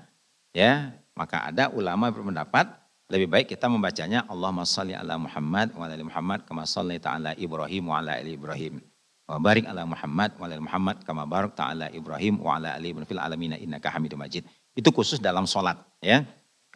ya 0.56 0.96
maka 1.12 1.52
ada 1.52 1.68
ulama 1.68 2.08
berpendapat 2.08 2.64
lebih 3.12 3.28
baik 3.28 3.46
kita 3.52 3.68
membacanya 3.68 4.24
Allahumma 4.24 4.64
salli 4.64 4.96
ala 4.96 5.20
Muhammad 5.20 5.76
wa 5.76 5.84
ala 5.84 6.00
Muhammad 6.00 6.48
kama 6.48 6.64
salli 6.64 6.96
ta'ala 6.96 7.36
Ibrahim 7.36 7.92
wa 7.92 8.00
ala 8.00 8.16
ali 8.16 8.40
Ibrahim. 8.40 8.80
Wa 9.28 9.36
barik 9.36 9.68
ala 9.68 9.84
Muhammad 9.84 10.32
wa 10.40 10.48
ala 10.48 10.56
Muhammad 10.56 10.96
kama 11.04 11.28
barak 11.28 11.52
ta'ala 11.52 11.92
Ibrahim 11.92 12.40
wa 12.40 12.56
ala 12.56 12.72
ali 12.72 12.96
fil 13.04 13.20
alamin 13.20 13.60
innaka 13.60 13.92
Hamidum 13.92 14.16
Majid. 14.16 14.48
Itu 14.72 14.88
khusus 14.96 15.20
dalam 15.20 15.44
sholat 15.44 15.76
ya. 16.00 16.24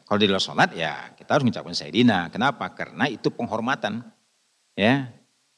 Kalau 0.06 0.18
di 0.22 0.30
luar 0.30 0.38
sholat 0.38 0.70
ya 0.72 1.10
kita 1.18 1.34
harus 1.34 1.42
mengucapkan 1.42 1.74
Sayyidina. 1.74 2.30
Kenapa? 2.30 2.70
Karena 2.70 3.10
itu 3.10 3.26
penghormatan. 3.34 4.06
Ya, 4.78 5.10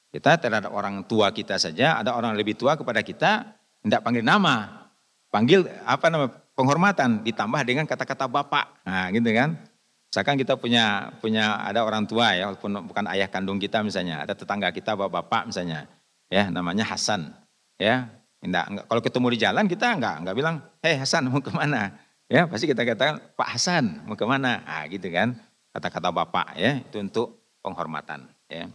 kita 0.08 0.40
terhadap 0.40 0.72
orang 0.72 1.04
tua 1.04 1.28
kita 1.34 1.60
saja, 1.60 2.00
ada 2.00 2.16
orang 2.16 2.32
lebih 2.32 2.56
tua 2.56 2.78
kepada 2.80 3.04
kita, 3.04 3.52
tidak 3.84 4.00
panggil 4.00 4.24
nama. 4.24 4.88
Panggil 5.28 5.68
apa 5.84 6.08
nama 6.08 6.32
penghormatan 6.56 7.20
ditambah 7.28 7.60
dengan 7.68 7.84
kata-kata 7.84 8.24
bapak. 8.24 8.80
Nah, 8.88 9.12
gitu 9.12 9.28
kan. 9.36 9.60
Misalkan 10.08 10.40
kita 10.40 10.56
punya 10.56 11.12
punya 11.20 11.60
ada 11.60 11.84
orang 11.84 12.08
tua 12.08 12.32
ya, 12.32 12.48
walaupun 12.48 12.88
bukan 12.88 13.04
ayah 13.12 13.28
kandung 13.28 13.60
kita 13.60 13.84
misalnya, 13.84 14.24
ada 14.24 14.32
tetangga 14.32 14.72
kita 14.72 14.96
bapak-bapak 14.96 15.52
misalnya, 15.52 15.84
ya 16.32 16.48
namanya 16.48 16.88
Hasan, 16.88 17.36
ya. 17.76 18.08
Enggak, 18.40 18.70
enggak, 18.72 18.84
kalau 18.88 19.02
ketemu 19.04 19.26
di 19.34 19.38
jalan 19.42 19.64
kita 19.68 19.86
enggak 19.98 20.16
enggak 20.24 20.36
bilang, 20.38 20.56
hei 20.80 20.96
Hasan 20.96 21.28
mau 21.28 21.44
ke 21.44 21.52
mana? 21.52 21.92
Ya 22.28 22.44
pasti 22.44 22.68
kita 22.68 22.84
katakan 22.84 23.24
Pak 23.32 23.48
Hasan 23.56 24.04
mau 24.04 24.12
ke 24.12 24.28
mana? 24.28 24.60
Ah 24.68 24.84
gitu 24.84 25.08
kan, 25.08 25.32
kata-kata 25.72 26.12
bapak 26.12 26.60
ya 26.60 26.84
itu 26.84 27.00
untuk 27.00 27.40
penghormatan. 27.64 28.28
Ya. 28.52 28.68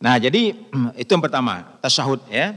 Nah 0.00 0.16
jadi 0.16 0.56
itu 1.00 1.10
yang 1.12 1.20
pertama, 1.20 1.76
tasyahud 1.84 2.24
ya. 2.32 2.56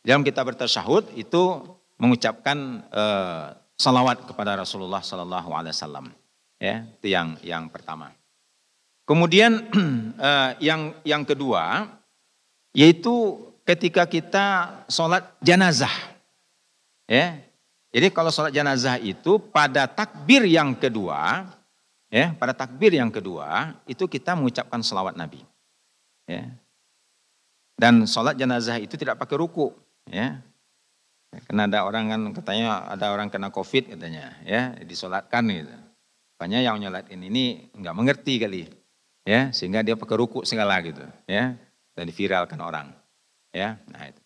Dalam 0.00 0.24
kita 0.24 0.40
bertasyahud 0.40 1.12
itu 1.20 1.60
mengucapkan 2.00 2.80
eh, 2.88 3.44
salawat 3.76 4.24
kepada 4.24 4.56
Rasulullah 4.56 5.04
Sallallahu 5.04 5.52
Alaihi 5.52 5.76
Wasallam. 5.76 6.06
Ya, 6.58 6.88
itu 6.88 7.12
yang 7.12 7.36
yang 7.44 7.68
pertama. 7.68 8.16
Kemudian 9.04 9.68
eh, 10.16 10.50
yang 10.64 10.96
yang 11.04 11.28
kedua 11.28 11.92
yaitu 12.72 13.36
ketika 13.68 14.08
kita 14.08 14.46
sholat 14.88 15.28
jenazah. 15.44 15.92
Ya, 17.04 17.40
jadi 17.94 18.12
kalau 18.12 18.28
sholat 18.28 18.52
jenazah 18.52 19.00
itu 19.00 19.40
pada 19.40 19.88
takbir 19.88 20.44
yang 20.44 20.76
kedua, 20.76 21.48
ya, 22.12 22.36
pada 22.36 22.52
takbir 22.52 22.92
yang 22.92 23.08
kedua 23.08 23.76
itu 23.88 24.04
kita 24.04 24.36
mengucapkan 24.36 24.84
salawat 24.84 25.16
Nabi. 25.16 25.40
Ya, 26.28 26.52
dan 27.80 28.04
sholat 28.04 28.36
jenazah 28.36 28.76
itu 28.76 28.98
tidak 29.00 29.16
pakai 29.16 29.40
ruku. 29.40 29.72
Ya. 30.10 30.44
Karena 31.28 31.68
ada 31.68 31.84
orang 31.84 32.08
kan 32.08 32.20
katanya 32.32 32.88
ada 32.88 33.12
orang 33.12 33.28
kena 33.28 33.52
covid 33.52 33.92
katanya 33.96 34.32
ya 34.48 34.72
disolatkan 34.80 35.44
gitu. 35.48 35.76
Makanya 36.36 36.64
yang 36.64 36.80
nyolatin 36.80 37.20
ini 37.20 37.68
nggak 37.76 37.96
mengerti 37.96 38.40
kali 38.40 38.64
ya 39.28 39.52
sehingga 39.52 39.84
dia 39.84 39.92
pakai 39.92 40.16
ruku 40.16 40.40
segala 40.48 40.80
gitu 40.80 41.04
ya 41.28 41.52
dan 41.92 42.04
diviralkan 42.08 42.56
orang 42.64 42.88
ya 43.52 43.76
nah 43.92 44.08
itu 44.08 44.22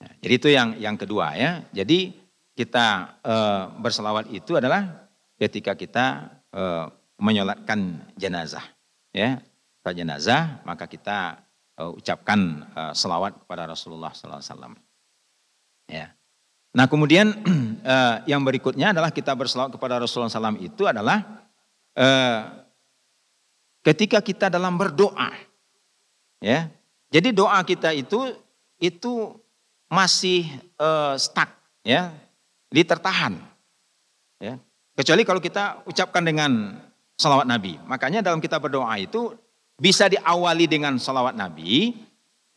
nah, 0.00 0.12
jadi 0.24 0.34
itu 0.40 0.48
yang 0.48 0.68
yang 0.80 0.96
kedua 0.96 1.36
ya 1.36 1.60
jadi 1.76 2.16
kita 2.54 3.18
e, 3.18 3.34
berselawat 3.82 4.30
itu 4.30 4.54
adalah 4.54 5.10
ketika 5.34 5.74
kita 5.74 6.30
e, 6.54 6.62
menyolatkan 7.18 7.98
jenazah 8.14 8.62
ya 9.10 9.42
jenazah 9.92 10.64
maka 10.64 10.88
kita 10.88 11.44
uh, 11.78 11.92
ucapkan 11.94 12.64
uh, 12.74 12.92
selawat 12.94 13.44
kepada 13.44 13.68
Rasulullah 13.68 14.14
SAW. 14.14 14.78
Ya. 15.90 16.14
Nah 16.74 16.86
kemudian 16.88 17.34
uh, 17.84 18.16
yang 18.30 18.42
berikutnya 18.42 18.94
adalah 18.94 19.10
kita 19.10 19.34
berselawat 19.34 19.74
kepada 19.74 20.00
Rasulullah 20.00 20.32
SAW 20.32 20.58
itu 20.62 20.86
adalah 20.86 21.44
uh, 21.98 22.64
ketika 23.84 24.22
kita 24.22 24.48
dalam 24.48 24.78
berdoa. 24.78 25.32
Ya, 26.44 26.68
jadi 27.08 27.32
doa 27.32 27.56
kita 27.64 27.96
itu 27.96 28.36
itu 28.76 29.32
masih 29.88 30.44
uh, 30.76 31.16
stuck, 31.16 31.48
ya, 31.80 32.12
jadi 32.74 32.82
tertahan. 32.90 33.38
Ya. 34.42 34.58
Kecuali 34.98 35.22
kalau 35.22 35.38
kita 35.38 35.86
ucapkan 35.86 36.26
dengan 36.26 36.74
salawat 37.14 37.46
Nabi. 37.46 37.78
Makanya 37.86 38.18
dalam 38.18 38.42
kita 38.42 38.58
berdoa 38.58 38.98
itu 38.98 39.34
bisa 39.78 40.10
diawali 40.10 40.66
dengan 40.66 40.98
salawat 40.98 41.38
Nabi, 41.38 41.94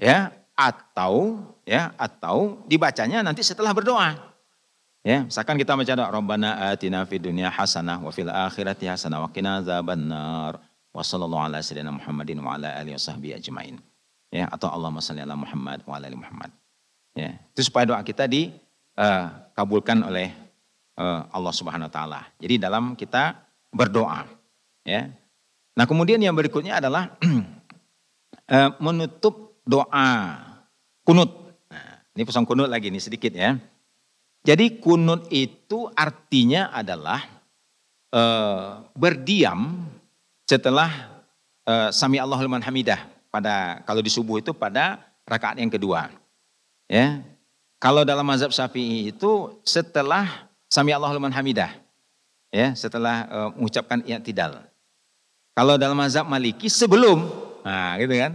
ya, 0.01 0.34
atau 0.58 1.38
ya, 1.65 1.93
atau 1.97 2.65
dibacanya 2.65 3.21
nanti 3.21 3.45
setelah 3.45 3.73
berdoa. 3.73 4.17
Ya, 5.06 5.23
misalkan 5.23 5.56
kita 5.56 5.77
baca 5.77 5.93
doa 5.93 6.10
Rabbana 6.12 6.73
atina 6.73 7.08
fid 7.08 7.23
dunya 7.23 7.47
hasanah 7.47 8.01
wa 8.03 8.12
fil 8.12 8.27
akhirati 8.27 8.91
hasanah 8.91 9.23
wa 9.23 9.30
qina 9.32 9.63
azabannar 9.63 10.60
wa 10.91 10.99
sallallahu 10.99 11.47
ala 11.47 11.63
sayyidina 11.63 11.95
Muhammadin 11.95 12.41
wa 12.43 12.60
ala 12.60 12.75
alihi 12.75 12.97
wasahbihi 12.97 13.38
ajmain. 13.39 13.80
Ya, 14.27 14.51
atau 14.51 14.67
Allahumma 14.67 14.99
shalli 14.99 15.23
ala 15.23 15.39
Muhammad 15.39 15.80
wa 15.88 15.95
ala 15.95 16.12
ali 16.12 16.19
Muhammad. 16.19 16.51
Ya, 17.15 17.39
itu 17.56 17.63
supaya 17.63 17.88
doa 17.88 18.03
kita 18.03 18.27
dikabulkan 18.27 18.66
uh, 18.97 20.05
oleh 20.10 20.33
uh, 20.97 21.21
Allah 21.29 21.53
Subhanahu 21.53 21.88
wa 21.88 21.93
taala. 21.93 22.21
Jadi 22.41 22.57
dalam 22.57 22.97
kita 22.97 23.38
berdoa, 23.69 24.25
ya. 24.83 25.07
Nah 25.77 25.86
kemudian 25.86 26.17
yang 26.17 26.33
berikutnya 26.33 26.81
adalah 26.81 27.13
eh, 28.53 28.69
menutup 28.81 29.62
doa 29.62 30.41
kunut. 31.05 31.53
Nah, 31.69 32.01
ini 32.17 32.25
pesan 32.25 32.49
kunut 32.49 32.65
lagi 32.65 32.89
nih 32.89 33.03
sedikit 33.03 33.29
ya. 33.38 33.62
Jadi 34.41 34.81
kunut 34.81 35.29
itu 35.29 35.91
artinya 35.93 36.73
adalah 36.73 37.19
uh, 38.15 38.88
berdiam 38.95 39.86
setelah 40.47 40.89
uh, 41.67 41.91
sami 41.91 42.15
Allahul 42.17 42.47
liman 42.47 42.63
hamidah 42.63 43.05
pada 43.27 43.83
kalau 43.83 43.99
di 43.99 44.07
subuh 44.07 44.39
itu 44.39 44.55
pada 44.55 45.03
rakaat 45.27 45.60
yang 45.60 45.69
kedua. 45.69 46.10
Ya. 46.88 47.21
Kalau 47.78 48.02
dalam 48.02 48.26
mazhab 48.26 48.50
Syafi'i 48.50 49.13
itu 49.13 49.62
setelah 49.62 50.50
sami 50.66 50.92
Allahul 50.94 51.22
liman 51.22 51.34
hamidah. 51.34 51.70
Ya, 52.50 52.74
setelah 52.74 53.28
uh, 53.30 53.50
mengucapkan 53.54 54.02
i'tidal. 54.08 54.63
Kalau 55.54 55.76
dalam 55.78 55.98
mazhab 55.98 56.26
Maliki 56.26 56.72
sebelum, 56.72 57.28
nah 57.62 57.98
gitu 58.02 58.13
kan. 58.18 58.34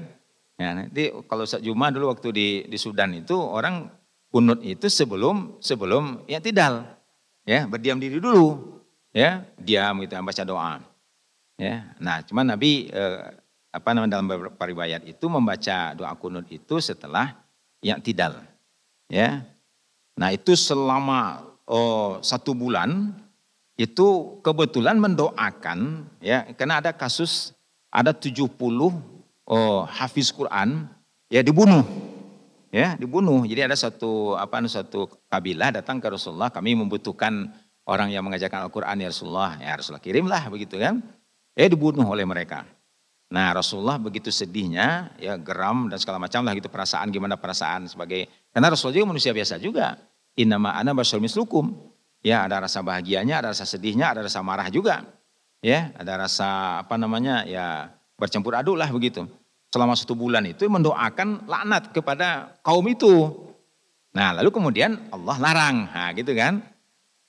Ya, 0.61 0.69
nanti 0.77 1.11
kalau 1.27 1.43
saat 1.49 1.65
Juma 1.65 1.91
dulu 1.91 2.13
waktu 2.13 2.29
di 2.31 2.49
di 2.69 2.79
Sudan 2.79 3.11
itu 3.19 3.35
orang 3.35 3.91
kunut 4.31 4.63
itu 4.63 4.87
sebelum 4.87 5.59
sebelum 5.59 6.23
ya 6.31 6.39
tidal. 6.39 6.87
Ya, 7.43 7.67
berdiam 7.67 7.99
diri 7.99 8.23
dulu. 8.23 8.79
Ya, 9.11 9.43
diam 9.59 9.99
gitu 10.07 10.15
baca 10.23 10.43
doa. 10.47 10.75
Ya. 11.59 11.95
Nah, 11.99 12.23
cuman 12.23 12.55
Nabi 12.55 12.89
eh, 12.89 13.21
apa 13.73 13.91
namanya 13.97 14.21
dalam 14.21 14.29
beberapa 14.29 14.63
riwayat 14.63 15.03
itu 15.09 15.27
membaca 15.27 15.97
doa 15.97 16.13
kunut 16.15 16.47
itu 16.53 16.79
setelah 16.79 17.43
yang 17.81 17.99
tidal. 17.99 18.52
Ya. 19.13 19.45
Nah, 20.17 20.33
itu 20.33 20.57
selama 20.57 21.45
oh, 21.69 22.17
satu 22.25 22.57
bulan 22.57 23.13
itu 23.77 24.41
kebetulan 24.41 24.97
mendoakan 24.97 26.09
ya 26.25 26.49
karena 26.57 26.81
ada 26.81 26.97
kasus 26.97 27.53
ada 27.93 28.17
70 28.17 28.49
oh, 29.45 29.81
hafiz 29.85 30.33
Quran 30.33 30.89
ya 31.29 31.45
dibunuh. 31.45 31.85
Ya 32.73 32.97
dibunuh. 32.97 33.45
Jadi 33.45 33.69
ada 33.69 33.77
satu 33.77 34.33
apa 34.33 34.65
satu 34.65 35.05
kabilah 35.29 35.77
datang 35.77 36.01
ke 36.01 36.09
Rasulullah 36.09 36.49
kami 36.49 36.73
membutuhkan 36.73 37.53
orang 37.85 38.09
yang 38.09 38.25
mengajarkan 38.25 38.65
Al-Quran 38.65 38.97
ya 38.97 39.09
Rasulullah. 39.13 39.61
Ya 39.61 39.77
Rasulullah 39.77 40.01
kirimlah 40.01 40.49
begitu 40.49 40.81
kan. 40.81 41.05
Ya 41.53 41.69
dibunuh 41.69 42.09
oleh 42.09 42.25
mereka. 42.25 42.65
Nah 43.33 43.53
Rasulullah 43.53 44.01
begitu 44.01 44.33
sedihnya 44.33 45.13
ya 45.21 45.37
geram 45.37 45.93
dan 45.93 46.01
segala 46.01 46.17
macam 46.21 46.45
lah 46.45 46.53
gitu 46.57 46.73
perasaan 46.73 47.13
gimana 47.13 47.37
perasaan 47.37 47.89
sebagai 47.89 48.29
karena 48.53 48.69
Rasulullah 48.71 49.01
juga 49.01 49.11
manusia 49.11 49.33
biasa 49.35 49.59
juga 49.59 49.99
inama 50.37 50.77
ana 50.77 50.93
basyarun 50.95 51.25
mislukum 51.25 51.93
Ya, 52.23 52.47
ada 52.47 52.63
rasa 52.63 52.87
bahagianya, 52.87 53.43
ada 53.43 53.51
rasa 53.51 53.67
sedihnya, 53.67 54.15
ada 54.15 54.23
rasa 54.23 54.39
marah 54.47 54.71
juga. 54.71 55.03
Ya, 55.59 55.91
ada 55.99 56.23
rasa 56.23 56.79
apa 56.87 56.95
namanya? 56.95 57.43
Ya, 57.43 57.91
bercampur 58.15 58.55
aduk 58.55 58.79
lah 58.79 58.87
begitu. 58.95 59.27
Selama 59.75 59.99
satu 59.99 60.15
bulan 60.15 60.47
itu 60.47 60.71
mendoakan 60.71 61.51
laknat 61.51 61.91
kepada 61.91 62.55
kaum 62.63 62.87
itu. 62.87 63.11
Nah, 64.15 64.39
lalu 64.39 64.55
kemudian 64.55 65.03
Allah 65.11 65.37
larang, 65.43 65.77
nah, 65.91 66.15
gitu 66.15 66.31
kan? 66.31 66.63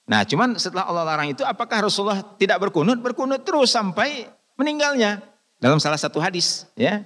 Nah, 0.05 0.21
cuman 0.27 0.61
setelah 0.61 0.85
Allah 0.85 1.07
larang 1.07 1.31
itu, 1.31 1.41
apakah 1.41 1.89
Rasulullah 1.89 2.21
tidak 2.37 2.61
berkunut? 2.61 3.01
Berkunut 3.01 3.41
terus 3.41 3.73
sampai 3.73 4.29
meninggalnya. 4.59 5.23
Dalam 5.57 5.79
salah 5.79 5.97
satu 5.97 6.19
hadis, 6.19 6.67
ya, 6.75 7.01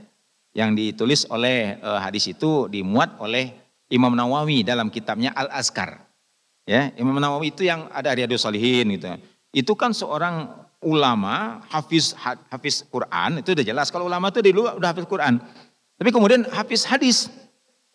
yang 0.58 0.74
ditulis 0.74 1.30
oleh 1.30 1.78
uh, 1.80 2.02
hadis 2.02 2.26
itu 2.26 2.66
dimuat 2.68 3.16
oleh 3.22 3.54
Imam 3.88 4.12
Nawawi 4.12 4.68
dalam 4.68 4.92
kitabnya 4.92 5.32
Al 5.32 5.52
Azkar. 5.52 6.04
Ya, 6.68 6.92
Imam 7.00 7.16
Nawawi 7.16 7.56
itu 7.56 7.64
yang 7.64 7.88
ada 7.96 8.12
Riyadus 8.12 8.44
Salihin 8.44 8.92
gitu. 9.00 9.08
Itu 9.56 9.74
kan 9.80 9.96
seorang 9.96 10.52
ulama, 10.84 11.64
hafiz 11.72 12.12
hafiz 12.52 12.84
Quran, 12.92 13.40
itu 13.40 13.56
udah 13.56 13.66
jelas 13.66 13.88
kalau 13.88 14.06
ulama 14.06 14.30
itu 14.30 14.44
dulu 14.44 14.76
udah 14.76 14.90
hafiz 14.92 15.08
Quran. 15.08 15.40
Tapi 15.98 16.10
kemudian 16.12 16.44
hafiz 16.52 16.84
hadis. 16.84 17.32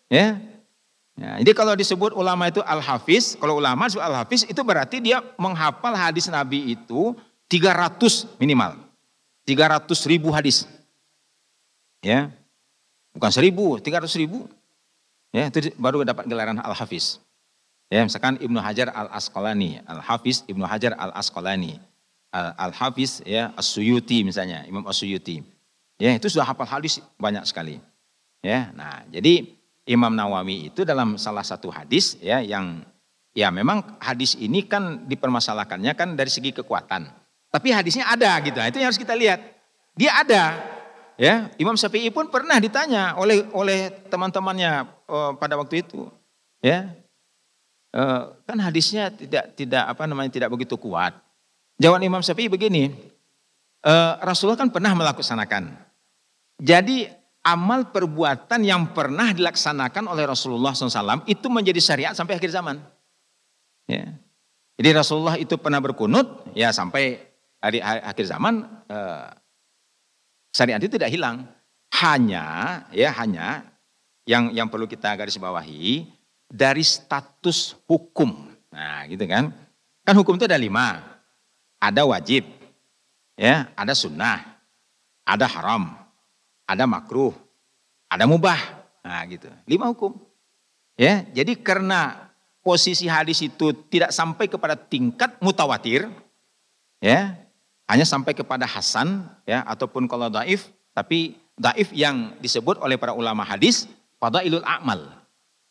Ya. 0.09 0.41
ya 1.15 1.39
jadi 1.39 1.53
kalau 1.53 1.77
disebut 1.77 2.11
ulama 2.17 2.49
itu 2.49 2.59
al-hafiz, 2.65 3.37
kalau 3.37 3.61
ulama 3.61 3.87
disebut 3.87 4.03
al-hafiz 4.03 4.41
itu 4.43 4.61
berarti 4.65 4.99
dia 4.99 5.21
menghafal 5.37 5.93
hadis 5.93 6.27
Nabi 6.27 6.73
itu 6.73 7.13
300 7.47 8.41
minimal. 8.41 8.75
300 9.45 9.85
ribu 10.09 10.33
hadis. 10.33 10.65
Ya. 12.03 12.33
Bukan 13.13 13.29
seribu, 13.29 13.77
300 13.77 14.09
ribu. 14.17 14.49
Ya, 15.33 15.49
itu 15.49 15.73
baru 15.81 16.05
dapat 16.05 16.29
gelaran 16.29 16.61
Al-Hafiz. 16.61 17.17
Ya, 17.89 18.05
misalkan 18.05 18.37
Ibnu 18.37 18.61
Hajar 18.61 18.93
Al-Asqalani, 18.93 19.81
Al-Hafiz 19.89 20.45
Ibnu 20.45 20.63
Hajar 20.63 20.93
Al-Asqalani, 20.93 21.81
Al-Hafiz 22.33 23.25
ya 23.25 23.49
As-Suyuti 23.57 24.21
misalnya, 24.21 24.61
Imam 24.69 24.85
As-Suyuti. 24.85 25.41
Ya, 25.97 26.13
itu 26.13 26.29
sudah 26.29 26.45
hafal 26.45 26.69
hadis 26.69 27.01
banyak 27.17 27.45
sekali. 27.45 27.81
Ya, 28.45 28.69
nah, 28.77 29.05
jadi 29.09 29.45
Imam 29.89 30.13
Nawawi 30.13 30.71
itu 30.71 30.85
dalam 30.85 31.19
salah 31.19 31.43
satu 31.43 31.67
hadis 31.67 32.15
ya 32.23 32.39
yang 32.39 32.81
ya 33.35 33.51
memang 33.51 33.97
hadis 33.99 34.37
ini 34.39 34.63
kan 34.63 35.03
dipermasalahkannya 35.09 35.91
kan 35.97 36.15
dari 36.15 36.29
segi 36.31 36.53
kekuatan. 36.55 37.09
Tapi 37.53 37.69
hadisnya 37.69 38.09
ada 38.09 38.33
gitu. 38.41 38.57
Nah, 38.57 38.69
itu 38.69 38.81
yang 38.81 38.89
harus 38.89 39.01
kita 39.01 39.13
lihat. 39.13 39.37
Dia 39.93 40.25
ada. 40.25 40.43
Ya, 41.13 41.53
Imam 41.61 41.77
Syafi'i 41.77 42.09
pun 42.09 42.25
pernah 42.33 42.57
ditanya 42.57 43.13
oleh 43.21 43.45
oleh 43.53 43.93
teman-temannya 44.09 44.89
uh, 45.05 45.31
pada 45.37 45.53
waktu 45.57 45.85
itu. 45.85 46.09
Ya. 46.63 46.89
Uh, 47.93 48.33
kan 48.49 48.57
hadisnya 48.57 49.13
tidak 49.13 49.53
tidak 49.53 49.85
apa 49.85 50.09
namanya 50.09 50.33
tidak 50.33 50.49
begitu 50.49 50.73
kuat. 50.73 51.13
Jawaban 51.77 52.01
Imam 52.01 52.25
Syafi'i 52.25 52.49
begini. 52.49 52.89
Uh, 53.83 54.17
Rasulullah 54.25 54.57
kan 54.57 54.73
pernah 54.73 54.95
melaksanakan. 54.97 55.75
Jadi 56.57 57.05
amal 57.43 57.91
perbuatan 57.91 58.63
yang 58.63 58.95
pernah 58.95 59.35
dilaksanakan 59.35 60.07
oleh 60.07 60.23
Rasulullah 60.23 60.71
SAW 60.71 61.27
itu 61.27 61.51
menjadi 61.51 61.77
syariat 61.83 62.13
sampai 62.15 62.39
akhir 62.39 62.49
zaman. 62.55 62.79
Ya. 63.85 64.15
Jadi 64.79 64.89
Rasulullah 64.95 65.37
itu 65.37 65.59
pernah 65.59 65.77
berkunut 65.83 66.49
ya 66.57 66.73
sampai 66.73 67.19
hari, 67.61 67.83
hari 67.83 68.01
akhir 68.01 68.25
zaman 68.25 68.63
uh, 68.89 69.27
syariat 70.53 70.79
itu 70.79 70.95
tidak 70.95 71.09
hilang. 71.09 71.49
Hanya 71.93 72.45
ya 72.93 73.09
hanya 73.17 73.65
yang 74.23 74.53
yang 74.53 74.69
perlu 74.69 74.85
kita 74.87 75.13
garis 75.17 75.35
bawahi 75.35 76.07
dari 76.47 76.85
status 76.85 77.73
hukum. 77.89 78.53
Nah, 78.69 79.05
gitu 79.09 79.25
kan? 79.25 79.49
Kan 80.05 80.15
hukum 80.17 80.37
itu 80.37 80.45
ada 80.45 80.57
lima. 80.57 81.01
Ada 81.83 82.07
wajib, 82.07 82.47
ya, 83.35 83.67
ada 83.75 83.91
sunnah, 83.91 84.39
ada 85.27 85.43
haram, 85.51 85.91
ada 86.63 86.87
makruh, 86.87 87.35
ada 88.07 88.23
mubah. 88.23 88.55
Nah, 89.03 89.19
gitu. 89.27 89.51
Lima 89.67 89.91
hukum. 89.91 90.15
Ya, 90.95 91.27
jadi 91.35 91.59
karena 91.59 92.31
posisi 92.63 93.11
hadis 93.11 93.43
itu 93.43 93.75
tidak 93.91 94.15
sampai 94.15 94.47
kepada 94.47 94.79
tingkat 94.79 95.35
mutawatir, 95.43 96.07
ya, 97.03 97.35
hanya 97.87 98.07
sampai 98.07 98.31
kepada 98.31 98.63
hasan 98.63 99.27
ya 99.43 99.63
ataupun 99.67 100.07
kalau 100.07 100.31
daif 100.31 100.71
tapi 100.95 101.35
daif 101.59 101.91
yang 101.91 102.33
disebut 102.39 102.79
oleh 102.79 102.95
para 102.95 103.11
ulama 103.11 103.43
hadis 103.43 103.91
pada 104.17 104.39
ilul 104.39 104.63
amal 104.63 105.03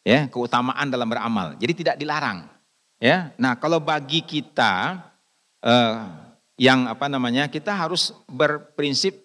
ya 0.04 0.28
keutamaan 0.28 0.92
dalam 0.92 1.08
beramal. 1.08 1.56
Jadi 1.56 1.72
tidak 1.72 1.96
dilarang 1.96 2.46
ya. 3.00 3.32
Nah 3.40 3.56
kalau 3.56 3.80
bagi 3.80 4.20
kita 4.20 5.00
eh, 5.64 5.96
yang 6.60 6.84
apa 6.86 7.08
namanya 7.08 7.48
kita 7.48 7.72
harus 7.72 8.12
berprinsip 8.28 9.16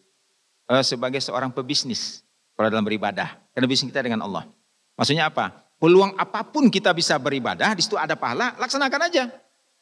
eh, 0.72 0.84
sebagai 0.86 1.20
seorang 1.20 1.52
pebisnis 1.52 2.24
kalau 2.56 2.72
dalam 2.72 2.88
beribadah 2.88 3.36
karena 3.52 3.68
bisnis 3.68 3.92
kita 3.92 4.08
dengan 4.08 4.24
Allah. 4.24 4.48
Maksudnya 4.96 5.28
apa? 5.28 5.68
Peluang 5.78 6.18
apa 6.18 6.42
pun 6.42 6.74
kita 6.74 6.90
bisa 6.96 7.22
beribadah 7.22 7.78
di 7.78 7.86
situ 7.86 8.00
ada 8.00 8.18
pahala 8.18 8.58
laksanakan 8.58 9.12
aja. 9.12 9.30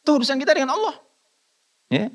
Itu 0.01 0.20
urusan 0.20 0.41
kita 0.41 0.58
dengan 0.58 0.74
Allah 0.74 1.06
ya 1.89 2.10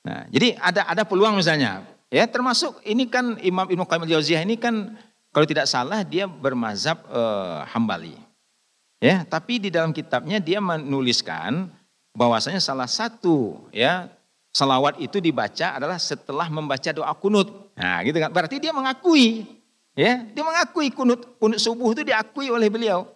Nah, 0.00 0.24
jadi 0.32 0.56
ada 0.56 0.88
ada 0.88 1.02
peluang 1.04 1.36
misalnya, 1.36 1.84
ya 2.08 2.24
termasuk 2.24 2.80
ini 2.88 3.04
kan 3.04 3.36
Imam 3.44 3.68
Ibnu 3.68 3.84
Qayyim 3.84 4.08
al-Jauziyah 4.08 4.42
ini 4.48 4.56
kan 4.56 4.96
kalau 5.28 5.44
tidak 5.44 5.68
salah 5.68 6.00
dia 6.00 6.24
bermazhab 6.24 7.04
uh, 7.12 7.68
Hambali. 7.68 8.16
Ya, 9.00 9.24
tapi 9.24 9.56
di 9.56 9.72
dalam 9.72 9.96
kitabnya 9.96 10.36
dia 10.40 10.60
menuliskan 10.60 11.72
bahwasanya 12.12 12.60
salah 12.60 12.84
satu 12.84 13.64
ya 13.72 14.12
salawat 14.52 15.00
itu 15.00 15.24
dibaca 15.24 15.80
adalah 15.80 15.96
setelah 15.96 16.48
membaca 16.52 16.90
doa 16.92 17.12
kunut. 17.16 17.72
Nah, 17.76 18.04
gitu 18.04 18.20
kan. 18.20 18.28
Berarti 18.28 18.60
dia 18.60 18.72
mengakui 18.76 19.48
ya, 19.96 20.24
dia 20.24 20.44
mengakui 20.44 20.92
kunut 20.92 21.36
kunut 21.40 21.60
subuh 21.60 21.92
itu 21.96 22.04
diakui 22.04 22.52
oleh 22.52 22.68
beliau. 22.68 23.08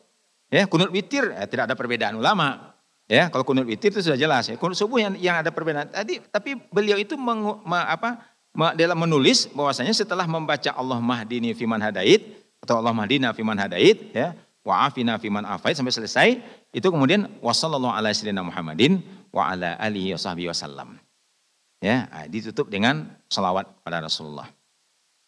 Ya, 0.53 0.69
kunut 0.69 0.93
witir 0.93 1.33
ya, 1.33 1.45
tidak 1.49 1.73
ada 1.73 1.75
perbedaan 1.77 2.17
ulama. 2.17 2.74
Ya, 3.05 3.29
kalau 3.29 3.45
kunut 3.45 3.69
witir 3.69 3.93
itu 3.93 4.01
sudah 4.01 4.17
jelas 4.17 4.49
ya. 4.49 4.57
Kunut 4.57 4.81
subuh 4.81 4.97
yang, 4.97 5.13
yang 5.21 5.37
ada 5.45 5.53
perbedaan. 5.53 5.93
Tadi 5.93 6.25
tapi 6.33 6.57
beliau 6.73 6.97
itu 6.97 7.21
meng, 7.21 7.61
ma, 7.61 7.85
apa, 7.85 8.25
ma, 8.57 8.73
dalam 8.73 8.97
menulis 8.97 9.45
bahwasanya 9.53 9.93
setelah 9.93 10.25
membaca 10.25 10.73
Allah 10.73 10.97
mahdini 11.05 11.53
fiman 11.53 11.77
hadait 11.85 12.25
atau 12.65 12.81
Allah 12.81 12.97
mahdina 12.97 13.37
fiman 13.37 13.61
hadait 13.61 14.09
ya, 14.17 14.33
wa 14.65 14.89
afina 14.89 15.21
fiman 15.21 15.45
afait 15.45 15.77
sampai 15.77 15.93
selesai, 15.93 16.29
itu 16.73 16.89
kemudian 16.89 17.29
wasallallahu 17.45 17.93
ala 17.93 18.09
sayyidina 18.09 18.41
Muhammadin 18.41 19.05
wa 19.37 19.53
ala 19.53 19.77
alihi 19.77 20.17
wasahbihi 20.17 20.49
wasallam. 20.49 20.97
Ya, 21.85 22.09
nah, 22.09 22.25
ditutup 22.25 22.73
dengan 22.73 23.13
salawat 23.29 23.69
pada 23.85 24.01
Rasulullah. 24.01 24.49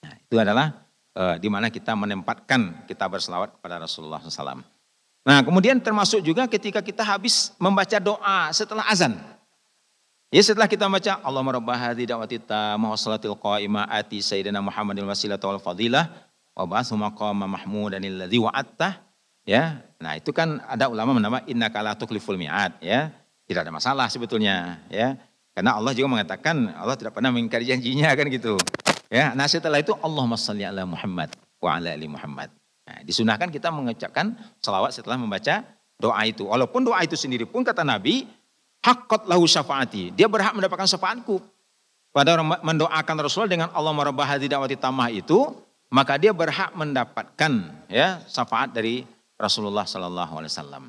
Nah, 0.01 0.17
itu 0.17 0.41
adalah 0.41 0.89
uh, 1.13 1.37
di 1.37 1.53
mana 1.53 1.69
kita 1.69 1.93
menempatkan 1.93 2.89
kita 2.89 3.05
berselawat 3.05 3.61
kepada 3.61 3.85
Rasulullah 3.85 4.25
SAW. 4.25 4.65
Nah 5.27 5.43
kemudian 5.43 5.83
termasuk 5.83 6.23
juga 6.23 6.47
ketika 6.47 6.79
kita 6.79 7.03
habis 7.03 7.51
membaca 7.59 7.99
doa 7.99 8.47
setelah 8.55 8.87
azan. 8.87 9.19
Ya 10.31 10.39
setelah 10.39 10.71
kita 10.71 10.87
baca 10.87 11.19
Allahumma 11.19 11.59
rabbah 11.59 11.75
hadhi 11.75 12.07
da'wati 12.07 12.47
tamah 12.47 12.95
wa 12.95 13.19
qa'imah 13.35 13.91
ati 13.91 14.23
sayyidina 14.23 14.63
Muhammadil 14.63 15.03
wasilah 15.03 15.35
wal 15.43 15.59
fadilah 15.59 16.07
wa 16.55 16.63
ba'athu 16.63 16.95
maqama 16.95 17.51
mahmudan 17.51 18.07
wa'attah. 18.07 19.03
Ya, 19.47 19.87
nah 20.03 20.19
itu 20.19 20.35
kan 20.35 20.59
ada 20.67 20.91
ulama 20.91 21.15
menama 21.15 21.39
inna 21.47 21.71
kala 21.71 21.95
tukliful 21.95 22.35
mi'ad 22.35 22.79
ya. 22.83 23.15
Tidak 23.47 23.63
ada 23.63 23.71
masalah 23.71 24.11
sebetulnya 24.11 24.83
ya. 24.91 25.15
Karena 25.55 25.79
Allah 25.79 25.95
juga 25.95 26.11
mengatakan 26.11 26.75
Allah 26.75 26.99
tidak 26.99 27.15
pernah 27.15 27.31
mengingkari 27.31 27.67
janjinya 27.67 28.11
kan 28.15 28.27
gitu. 28.27 28.59
Ya, 29.07 29.31
nah 29.39 29.47
setelah 29.47 29.79
itu 29.79 29.95
Allahumma 30.03 30.35
salli 30.35 30.67
ala 30.67 30.83
Muhammad 30.83 31.31
wa 31.63 31.79
ala 31.79 31.95
ali 31.95 32.11
Muhammad. 32.11 32.51
Nah, 32.87 33.03
disunahkan 33.03 33.51
kita 33.51 33.75
mengucapkan 33.75 34.39
salawat 34.63 34.95
setelah 34.95 35.19
membaca 35.19 35.67
doa 35.99 36.23
itu. 36.23 36.47
Walaupun 36.47 36.87
doa 36.87 37.03
itu 37.03 37.19
sendiri 37.19 37.43
pun 37.43 37.67
kata 37.67 37.83
Nabi, 37.83 38.31
hakot 38.87 39.27
lahu 39.27 39.43
syafaati. 39.45 40.15
Dia 40.15 40.31
berhak 40.31 40.55
mendapatkan 40.55 40.87
syafaatku. 40.87 41.43
Pada 42.15 42.41
mendoakan 42.41 43.17
Rasul 43.21 43.45
dengan 43.45 43.69
Allah 43.77 43.93
merubah 43.93 44.25
hati 44.25 44.49
dawati 44.49 44.79
tamah 44.79 45.13
itu, 45.13 45.53
maka 45.93 46.17
dia 46.17 46.33
berhak 46.33 46.73
mendapatkan 46.73 47.53
ya 47.93 48.25
syafaat 48.25 48.73
dari 48.73 49.05
Rasulullah 49.37 49.85
Sallallahu 49.85 50.41
Alaihi 50.41 50.53
Wasallam. 50.57 50.85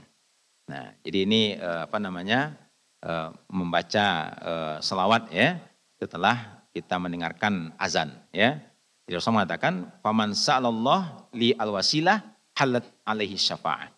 Nah, 0.71 0.95
jadi 1.03 1.27
ini 1.27 1.41
eh, 1.59 1.81
apa 1.83 1.99
namanya 1.99 2.55
eh, 3.03 3.29
membaca 3.51 4.07
eh, 4.39 4.75
selawat 4.79 5.27
ya 5.35 5.59
setelah 5.99 6.63
kita 6.71 6.95
mendengarkan 6.95 7.75
azan 7.75 8.15
ya. 8.31 8.61
Jadi 9.07 9.15
Rasul 9.15 9.39
mengatakan, 9.39 9.87
"Faman 10.03 10.35
sa'alallah 10.35 11.31
li 11.31 11.55
alwasilah 11.55 12.19
halat 12.59 12.83
alaihi 13.07 13.39
syafa'at." 13.39 13.97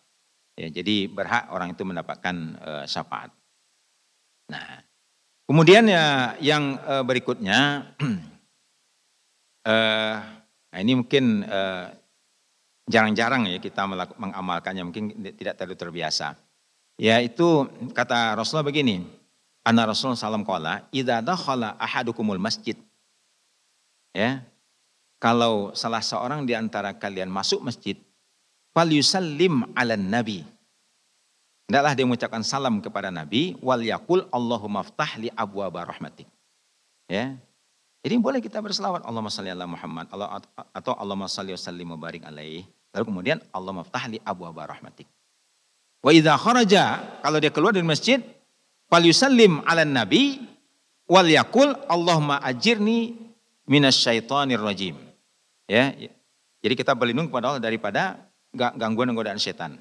Ya, 0.60 0.68
jadi 0.68 1.08
berhak 1.08 1.48
orang 1.56 1.72
itu 1.72 1.88
mendapatkan 1.88 2.36
uh, 2.60 2.84
syafaat. 2.84 3.32
Nah, 4.52 4.84
kemudian 5.48 5.88
ya 5.88 6.36
yang 6.36 6.76
uh, 6.84 7.00
berikutnya, 7.00 7.90
uh, 9.64 10.18
nah 10.70 10.78
ini 10.78 11.00
mungkin 11.00 11.48
jarang-jarang 12.84 13.48
uh, 13.48 13.56
ya 13.56 13.58
kita 13.58 13.88
mengamalkannya, 14.20 14.84
mungkin 14.84 15.16
tidak 15.32 15.56
terlalu 15.56 15.80
terbiasa. 15.80 16.36
Yaitu 17.00 17.64
kata 17.96 18.36
Rasulullah 18.36 18.68
begini, 18.68 19.00
Anna 19.64 19.88
Rasulullah 19.88 20.20
SAW 20.20 20.44
kala, 20.44 20.84
idha 20.92 21.24
dakhala 21.24 21.72
ahadukumul 21.80 22.36
masjid. 22.36 22.76
Ya, 24.12 24.44
kalau 25.20 25.76
salah 25.76 26.00
seorang 26.00 26.48
di 26.48 26.56
antara 26.56 26.96
kalian 26.96 27.28
masuk 27.28 27.60
masjid, 27.60 28.00
fal 28.72 28.88
yusallim 28.88 29.68
ala 29.76 29.94
nabi. 29.94 30.42
Hendaklah 31.68 31.94
dia 31.94 32.02
mengucapkan 32.02 32.42
salam 32.42 32.82
kepada 32.82 33.14
Nabi, 33.14 33.54
wal 33.62 33.78
yakul 33.78 34.26
Allahumma 34.34 34.82
ftah 34.82 35.22
li 35.22 35.30
abwaba 35.30 35.86
rahmatik. 35.86 36.26
Ya. 37.06 37.38
Jadi 38.02 38.18
boleh 38.18 38.42
kita 38.42 38.58
berselawat 38.58 39.06
Allahumma 39.06 39.30
salli 39.30 39.54
ala 39.54 39.70
Muhammad 39.70 40.10
Allah, 40.10 40.42
atau 40.74 40.98
Allahumma 40.98 41.30
salli 41.30 41.54
wa 41.54 41.62
sallim 41.62 41.94
barik 41.94 42.26
alaih. 42.26 42.66
Lalu 42.90 43.04
kemudian 43.06 43.38
Allahumma 43.54 43.86
ftah 43.86 44.10
li 44.10 44.18
abwaba 44.18 44.66
rahmatik. 44.66 45.06
Wa 46.02 46.10
idza 46.10 46.34
kharaja, 46.40 47.06
kalau 47.22 47.38
dia 47.38 47.54
keluar 47.54 47.70
dari 47.70 47.86
masjid, 47.86 48.18
fal 48.90 49.04
yusallim 49.06 49.62
ala 49.62 49.86
nabi 49.86 50.42
wal 51.06 51.28
yakul 51.28 51.70
Allahumma 51.86 52.42
ajirni 52.42 53.14
minasyaitonir 53.70 54.58
rajim. 54.58 55.09
Ya, 55.70 55.94
ya, 55.94 56.10
jadi 56.66 56.74
kita 56.74 56.98
berlindung 56.98 57.30
kepada 57.30 57.54
Allah 57.54 57.62
daripada 57.62 58.18
gangguan 58.50 59.06
dan 59.06 59.14
godaan 59.14 59.38
setan. 59.38 59.78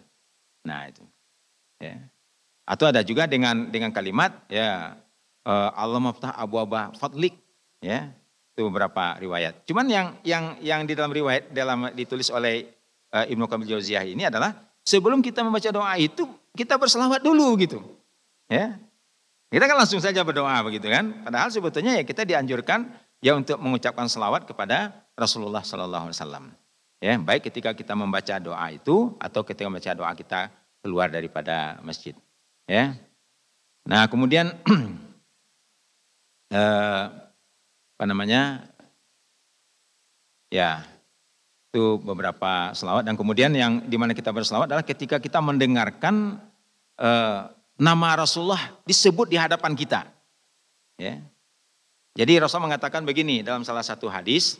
Nah 0.61 0.85
itu. 0.85 1.01
Ya. 1.81 1.97
Atau 2.69 2.85
ada 2.85 3.01
juga 3.01 3.25
dengan 3.25 3.73
dengan 3.73 3.89
kalimat 3.89 4.45
ya 4.45 4.93
uh, 5.49 5.69
Allah 5.73 5.97
maftah 5.97 6.37
abu 6.37 6.61
abah 6.61 6.93
fadlik 6.93 7.33
ya 7.81 8.13
itu 8.53 8.61
beberapa 8.69 9.17
riwayat. 9.17 9.65
Cuman 9.65 9.89
yang 9.89 10.07
yang 10.21 10.61
yang 10.61 10.85
di 10.85 10.93
dalam 10.93 11.09
riwayat 11.09 11.49
dalam 11.49 11.89
ditulis 11.97 12.29
oleh 12.29 12.69
uh, 13.09 13.25
Ibnu 13.25 13.49
Kamil 13.49 13.73
Jauziyah 13.73 14.05
ini 14.05 14.29
adalah 14.29 14.53
sebelum 14.85 15.25
kita 15.25 15.41
membaca 15.41 15.73
doa 15.73 15.97
itu 15.97 16.29
kita 16.53 16.77
berselawat 16.77 17.25
dulu 17.25 17.57
gitu. 17.57 17.81
Ya. 18.45 18.77
Kita 19.49 19.65
kan 19.65 19.81
langsung 19.81 19.97
saja 19.97 20.21
berdoa 20.21 20.61
begitu 20.61 20.85
kan. 20.85 21.25
Padahal 21.25 21.49
sebetulnya 21.49 21.97
ya 21.97 22.03
kita 22.05 22.21
dianjurkan 22.21 22.85
ya 23.20 23.36
untuk 23.36 23.59
mengucapkan 23.59 24.07
selawat 24.07 24.47
kepada 24.47 24.95
Rasulullah 25.15 25.63
Sallallahu 25.63 26.09
Alaihi 26.09 26.17
Wasallam. 26.20 26.45
Ya, 26.99 27.15
baik 27.15 27.47
ketika 27.47 27.72
kita 27.72 27.95
membaca 27.95 28.36
doa 28.43 28.67
itu 28.76 29.15
atau 29.24 29.39
ketika 29.47 29.72
membaca 29.72 29.95
doa 29.95 30.11
kita 30.11 30.51
keluar 30.84 31.07
daripada 31.07 31.80
masjid. 31.80 32.11
Ya. 32.67 32.99
Nah, 33.88 34.03
kemudian 34.11 34.51
eh, 36.59 37.03
apa 37.95 38.03
namanya? 38.03 38.67
Ya, 40.51 40.84
itu 41.72 42.01
beberapa 42.01 42.74
selawat 42.74 43.05
dan 43.05 43.15
kemudian 43.15 43.53
yang 43.53 43.86
di 43.86 43.95
mana 43.95 44.11
kita 44.17 44.34
berselawat 44.34 44.67
adalah 44.67 44.84
ketika 44.84 45.22
kita 45.24 45.39
mendengarkan 45.39 46.36
eh, 46.99 47.39
nama 47.80 48.09
Rasulullah 48.20 48.76
disebut 48.84 49.32
di 49.32 49.39
hadapan 49.39 49.72
kita. 49.72 50.03
Ya. 50.99 51.24
Jadi 52.18 52.41
Rasul 52.41 52.64
mengatakan 52.64 53.05
begini 53.05 53.45
dalam 53.45 53.62
salah 53.62 53.86
satu 53.86 54.10
hadis, 54.10 54.57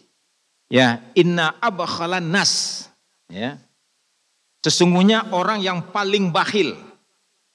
ya 0.70 1.02
inna 1.18 1.58
abakhalan 1.60 2.24
nas, 2.24 2.86
ya 3.32 3.58
sesungguhnya 4.62 5.34
orang 5.34 5.64
yang 5.64 5.80
paling 5.89 6.30
bakhil. 6.30 6.78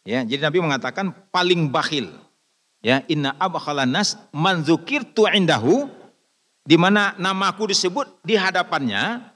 Ya, 0.04 0.20
jadi 0.20 0.44
Nabi 0.44 0.60
mengatakan 0.60 1.16
paling 1.32 1.72
bakhil. 1.72 2.12
Ya, 2.84 3.00
inna 3.08 3.32
abakhalan 3.40 3.88
nas 3.88 4.20
manzukir 4.36 5.00
tu 5.16 5.24
indahu 5.24 5.88
di 6.68 6.76
mana 6.76 7.16
namaku 7.16 7.72
disebut 7.72 8.20
di 8.20 8.36
hadapannya 8.36 9.34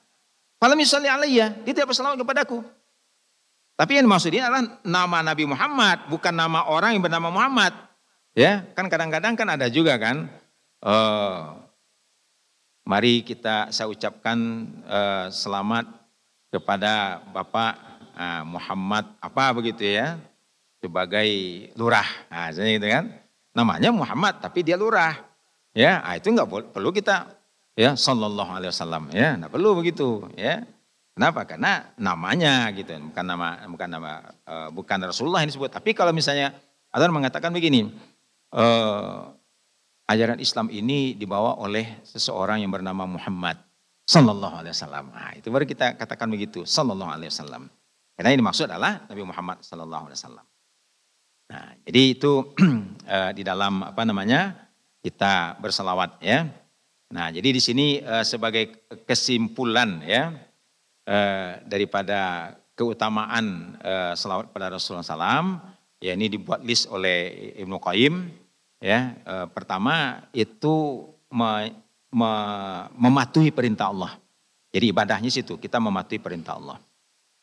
Falam 0.59 0.75
yusalli 0.75 1.07
alaiya, 1.07 1.55
dia 1.63 1.71
tidak 1.73 1.95
bersalawat 1.95 2.19
kepadaku. 2.19 2.67
Tapi 3.79 3.95
yang 3.95 4.11
dimaksudnya 4.11 4.51
adalah 4.51 4.63
nama 4.83 5.19
Nabi 5.23 5.47
Muhammad, 5.47 6.11
bukan 6.11 6.35
nama 6.35 6.67
orang 6.67 6.99
yang 6.99 7.03
bernama 7.07 7.31
Muhammad. 7.31 7.71
Ya, 8.35 8.67
kan 8.75 8.91
kadang-kadang 8.91 9.39
kan 9.39 9.47
ada 9.55 9.71
juga 9.71 9.95
kan. 10.03 10.27
Uh, 10.79 11.59
mari 12.87 13.27
kita 13.27 13.75
saya 13.75 13.91
ucapkan 13.91 14.39
uh, 14.87 15.27
selamat 15.29 15.91
kepada 16.55 17.25
Bapak 17.35 17.75
uh, 18.15 18.43
Muhammad 18.47 19.05
apa 19.19 19.45
begitu 19.53 19.85
ya, 19.87 20.19
sebagai 20.79 21.27
lurah. 21.75 22.07
Nah, 22.31 22.55
gitu 22.55 22.89
kan. 22.89 23.11
Namanya 23.55 23.91
Muhammad 23.91 24.39
tapi 24.39 24.63
dia 24.63 24.79
lurah. 24.79 25.19
Ya, 25.75 26.03
nah, 26.03 26.15
itu 26.15 26.31
nggak 26.31 26.75
perlu 26.75 26.91
kita 26.95 27.39
ya 27.79 27.95
sallallahu 27.95 28.51
alaihi 28.51 28.75
wasallam 28.75 29.07
ya 29.15 29.39
enggak 29.39 29.55
perlu 29.55 29.79
begitu 29.79 30.27
ya 30.35 30.67
kenapa 31.15 31.47
karena 31.47 31.95
namanya 31.95 32.67
gitu 32.75 32.91
bukan 33.15 33.23
nama 33.23 33.63
bukan 33.71 33.89
nama 33.89 34.13
uh, 34.51 34.69
bukan 34.75 34.99
Rasulullah 35.07 35.47
ini 35.47 35.55
disebut 35.55 35.71
tapi 35.71 35.95
kalau 35.95 36.11
misalnya 36.11 36.59
ada 36.91 37.07
mengatakan 37.07 37.55
begini 37.55 37.95
uh, 38.51 39.31
ajaran 40.09 40.41
Islam 40.41 40.73
ini 40.73 41.13
dibawa 41.13 41.61
oleh 41.61 42.01
seseorang 42.03 42.65
yang 42.65 42.73
bernama 42.73 43.05
Muhammad 43.05 43.61
sallallahu 44.09 44.65
alaihi 44.65 44.73
wasallam. 44.73 45.05
Nah, 45.13 45.33
itu 45.37 45.53
baru 45.53 45.69
kita 45.69 46.01
katakan 46.01 46.33
begitu 46.33 46.65
sallallahu 46.65 47.13
alaihi 47.13 47.29
wasallam. 47.29 47.69
Karena 48.17 48.35
ini 48.35 48.43
maksud 48.43 48.67
adalah 48.67 49.05
Nabi 49.07 49.23
Muhammad 49.23 49.63
sallallahu 49.63 50.11
alaihi 50.11 50.19
wasallam. 50.19 50.47
Nah 51.49 51.73
jadi 51.87 52.03
itu 52.13 52.33
uh, 53.07 53.31
di 53.39 53.43
dalam 53.47 53.85
apa 53.85 54.03
namanya 54.03 54.69
kita 55.05 55.61
berselawat 55.63 56.19
ya. 56.19 56.49
Nah, 57.09 57.33
jadi 57.33 57.57
di 57.57 57.63
sini 57.63 58.05
uh, 58.05 58.21
sebagai 58.21 58.85
kesimpulan 59.09 60.05
ya 60.05 60.35
uh, 61.09 61.57
daripada 61.65 62.53
keutamaan 62.77 63.75
selawat 64.15 64.55
pada 64.55 64.71
Rasulullah 64.71 65.03
SAW, 65.03 65.59
ya 65.99 66.15
ini 66.15 66.31
dibuat 66.31 66.63
list 66.63 66.87
oleh 66.95 67.51
Ibnu 67.59 67.75
Qayyim. 67.83 68.15
Ya, 68.79 69.19
uh, 69.27 69.47
pertama 69.51 70.23
itu 70.31 71.07
me, 71.35 71.75
me, 72.15 72.33
mematuhi 72.95 73.51
perintah 73.51 73.91
Allah. 73.91 74.15
Jadi 74.71 74.95
ibadahnya 74.95 75.31
situ 75.33 75.59
kita 75.59 75.83
mematuhi 75.83 76.23
perintah 76.23 76.55
Allah. 76.55 76.79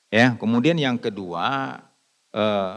Ya, 0.08 0.38
kemudian 0.40 0.80
yang 0.80 0.96
kedua 0.96 1.76
uh, 2.32 2.76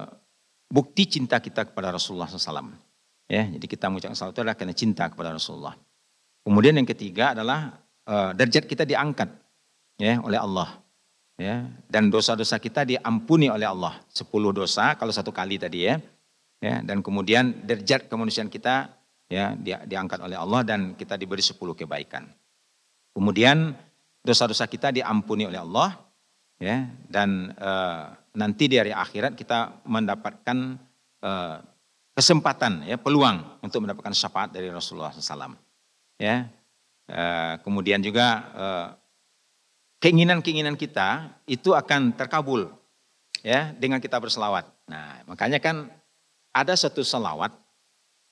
bukti 0.67 1.07
cinta 1.07 1.39
kita 1.39 1.71
kepada 1.71 1.95
Rasulullah 1.95 2.27
SAW. 2.27 2.75
Ya, 3.29 3.45
jadi 3.47 3.67
kita 3.69 3.93
mengucapkan 3.93 4.17
itu 4.17 4.41
adalah 4.41 4.57
karena 4.57 4.75
cinta 4.75 5.07
kepada 5.07 5.37
Rasulullah. 5.37 5.77
Kemudian 6.43 6.75
yang 6.81 6.89
ketiga 6.89 7.37
adalah 7.37 7.77
uh, 8.09 8.33
derajat 8.33 8.65
kita 8.65 8.89
diangkat 8.89 9.29
ya 10.01 10.19
oleh 10.25 10.41
Allah. 10.41 10.81
Ya, 11.39 11.71
dan 11.87 12.11
dosa-dosa 12.11 12.59
kita 12.59 12.83
diampuni 12.83 13.47
oleh 13.47 13.63
Allah. 13.63 14.03
Sepuluh 14.11 14.51
dosa 14.51 14.99
kalau 14.99 15.15
satu 15.15 15.31
kali 15.31 15.55
tadi 15.63 15.87
ya. 15.87 16.03
Ya, 16.59 16.83
dan 16.83 17.07
kemudian 17.07 17.55
derajat 17.63 18.11
kemanusiaan 18.11 18.51
kita 18.51 18.91
ya 19.31 19.55
di, 19.55 19.71
diangkat 19.71 20.19
oleh 20.19 20.35
Allah 20.35 20.67
dan 20.67 20.99
kita 20.99 21.15
diberi 21.15 21.45
sepuluh 21.45 21.77
kebaikan. 21.79 22.27
Kemudian 23.15 23.79
dosa-dosa 24.27 24.67
kita 24.67 24.91
diampuni 24.91 25.47
oleh 25.47 25.63
Allah 25.63 25.95
ya 26.59 26.91
dan 27.07 27.55
uh, 27.55 28.11
nanti 28.35 28.67
di 28.67 28.77
hari 28.83 28.91
akhirat 28.91 29.39
kita 29.39 29.87
mendapatkan 29.87 30.75
uh, 31.23 31.63
kesempatan 32.19 32.91
ya 32.91 32.99
peluang 32.99 33.63
untuk 33.63 33.87
mendapatkan 33.87 34.11
syafaat 34.11 34.51
dari 34.51 34.75
Rasulullah 34.75 35.15
SAW 35.15 35.55
ya 36.19 36.51
eh, 37.07 37.55
kemudian 37.63 38.03
juga 38.03 38.43
keinginan-keinginan 40.03 40.75
kita 40.75 41.39
itu 41.47 41.79
akan 41.79 42.19
terkabul 42.19 42.75
ya 43.39 43.71
dengan 43.79 44.03
kita 44.03 44.19
berselawat. 44.19 44.67
Nah 44.91 45.23
makanya 45.31 45.63
kan 45.63 45.87
ada 46.63 46.75
satu 46.75 47.03
selawat 47.07 47.55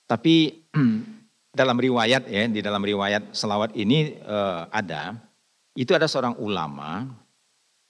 tapi 0.07 0.63
dalam 1.59 1.77
riwayat 1.77 2.29
ya 2.29 2.45
di 2.47 2.61
dalam 2.61 2.85
riwayat 2.85 3.33
selawat 3.33 3.73
ini 3.73 4.15
eh, 4.17 4.61
ada 4.69 5.17
itu 5.77 5.93
ada 5.93 6.05
seorang 6.09 6.37
ulama 6.37 7.05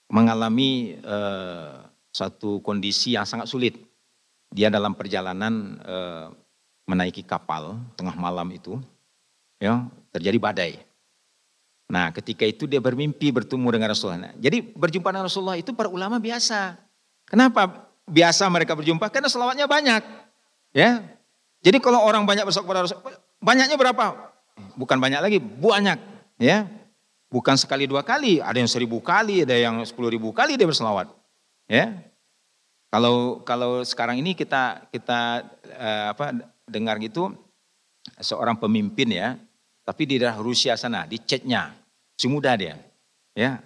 mengalami 0.08 0.96
eh, 0.96 1.72
satu 2.12 2.64
kondisi 2.64 3.14
yang 3.14 3.28
sangat 3.28 3.46
sulit. 3.46 3.76
Dia 4.48 4.72
dalam 4.72 4.96
perjalanan 4.96 5.76
eh, 5.84 6.26
menaiki 6.88 7.20
kapal 7.22 7.76
tengah 7.94 8.16
malam 8.16 8.48
itu 8.50 8.80
ya 9.60 9.84
terjadi 10.10 10.38
badai. 10.40 10.72
Nah 11.88 12.12
ketika 12.12 12.48
itu 12.48 12.64
dia 12.64 12.80
bermimpi 12.80 13.28
bertemu 13.32 13.68
dengan 13.68 13.92
Rasulullah. 13.92 14.32
Jadi 14.40 14.64
berjumpa 14.72 15.08
dengan 15.12 15.28
Rasulullah 15.28 15.60
itu 15.60 15.76
para 15.76 15.92
ulama 15.92 16.16
biasa. 16.16 16.76
Kenapa 17.28 17.88
biasa 18.08 18.48
mereka 18.48 18.72
berjumpa? 18.72 19.12
Karena 19.12 19.28
selawatnya 19.28 19.68
banyak. 19.68 20.27
Ya. 20.78 21.02
Jadi 21.66 21.82
kalau 21.82 22.06
orang 22.06 22.22
banyak 22.22 22.46
bersolawat 22.46 22.66
kepada 22.70 22.80
Rasulullah, 22.86 23.18
banyaknya 23.42 23.74
berapa? 23.74 24.04
Bukan 24.78 24.98
banyak 25.02 25.18
lagi, 25.18 25.38
banyak. 25.42 25.98
Ya. 26.38 26.70
Bukan 27.28 27.58
sekali 27.58 27.90
dua 27.90 28.06
kali, 28.06 28.38
ada 28.38 28.54
yang 28.54 28.70
seribu 28.70 29.02
kali, 29.02 29.42
ada 29.42 29.58
yang 29.58 29.82
sepuluh 29.82 30.06
ribu 30.06 30.30
kali 30.30 30.54
dia 30.54 30.70
berselawat. 30.70 31.10
Ya. 31.66 31.98
Kalau 32.94 33.42
kalau 33.42 33.82
sekarang 33.82 34.22
ini 34.22 34.38
kita 34.38 34.86
kita 34.94 35.44
uh, 35.76 36.06
apa 36.14 36.32
dengar 36.70 36.96
gitu 37.02 37.34
seorang 38.22 38.56
pemimpin 38.56 39.12
ya 39.12 39.36
tapi 39.88 40.04
di 40.04 40.20
daerah 40.20 40.36
Rusia 40.36 40.76
sana, 40.76 41.08
di 41.08 41.16
Chetnya, 41.16 41.72
si 42.12 42.28
muda 42.28 42.52
dia. 42.60 42.76
Ya, 43.32 43.64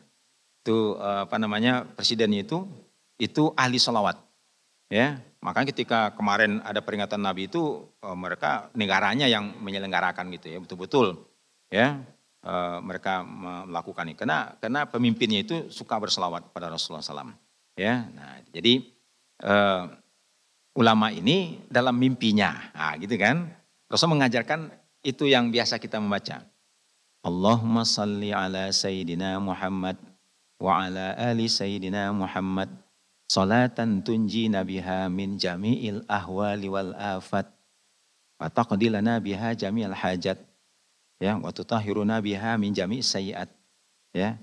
itu 0.63 0.95
eh, 0.95 1.21
apa 1.27 1.35
namanya 1.35 1.83
presidennya 1.83 2.47
itu 2.47 2.63
itu 3.19 3.51
ahli 3.59 3.83
salawat. 3.83 4.23
Ya, 4.87 5.19
makanya 5.43 5.75
ketika 5.75 6.15
kemarin 6.15 6.63
ada 6.63 6.81
peringatan 6.81 7.21
Nabi 7.21 7.51
itu 7.51 7.85
eh, 8.01 8.17
mereka 8.17 8.71
negaranya 8.79 9.27
yang 9.29 9.59
menyelenggarakan 9.61 10.31
gitu 10.39 10.47
ya, 10.55 10.59
betul-betul. 10.63 11.29
Ya, 11.69 12.01
eh, 12.47 12.79
mereka 12.81 13.27
melakukan 13.27 14.09
ini 14.09 14.17
karena 14.17 14.55
karena 14.63 14.87
pemimpinnya 14.87 15.43
itu 15.45 15.69
suka 15.69 15.99
berselawat 16.01 16.55
pada 16.55 16.71
Rasulullah 16.73 17.05
SAW. 17.05 17.35
Ya, 17.77 18.05
nah 18.13 18.37
jadi 18.53 18.85
uh, 19.41 19.89
ulama 20.77 21.09
ini 21.09 21.61
dalam 21.73 21.97
mimpinya, 21.97 22.73
nah, 22.73 22.97
gitu 23.01 23.17
kan. 23.17 23.49
Rasul 23.89 24.13
mengajarkan 24.13 24.73
itu 25.05 25.29
yang 25.29 25.53
biasa 25.53 25.77
kita 25.77 26.01
membaca. 26.01 26.45
Allahumma 27.23 27.87
salli 27.87 28.35
ala 28.35 28.73
Sayyidina 28.73 29.37
Muhammad 29.39 29.95
wa 30.59 30.83
ala 30.83 31.15
ali 31.15 31.47
Sayyidina 31.47 32.11
Muhammad 32.11 32.73
salatan 33.33 34.05
tunjina 34.05 34.61
biha 34.61 35.09
min 35.09 35.41
jami'il 35.41 36.05
ahwali 36.05 36.69
wal 36.69 36.93
afat 36.93 37.49
wa 38.37 38.53
taqdilana 38.53 39.25
biha 39.25 39.57
jami'al 39.57 39.97
hajat 39.97 40.37
ya 41.17 41.41
wa 41.41 41.49
tutahhiruna 41.49 42.21
biha 42.21 42.61
min 42.61 42.77
jami'is 42.77 43.09
sayiat 43.09 43.49
ya 44.13 44.37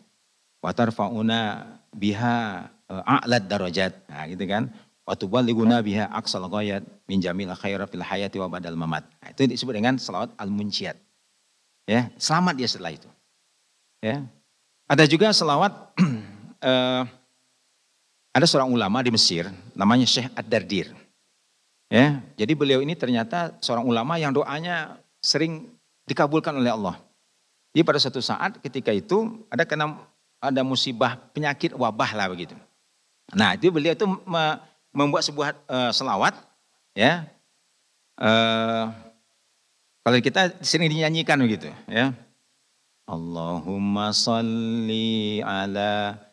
wa 0.65 0.73
tarfa'una 0.73 1.69
biha 1.93 2.65
uh, 2.89 3.03
a'lad 3.05 3.45
darajat 3.45 3.93
nah 4.09 4.25
gitu 4.25 4.49
kan 4.49 4.73
wa 5.05 5.13
tuballighuna 5.13 5.85
biha 5.85 6.09
aqsal 6.09 6.49
ghayat 6.49 6.81
min 7.05 7.21
jamil 7.21 7.49
khairat 7.57 7.89
fil 7.89 8.05
hayati 8.05 8.37
wa 8.37 8.45
badal 8.45 8.77
mamat. 8.77 9.09
Nah, 9.17 9.33
itu 9.33 9.49
disebut 9.49 9.73
dengan 9.73 9.97
selawat 9.97 10.29
al-munjiat. 10.37 10.93
Ya, 11.89 12.13
selamat 12.21 12.53
dia 12.61 12.69
setelah 12.69 12.93
itu. 12.93 13.09
Ya. 14.05 14.29
Ada 14.85 15.09
juga 15.09 15.33
selawat 15.33 15.73
uh, 16.61 17.09
ada 18.39 18.47
seorang 18.47 18.71
ulama 18.71 19.03
di 19.03 19.11
Mesir 19.11 19.51
namanya 19.75 20.07
Syekh 20.07 20.31
Ad-Dardir. 20.31 20.95
Ya, 21.91 22.23
jadi 22.39 22.55
beliau 22.55 22.79
ini 22.79 22.95
ternyata 22.95 23.51
seorang 23.59 23.83
ulama 23.83 24.15
yang 24.15 24.31
doanya 24.31 24.95
sering 25.19 25.67
dikabulkan 26.07 26.55
oleh 26.55 26.71
Allah. 26.71 26.95
Jadi 27.75 27.83
pada 27.83 27.99
suatu 27.99 28.23
saat 28.23 28.55
ketika 28.63 28.95
itu 28.95 29.43
ada 29.51 29.67
kena 29.67 29.99
ada 30.39 30.61
musibah 30.63 31.19
penyakit 31.35 31.75
wabah 31.75 32.15
lah 32.15 32.31
begitu. 32.31 32.55
Nah 33.35 33.59
itu 33.59 33.67
beliau 33.73 33.91
itu 33.91 34.07
membuat 34.95 35.27
sebuah 35.27 35.51
uh, 35.67 35.91
selawat 35.91 36.37
ya. 36.95 37.27
Uh, 38.15 38.87
kalau 40.05 40.17
kita 40.23 40.55
sering 40.63 40.87
dinyanyikan 40.87 41.35
begitu 41.41 41.67
ya. 41.91 42.15
Allahumma 43.09 44.13
salli 44.13 45.41
ala 45.41 46.28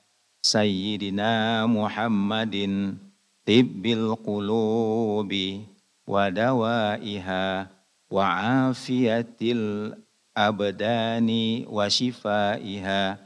sayyidina 0.47 1.67
Muhammadin 1.67 2.95
tibbil 3.43 4.15
qulubi 4.23 5.67
wa 6.07 6.31
dawaiha 6.31 7.67
wa 8.07 8.25
afiyatil 8.71 9.99
abdani 10.31 11.67
wa 11.67 11.91
shifaiha 11.91 13.19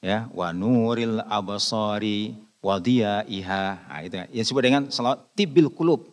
ya 0.00 0.18
wa 0.32 0.48
nuril 0.56 1.20
absari 1.28 2.32
wa 2.64 2.80
diyaiha. 2.80 3.64
Nah, 3.90 4.00
itu 4.06 4.16
ya. 4.16 4.24
disebut 4.32 4.62
dengan 4.64 4.82
selawat 4.88 5.28
tibbil 5.36 5.68
qulub 5.68 6.08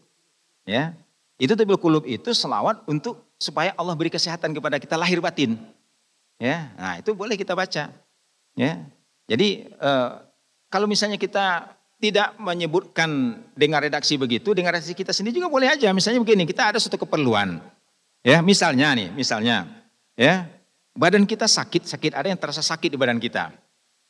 ya. 0.67 0.91
Itu 1.39 1.55
tibbil 1.55 1.79
qulub 1.79 2.03
itu 2.03 2.35
selawat 2.35 2.83
untuk 2.83 3.23
supaya 3.39 3.71
Allah 3.79 3.95
beri 3.95 4.11
kesehatan 4.11 4.51
kepada 4.51 4.75
kita 4.75 4.99
lahir 4.99 5.23
batin 5.23 5.55
ya. 6.35 6.67
Nah 6.75 6.99
itu 6.99 7.15
boleh 7.15 7.39
kita 7.39 7.55
baca 7.55 7.95
ya. 8.59 8.73
Jadi 9.29 9.71
eh, 9.71 10.09
kalau 10.69 10.85
misalnya 10.85 11.17
kita 11.17 11.77
tidak 11.99 12.31
menyebutkan 12.39 13.41
dengan 13.57 13.83
redaksi 13.83 14.15
begitu, 14.15 14.55
dengan 14.55 14.71
redaksi 14.71 14.95
kita 14.95 15.11
sendiri 15.11 15.43
juga 15.43 15.51
boleh 15.51 15.67
aja. 15.67 15.91
Misalnya 15.91 16.23
begini, 16.23 16.47
kita 16.47 16.71
ada 16.71 16.79
suatu 16.79 16.95
keperluan. 16.95 17.59
Ya, 18.23 18.39
misalnya 18.39 18.95
nih, 18.95 19.11
misalnya, 19.11 19.67
ya, 20.15 20.47
badan 20.95 21.27
kita 21.27 21.49
sakit, 21.49 21.89
sakit 21.89 22.15
ada 22.15 22.31
yang 22.31 22.39
terasa 22.39 22.63
sakit 22.63 22.95
di 22.95 22.97
badan 22.97 23.19
kita. 23.19 23.51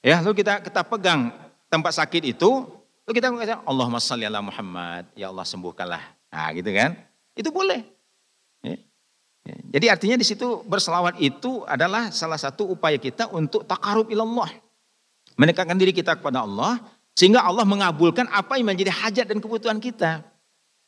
Ya, 0.06 0.22
lalu 0.22 0.46
kita 0.46 0.62
kita 0.62 0.86
pegang 0.86 1.34
tempat 1.66 1.98
sakit 1.98 2.30
itu, 2.30 2.70
lalu 3.10 3.14
kita 3.18 3.34
mengatakan 3.34 3.66
Allahumma 3.66 3.98
shalli 3.98 4.30
ala 4.30 4.42
Muhammad, 4.46 5.10
ya 5.18 5.34
Allah 5.34 5.46
sembuhkanlah. 5.46 6.04
Nah, 6.30 6.48
gitu 6.54 6.70
kan? 6.70 6.94
Itu 7.34 7.50
boleh. 7.50 7.82
Ya. 8.62 8.78
Ya. 9.50 9.56
Jadi 9.78 9.86
artinya 9.90 10.18
di 10.20 10.26
situ 10.26 10.62
berselawat 10.62 11.18
itu 11.18 11.66
adalah 11.66 12.14
salah 12.14 12.38
satu 12.38 12.70
upaya 12.70 13.02
kita 13.02 13.34
untuk 13.34 13.66
takarub 13.66 14.14
ilallah. 14.14 14.50
Mendekatkan 15.40 15.80
diri 15.80 15.96
kita 15.96 16.20
kepada 16.20 16.44
Allah 16.44 16.84
sehingga 17.16 17.40
Allah 17.40 17.64
mengabulkan 17.64 18.28
apa 18.28 18.60
yang 18.60 18.68
menjadi 18.68 18.92
hajat 18.92 19.26
dan 19.32 19.40
kebutuhan 19.40 19.80
kita. 19.80 20.20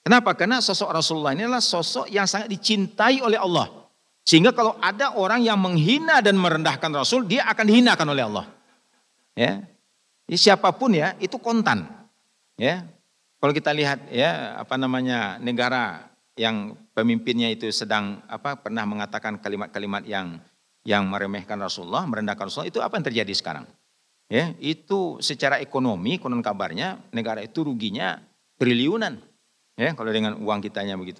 Kenapa? 0.04 0.36
Karena 0.36 0.60
sosok 0.60 0.92
Rasulullah 0.92 1.32
ini 1.32 1.48
adalah 1.48 1.64
sosok 1.64 2.12
yang 2.12 2.28
sangat 2.28 2.52
dicintai 2.52 3.24
oleh 3.24 3.40
Allah. 3.40 3.72
Sehingga 4.28 4.54
kalau 4.54 4.78
ada 4.84 5.16
orang 5.18 5.42
yang 5.42 5.58
menghina 5.58 6.22
dan 6.22 6.38
merendahkan 6.38 6.92
Rasul, 6.94 7.26
dia 7.26 7.46
akan 7.50 7.66
dihinakan 7.66 8.08
oleh 8.12 8.24
Allah. 8.28 8.46
Ya. 9.34 9.64
Jadi 10.30 10.38
siapa 10.38 10.70
pun 10.76 10.94
ya, 10.94 11.18
itu 11.18 11.40
kontan. 11.42 11.88
Ya. 12.58 12.86
Kalau 13.42 13.54
kita 13.56 13.74
lihat 13.74 14.12
ya, 14.14 14.62
apa 14.62 14.78
namanya 14.78 15.42
negara 15.42 16.12
yang 16.38 16.78
pemimpinnya 16.94 17.50
itu 17.50 17.68
sedang 17.74 18.22
apa 18.30 18.56
pernah 18.62 18.86
mengatakan 18.86 19.42
kalimat-kalimat 19.42 20.06
yang 20.06 20.38
yang 20.86 21.06
meremehkan 21.10 21.58
Rasulullah, 21.58 22.06
merendahkan 22.06 22.50
Rasulullah, 22.50 22.70
itu 22.70 22.80
apa 22.82 22.98
yang 22.98 23.06
terjadi 23.06 23.34
sekarang? 23.34 23.66
Ya 24.32 24.56
itu 24.64 25.20
secara 25.20 25.60
ekonomi 25.60 26.16
konon 26.16 26.40
kabarnya 26.40 27.04
negara 27.12 27.44
itu 27.44 27.68
ruginya 27.68 28.24
triliunan. 28.56 29.20
Ya 29.76 29.92
kalau 29.92 30.16
dengan 30.16 30.40
uang 30.40 30.64
kitanya 30.64 30.96
begitu. 30.96 31.20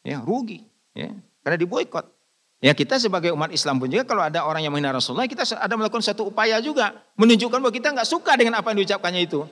Ya 0.00 0.24
rugi. 0.24 0.64
Ya 0.96 1.12
karena 1.44 1.60
diboykot. 1.60 2.16
Ya 2.64 2.72
kita 2.72 2.96
sebagai 2.96 3.36
umat 3.36 3.52
Islam 3.52 3.76
pun 3.76 3.92
juga 3.92 4.08
kalau 4.08 4.24
ada 4.24 4.48
orang 4.48 4.64
yang 4.64 4.72
menghina 4.72 4.96
Rasulullah 4.96 5.28
kita 5.28 5.44
ada 5.60 5.76
melakukan 5.76 6.00
satu 6.00 6.32
upaya 6.32 6.56
juga 6.64 6.96
menunjukkan 7.20 7.60
bahwa 7.60 7.74
kita 7.74 7.92
nggak 7.92 8.08
suka 8.08 8.32
dengan 8.40 8.56
apa 8.56 8.72
yang 8.72 8.80
diucapkannya 8.80 9.28
itu. 9.28 9.44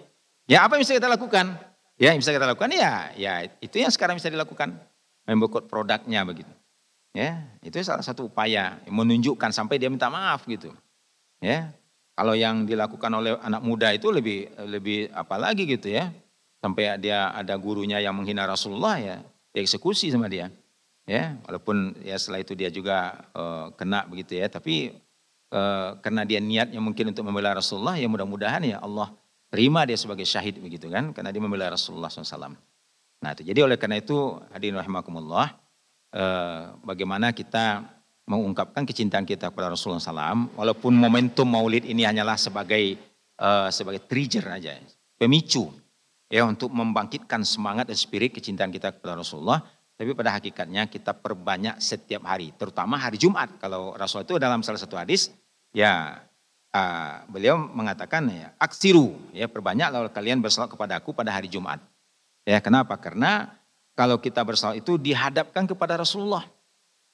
Ya 0.48 0.64
apa 0.64 0.80
yang 0.80 0.88
bisa 0.88 0.96
kita 0.96 1.12
lakukan? 1.12 1.52
Ya 2.00 2.16
yang 2.16 2.24
bisa 2.24 2.32
kita 2.32 2.48
lakukan 2.48 2.72
ya 2.72 3.12
ya 3.12 3.44
itu 3.60 3.76
yang 3.76 3.92
sekarang 3.92 4.16
bisa 4.16 4.32
dilakukan. 4.32 4.72
Memboikot 5.28 5.68
produknya 5.68 6.24
begitu. 6.24 6.48
Ya 7.12 7.44
itu 7.60 7.76
salah 7.84 8.04
satu 8.04 8.32
upaya 8.32 8.80
menunjukkan 8.88 9.52
sampai 9.52 9.76
dia 9.76 9.92
minta 9.92 10.08
maaf 10.08 10.48
gitu. 10.48 10.72
Ya 11.44 11.76
kalau 12.14 12.34
yang 12.38 12.62
dilakukan 12.62 13.10
oleh 13.10 13.34
anak 13.42 13.62
muda 13.62 13.90
itu 13.90 14.10
lebih 14.14 14.50
lebih 14.70 15.10
apa 15.10 15.34
lagi 15.34 15.66
gitu 15.66 15.90
ya. 15.90 16.14
Sampai 16.62 16.96
dia 16.96 17.28
ada 17.34 17.52
gurunya 17.60 18.00
yang 18.00 18.16
menghina 18.16 18.48
Rasulullah 18.48 18.96
ya, 18.96 19.16
dieksekusi 19.52 20.08
sama 20.08 20.32
dia. 20.32 20.48
Ya, 21.04 21.36
walaupun 21.44 21.92
ya 22.00 22.16
setelah 22.16 22.40
itu 22.40 22.56
dia 22.56 22.72
juga 22.72 23.28
uh, 23.36 23.68
kena 23.76 24.08
begitu 24.08 24.40
ya, 24.40 24.48
tapi 24.48 24.96
uh, 25.52 26.00
karena 26.00 26.24
dia 26.24 26.40
niatnya 26.40 26.80
mungkin 26.80 27.12
untuk 27.12 27.28
membela 27.28 27.52
Rasulullah 27.52 28.00
ya 28.00 28.08
mudah-mudahan 28.08 28.64
ya 28.64 28.80
Allah 28.80 29.12
terima 29.52 29.84
dia 29.84 30.00
sebagai 30.00 30.24
syahid 30.24 30.56
begitu 30.64 30.88
kan, 30.88 31.12
karena 31.12 31.28
dia 31.28 31.44
membela 31.44 31.68
Rasulullah 31.68 32.08
SAW. 32.08 32.56
Nah 33.20 33.30
itu 33.36 33.44
jadi 33.44 33.68
oleh 33.68 33.76
karena 33.76 34.00
itu 34.00 34.40
hadirin 34.48 34.80
rahimakumullah, 34.80 35.52
uh, 36.16 36.80
bagaimana 36.80 37.36
kita 37.36 37.84
mengungkapkan 38.24 38.88
kecintaan 38.88 39.28
kita 39.28 39.52
kepada 39.52 39.72
Rasulullah 39.72 40.00
SAW, 40.00 40.56
walaupun 40.56 40.96
momentum 40.96 41.44
Maulid 41.44 41.84
ini 41.84 42.08
hanyalah 42.08 42.40
sebagai 42.40 42.96
uh, 43.36 43.68
sebagai 43.68 44.04
trigger 44.08 44.48
aja, 44.48 44.80
pemicu 45.20 45.68
ya 46.32 46.48
untuk 46.48 46.72
membangkitkan 46.72 47.44
semangat 47.44 47.92
dan 47.92 47.96
spirit 48.00 48.32
kecintaan 48.32 48.72
kita 48.72 48.96
kepada 48.96 49.20
Rasulullah. 49.20 49.60
Tapi 49.94 50.10
pada 50.10 50.34
hakikatnya 50.34 50.90
kita 50.90 51.14
perbanyak 51.14 51.78
setiap 51.78 52.26
hari, 52.26 52.50
terutama 52.58 52.98
hari 52.98 53.14
Jumat. 53.14 53.46
Kalau 53.62 53.94
Rasul 53.94 54.26
itu 54.26 54.34
dalam 54.42 54.58
salah 54.66 54.80
satu 54.82 54.98
hadis, 54.98 55.30
ya 55.70 56.18
uh, 56.74 57.16
beliau 57.30 57.54
mengatakan 57.70 58.26
ya 58.26 58.50
aksiru, 58.58 59.14
ya 59.30 59.46
perbanyak 59.46 59.94
lalu 59.94 60.08
kalian 60.10 60.42
bersolat 60.42 60.66
kepada 60.66 60.98
aku 60.98 61.14
pada 61.14 61.30
hari 61.30 61.46
Jumat. 61.46 61.78
Ya 62.42 62.58
kenapa? 62.58 62.98
Karena 62.98 63.54
kalau 63.94 64.18
kita 64.18 64.42
bersolat 64.42 64.82
itu 64.82 64.98
dihadapkan 64.98 65.62
kepada 65.70 65.94
Rasulullah. 65.94 66.42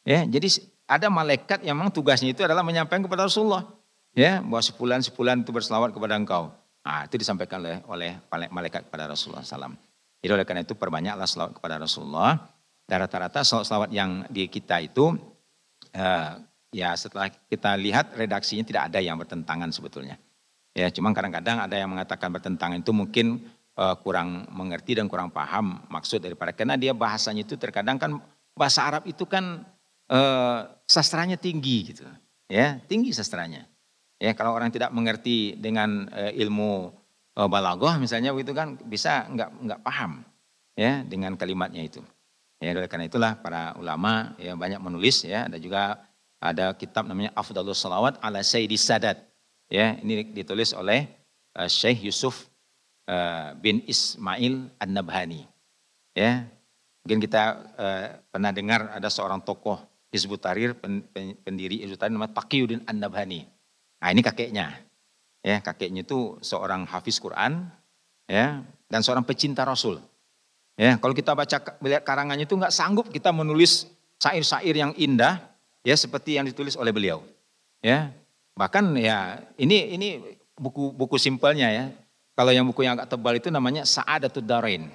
Ya, 0.00 0.24
jadi 0.24 0.48
ada 0.90 1.06
malaikat 1.06 1.62
yang 1.62 1.78
memang 1.78 1.94
tugasnya 1.94 2.34
itu 2.34 2.42
adalah 2.42 2.66
menyampaikan 2.66 3.06
kepada 3.06 3.30
Rasulullah. 3.30 3.62
Ya, 4.10 4.42
bahwa 4.42 4.58
sepulan-sepulan 4.58 5.46
itu 5.46 5.54
berselawat 5.54 5.94
kepada 5.94 6.18
engkau. 6.18 6.50
Nah, 6.82 7.06
itu 7.06 7.14
disampaikan 7.14 7.62
oleh, 7.62 7.78
oleh 7.86 8.18
malaikat 8.50 8.90
kepada 8.90 9.06
Rasulullah 9.06 9.46
SAW. 9.46 9.70
Jadi 10.18 10.32
oleh 10.34 10.42
karena 10.42 10.66
itu 10.66 10.74
perbanyaklah 10.74 11.30
selawat 11.30 11.62
kepada 11.62 11.78
Rasulullah. 11.78 12.42
Dan 12.90 13.06
rata-rata 13.06 13.46
selawat 13.46 13.94
yang 13.94 14.26
di 14.26 14.50
kita 14.50 14.82
itu, 14.82 15.14
uh, 15.94 16.32
ya 16.74 16.90
setelah 16.98 17.30
kita 17.30 17.78
lihat 17.78 18.18
redaksinya 18.18 18.66
tidak 18.66 18.82
ada 18.90 18.98
yang 18.98 19.14
bertentangan 19.14 19.70
sebetulnya. 19.70 20.18
Ya, 20.74 20.90
cuma 20.90 21.14
kadang-kadang 21.14 21.62
ada 21.62 21.78
yang 21.78 21.86
mengatakan 21.94 22.34
bertentangan 22.34 22.82
itu 22.82 22.90
mungkin 22.90 23.46
uh, 23.78 23.94
kurang 24.02 24.50
mengerti 24.50 24.98
dan 24.98 25.06
kurang 25.06 25.30
paham 25.30 25.82
maksud 25.86 26.18
daripada 26.18 26.50
karena 26.50 26.74
dia 26.74 26.90
bahasanya 26.90 27.46
itu 27.46 27.54
terkadang 27.54 27.98
kan 27.98 28.18
bahasa 28.54 28.86
Arab 28.86 29.02
itu 29.06 29.26
kan 29.26 29.66
uh, 30.10 30.60
sastranya 30.90 31.38
tinggi 31.38 31.94
gitu. 31.94 32.02
Ya, 32.50 32.82
tinggi 32.90 33.14
sastranya. 33.14 33.70
Ya, 34.18 34.34
kalau 34.34 34.58
orang 34.58 34.74
tidak 34.74 34.90
mengerti 34.90 35.54
dengan 35.54 36.10
uh, 36.10 36.34
ilmu 36.34 36.90
uh, 37.38 37.46
balaghah 37.46 37.96
misalnya 38.02 38.34
begitu 38.34 38.50
kan 38.50 38.74
bisa 38.82 39.30
nggak 39.30 39.48
nggak 39.70 39.80
paham 39.86 40.26
ya 40.74 41.06
dengan 41.06 41.38
kalimatnya 41.38 41.86
itu. 41.86 42.02
Ya, 42.58 42.74
oleh 42.74 42.90
karena 42.90 43.06
itulah 43.06 43.38
para 43.38 43.72
ulama 43.78 44.34
ya 44.36 44.52
banyak 44.58 44.82
menulis 44.82 45.24
ya, 45.24 45.48
ada 45.48 45.56
juga 45.56 46.04
ada 46.42 46.74
kitab 46.76 47.08
namanya 47.08 47.32
Afdalus 47.38 47.80
Salawat 47.80 48.18
ala 48.20 48.42
Sayyidi 48.42 48.76
Sadat. 48.76 49.16
Ya, 49.70 49.96
ini 50.02 50.26
ditulis 50.34 50.74
oleh 50.74 51.06
uh, 51.54 51.70
Syekh 51.70 52.10
Yusuf 52.10 52.50
uh, 53.06 53.54
bin 53.56 53.80
Ismail 53.86 54.68
An-Nabhani. 54.82 55.46
Ya, 56.12 56.44
mungkin 57.06 57.22
kita 57.22 57.42
uh, 57.78 58.06
pernah 58.28 58.50
dengar 58.50 58.90
ada 58.92 59.06
seorang 59.06 59.40
tokoh 59.40 59.89
Hizbut 60.10 60.42
Tahrir 60.42 60.74
pendiri 61.46 61.86
Hizbut 61.86 61.98
Tahrir 61.98 62.14
namanya 62.14 62.34
Taqiyuddin 62.34 62.82
An-Nabhani. 62.86 63.46
Nah 64.02 64.08
ini 64.10 64.20
kakeknya. 64.20 64.82
Ya, 65.40 65.56
kakeknya 65.64 66.04
itu 66.04 66.36
seorang 66.44 66.84
hafiz 66.84 67.16
Quran 67.16 67.64
ya 68.28 68.60
dan 68.92 69.00
seorang 69.00 69.24
pecinta 69.24 69.64
Rasul. 69.64 70.02
Ya, 70.76 70.96
kalau 71.00 71.16
kita 71.16 71.32
baca 71.32 71.56
melihat 71.80 72.04
karangannya 72.04 72.44
itu 72.44 72.56
nggak 72.56 72.72
sanggup 72.72 73.08
kita 73.08 73.32
menulis 73.32 73.88
syair-syair 74.20 74.76
yang 74.76 74.92
indah 75.00 75.40
ya 75.84 75.96
seperti 75.96 76.36
yang 76.36 76.44
ditulis 76.44 76.76
oleh 76.76 76.92
beliau. 76.92 77.24
Ya. 77.80 78.12
Bahkan 78.56 78.92
ya 79.00 79.40
ini 79.56 79.96
ini 79.96 80.08
buku-buku 80.56 81.16
simpelnya 81.16 81.72
ya. 81.72 81.84
Kalau 82.36 82.52
yang 82.52 82.64
buku 82.68 82.84
yang 82.84 82.96
agak 82.96 83.12
tebal 83.12 83.36
itu 83.36 83.48
namanya 83.52 83.84
Sa'adatud 83.84 84.44
Darain. 84.44 84.88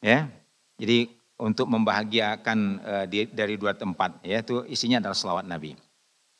Ya. 0.00 0.28
Jadi 0.76 1.15
untuk 1.36 1.68
membahagiakan 1.68 2.58
uh, 2.80 3.04
di, 3.04 3.28
dari 3.28 3.60
dua 3.60 3.76
tempat 3.76 4.24
ya 4.24 4.40
itu 4.40 4.64
isinya 4.68 5.00
adalah 5.04 5.16
selawat 5.16 5.44
Nabi. 5.44 5.76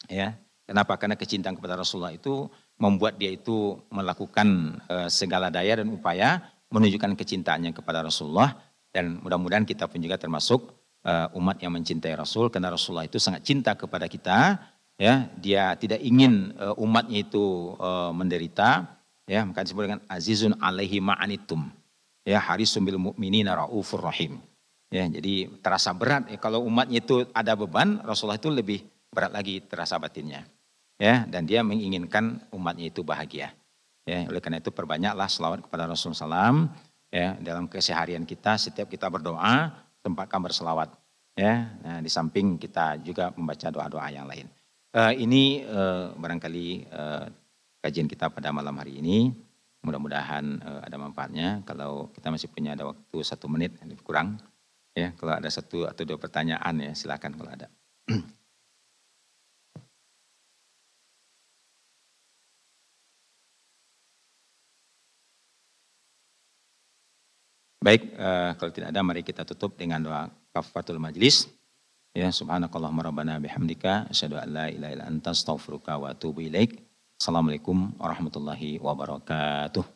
Ya. 0.08 0.36
Kenapa? 0.66 0.98
Karena 0.98 1.14
kecintaan 1.14 1.54
kepada 1.54 1.78
Rasulullah 1.78 2.10
itu 2.10 2.50
membuat 2.76 3.16
dia 3.16 3.30
itu 3.30 3.78
melakukan 3.88 4.80
uh, 4.90 5.08
segala 5.08 5.48
daya 5.48 5.78
dan 5.78 5.88
upaya 5.94 6.42
menunjukkan 6.74 7.14
kecintaannya 7.14 7.70
kepada 7.70 8.02
Rasulullah 8.02 8.58
dan 8.90 9.22
mudah-mudahan 9.22 9.62
kita 9.62 9.86
pun 9.86 10.02
juga 10.02 10.18
termasuk 10.18 10.74
uh, 11.06 11.30
umat 11.38 11.62
yang 11.62 11.72
mencintai 11.72 12.18
Rasul 12.18 12.50
karena 12.50 12.74
Rasulullah 12.74 13.06
itu 13.06 13.22
sangat 13.22 13.46
cinta 13.46 13.78
kepada 13.78 14.10
kita 14.10 14.58
ya 14.98 15.28
dia 15.38 15.76
tidak 15.78 16.02
ingin 16.02 16.56
uh, 16.58 16.74
umatnya 16.80 17.22
itu 17.22 17.76
uh, 17.78 18.10
menderita 18.10 18.98
ya 19.28 19.46
maka 19.46 19.62
disebut 19.62 19.82
dengan 19.86 20.02
azizun 20.10 20.56
alaihi 20.58 20.98
ma'anitum 20.98 21.70
ya 22.26 22.42
harisum 22.42 22.82
bil 22.82 22.98
mu'minina 22.98 23.54
raufur 23.54 24.02
rahim 24.02 24.42
ya 24.90 25.04
jadi 25.10 25.50
terasa 25.60 25.90
berat. 25.94 26.30
Ya, 26.30 26.38
kalau 26.38 26.62
umatnya 26.62 27.02
itu 27.02 27.26
ada 27.34 27.58
beban 27.58 28.02
Rasulullah 28.02 28.38
itu 28.38 28.50
lebih 28.50 28.84
berat 29.10 29.32
lagi 29.34 29.62
terasa 29.64 29.98
batinnya. 29.98 30.46
Ya 30.96 31.28
dan 31.28 31.44
dia 31.44 31.60
menginginkan 31.60 32.40
umatnya 32.52 32.88
itu 32.88 33.04
bahagia. 33.04 33.52
Ya 34.06 34.24
oleh 34.30 34.38
karena 34.38 34.62
itu 34.62 34.70
perbanyaklah 34.70 35.26
selawat 35.26 35.66
kepada 35.66 35.90
Rasulullah 35.90 36.54
SAW 36.54 36.70
ya 37.10 37.34
dalam 37.42 37.66
keseharian 37.66 38.22
kita 38.22 38.54
setiap 38.56 38.86
kita 38.86 39.10
berdoa 39.10 39.74
tempatkan 40.00 40.40
berselawat. 40.40 40.94
Ya 41.36 41.76
nah, 41.84 42.00
di 42.00 42.08
samping 42.08 42.56
kita 42.56 42.96
juga 43.02 43.34
membaca 43.36 43.68
doa-doa 43.68 44.08
yang 44.08 44.24
lain. 44.24 44.48
Uh, 44.96 45.12
ini 45.12 45.60
uh, 45.68 46.16
barangkali 46.16 46.88
uh, 46.88 47.28
kajian 47.84 48.08
kita 48.08 48.32
pada 48.32 48.48
malam 48.54 48.72
hari 48.80 49.04
ini. 49.04 49.28
Mudah-mudahan 49.84 50.44
uh, 50.64 50.80
ada 50.80 50.96
manfaatnya. 50.96 51.60
Kalau 51.68 52.08
kita 52.16 52.32
masih 52.32 52.48
punya 52.48 52.72
ada 52.72 52.88
waktu 52.88 53.20
satu 53.20 53.44
menit 53.52 53.76
kurang 54.00 54.40
ya 54.96 55.12
kalau 55.12 55.36
ada 55.36 55.52
satu 55.52 55.84
atau 55.84 56.02
dua 56.08 56.16
pertanyaan 56.16 56.74
ya 56.80 56.92
silakan 56.96 57.36
kalau 57.36 57.52
ada 57.52 57.68
Baik, 67.86 68.18
uh, 68.18 68.50
kalau 68.58 68.74
tidak 68.74 68.90
ada 68.90 68.98
mari 69.06 69.22
kita 69.22 69.46
tutup 69.46 69.78
dengan 69.78 70.02
doa 70.02 70.26
kafatul 70.50 70.98
majlis. 70.98 71.46
Ya, 72.10 72.34
subhanakallahumma 72.34 73.06
rabbana 73.06 73.38
bihamdika 73.38 74.10
asyhadu 74.10 74.42
an 74.42 74.50
la 74.50 74.66
ilaha 74.74 74.90
illa 74.90 75.06
anta 75.06 75.30
astaghfiruka 75.30 75.94
wa 75.94 76.10
atubu 76.10 76.42
ilaik. 76.42 76.82
Assalamualaikum 77.14 77.94
warahmatullahi 77.94 78.82
wabarakatuh. 78.82 79.95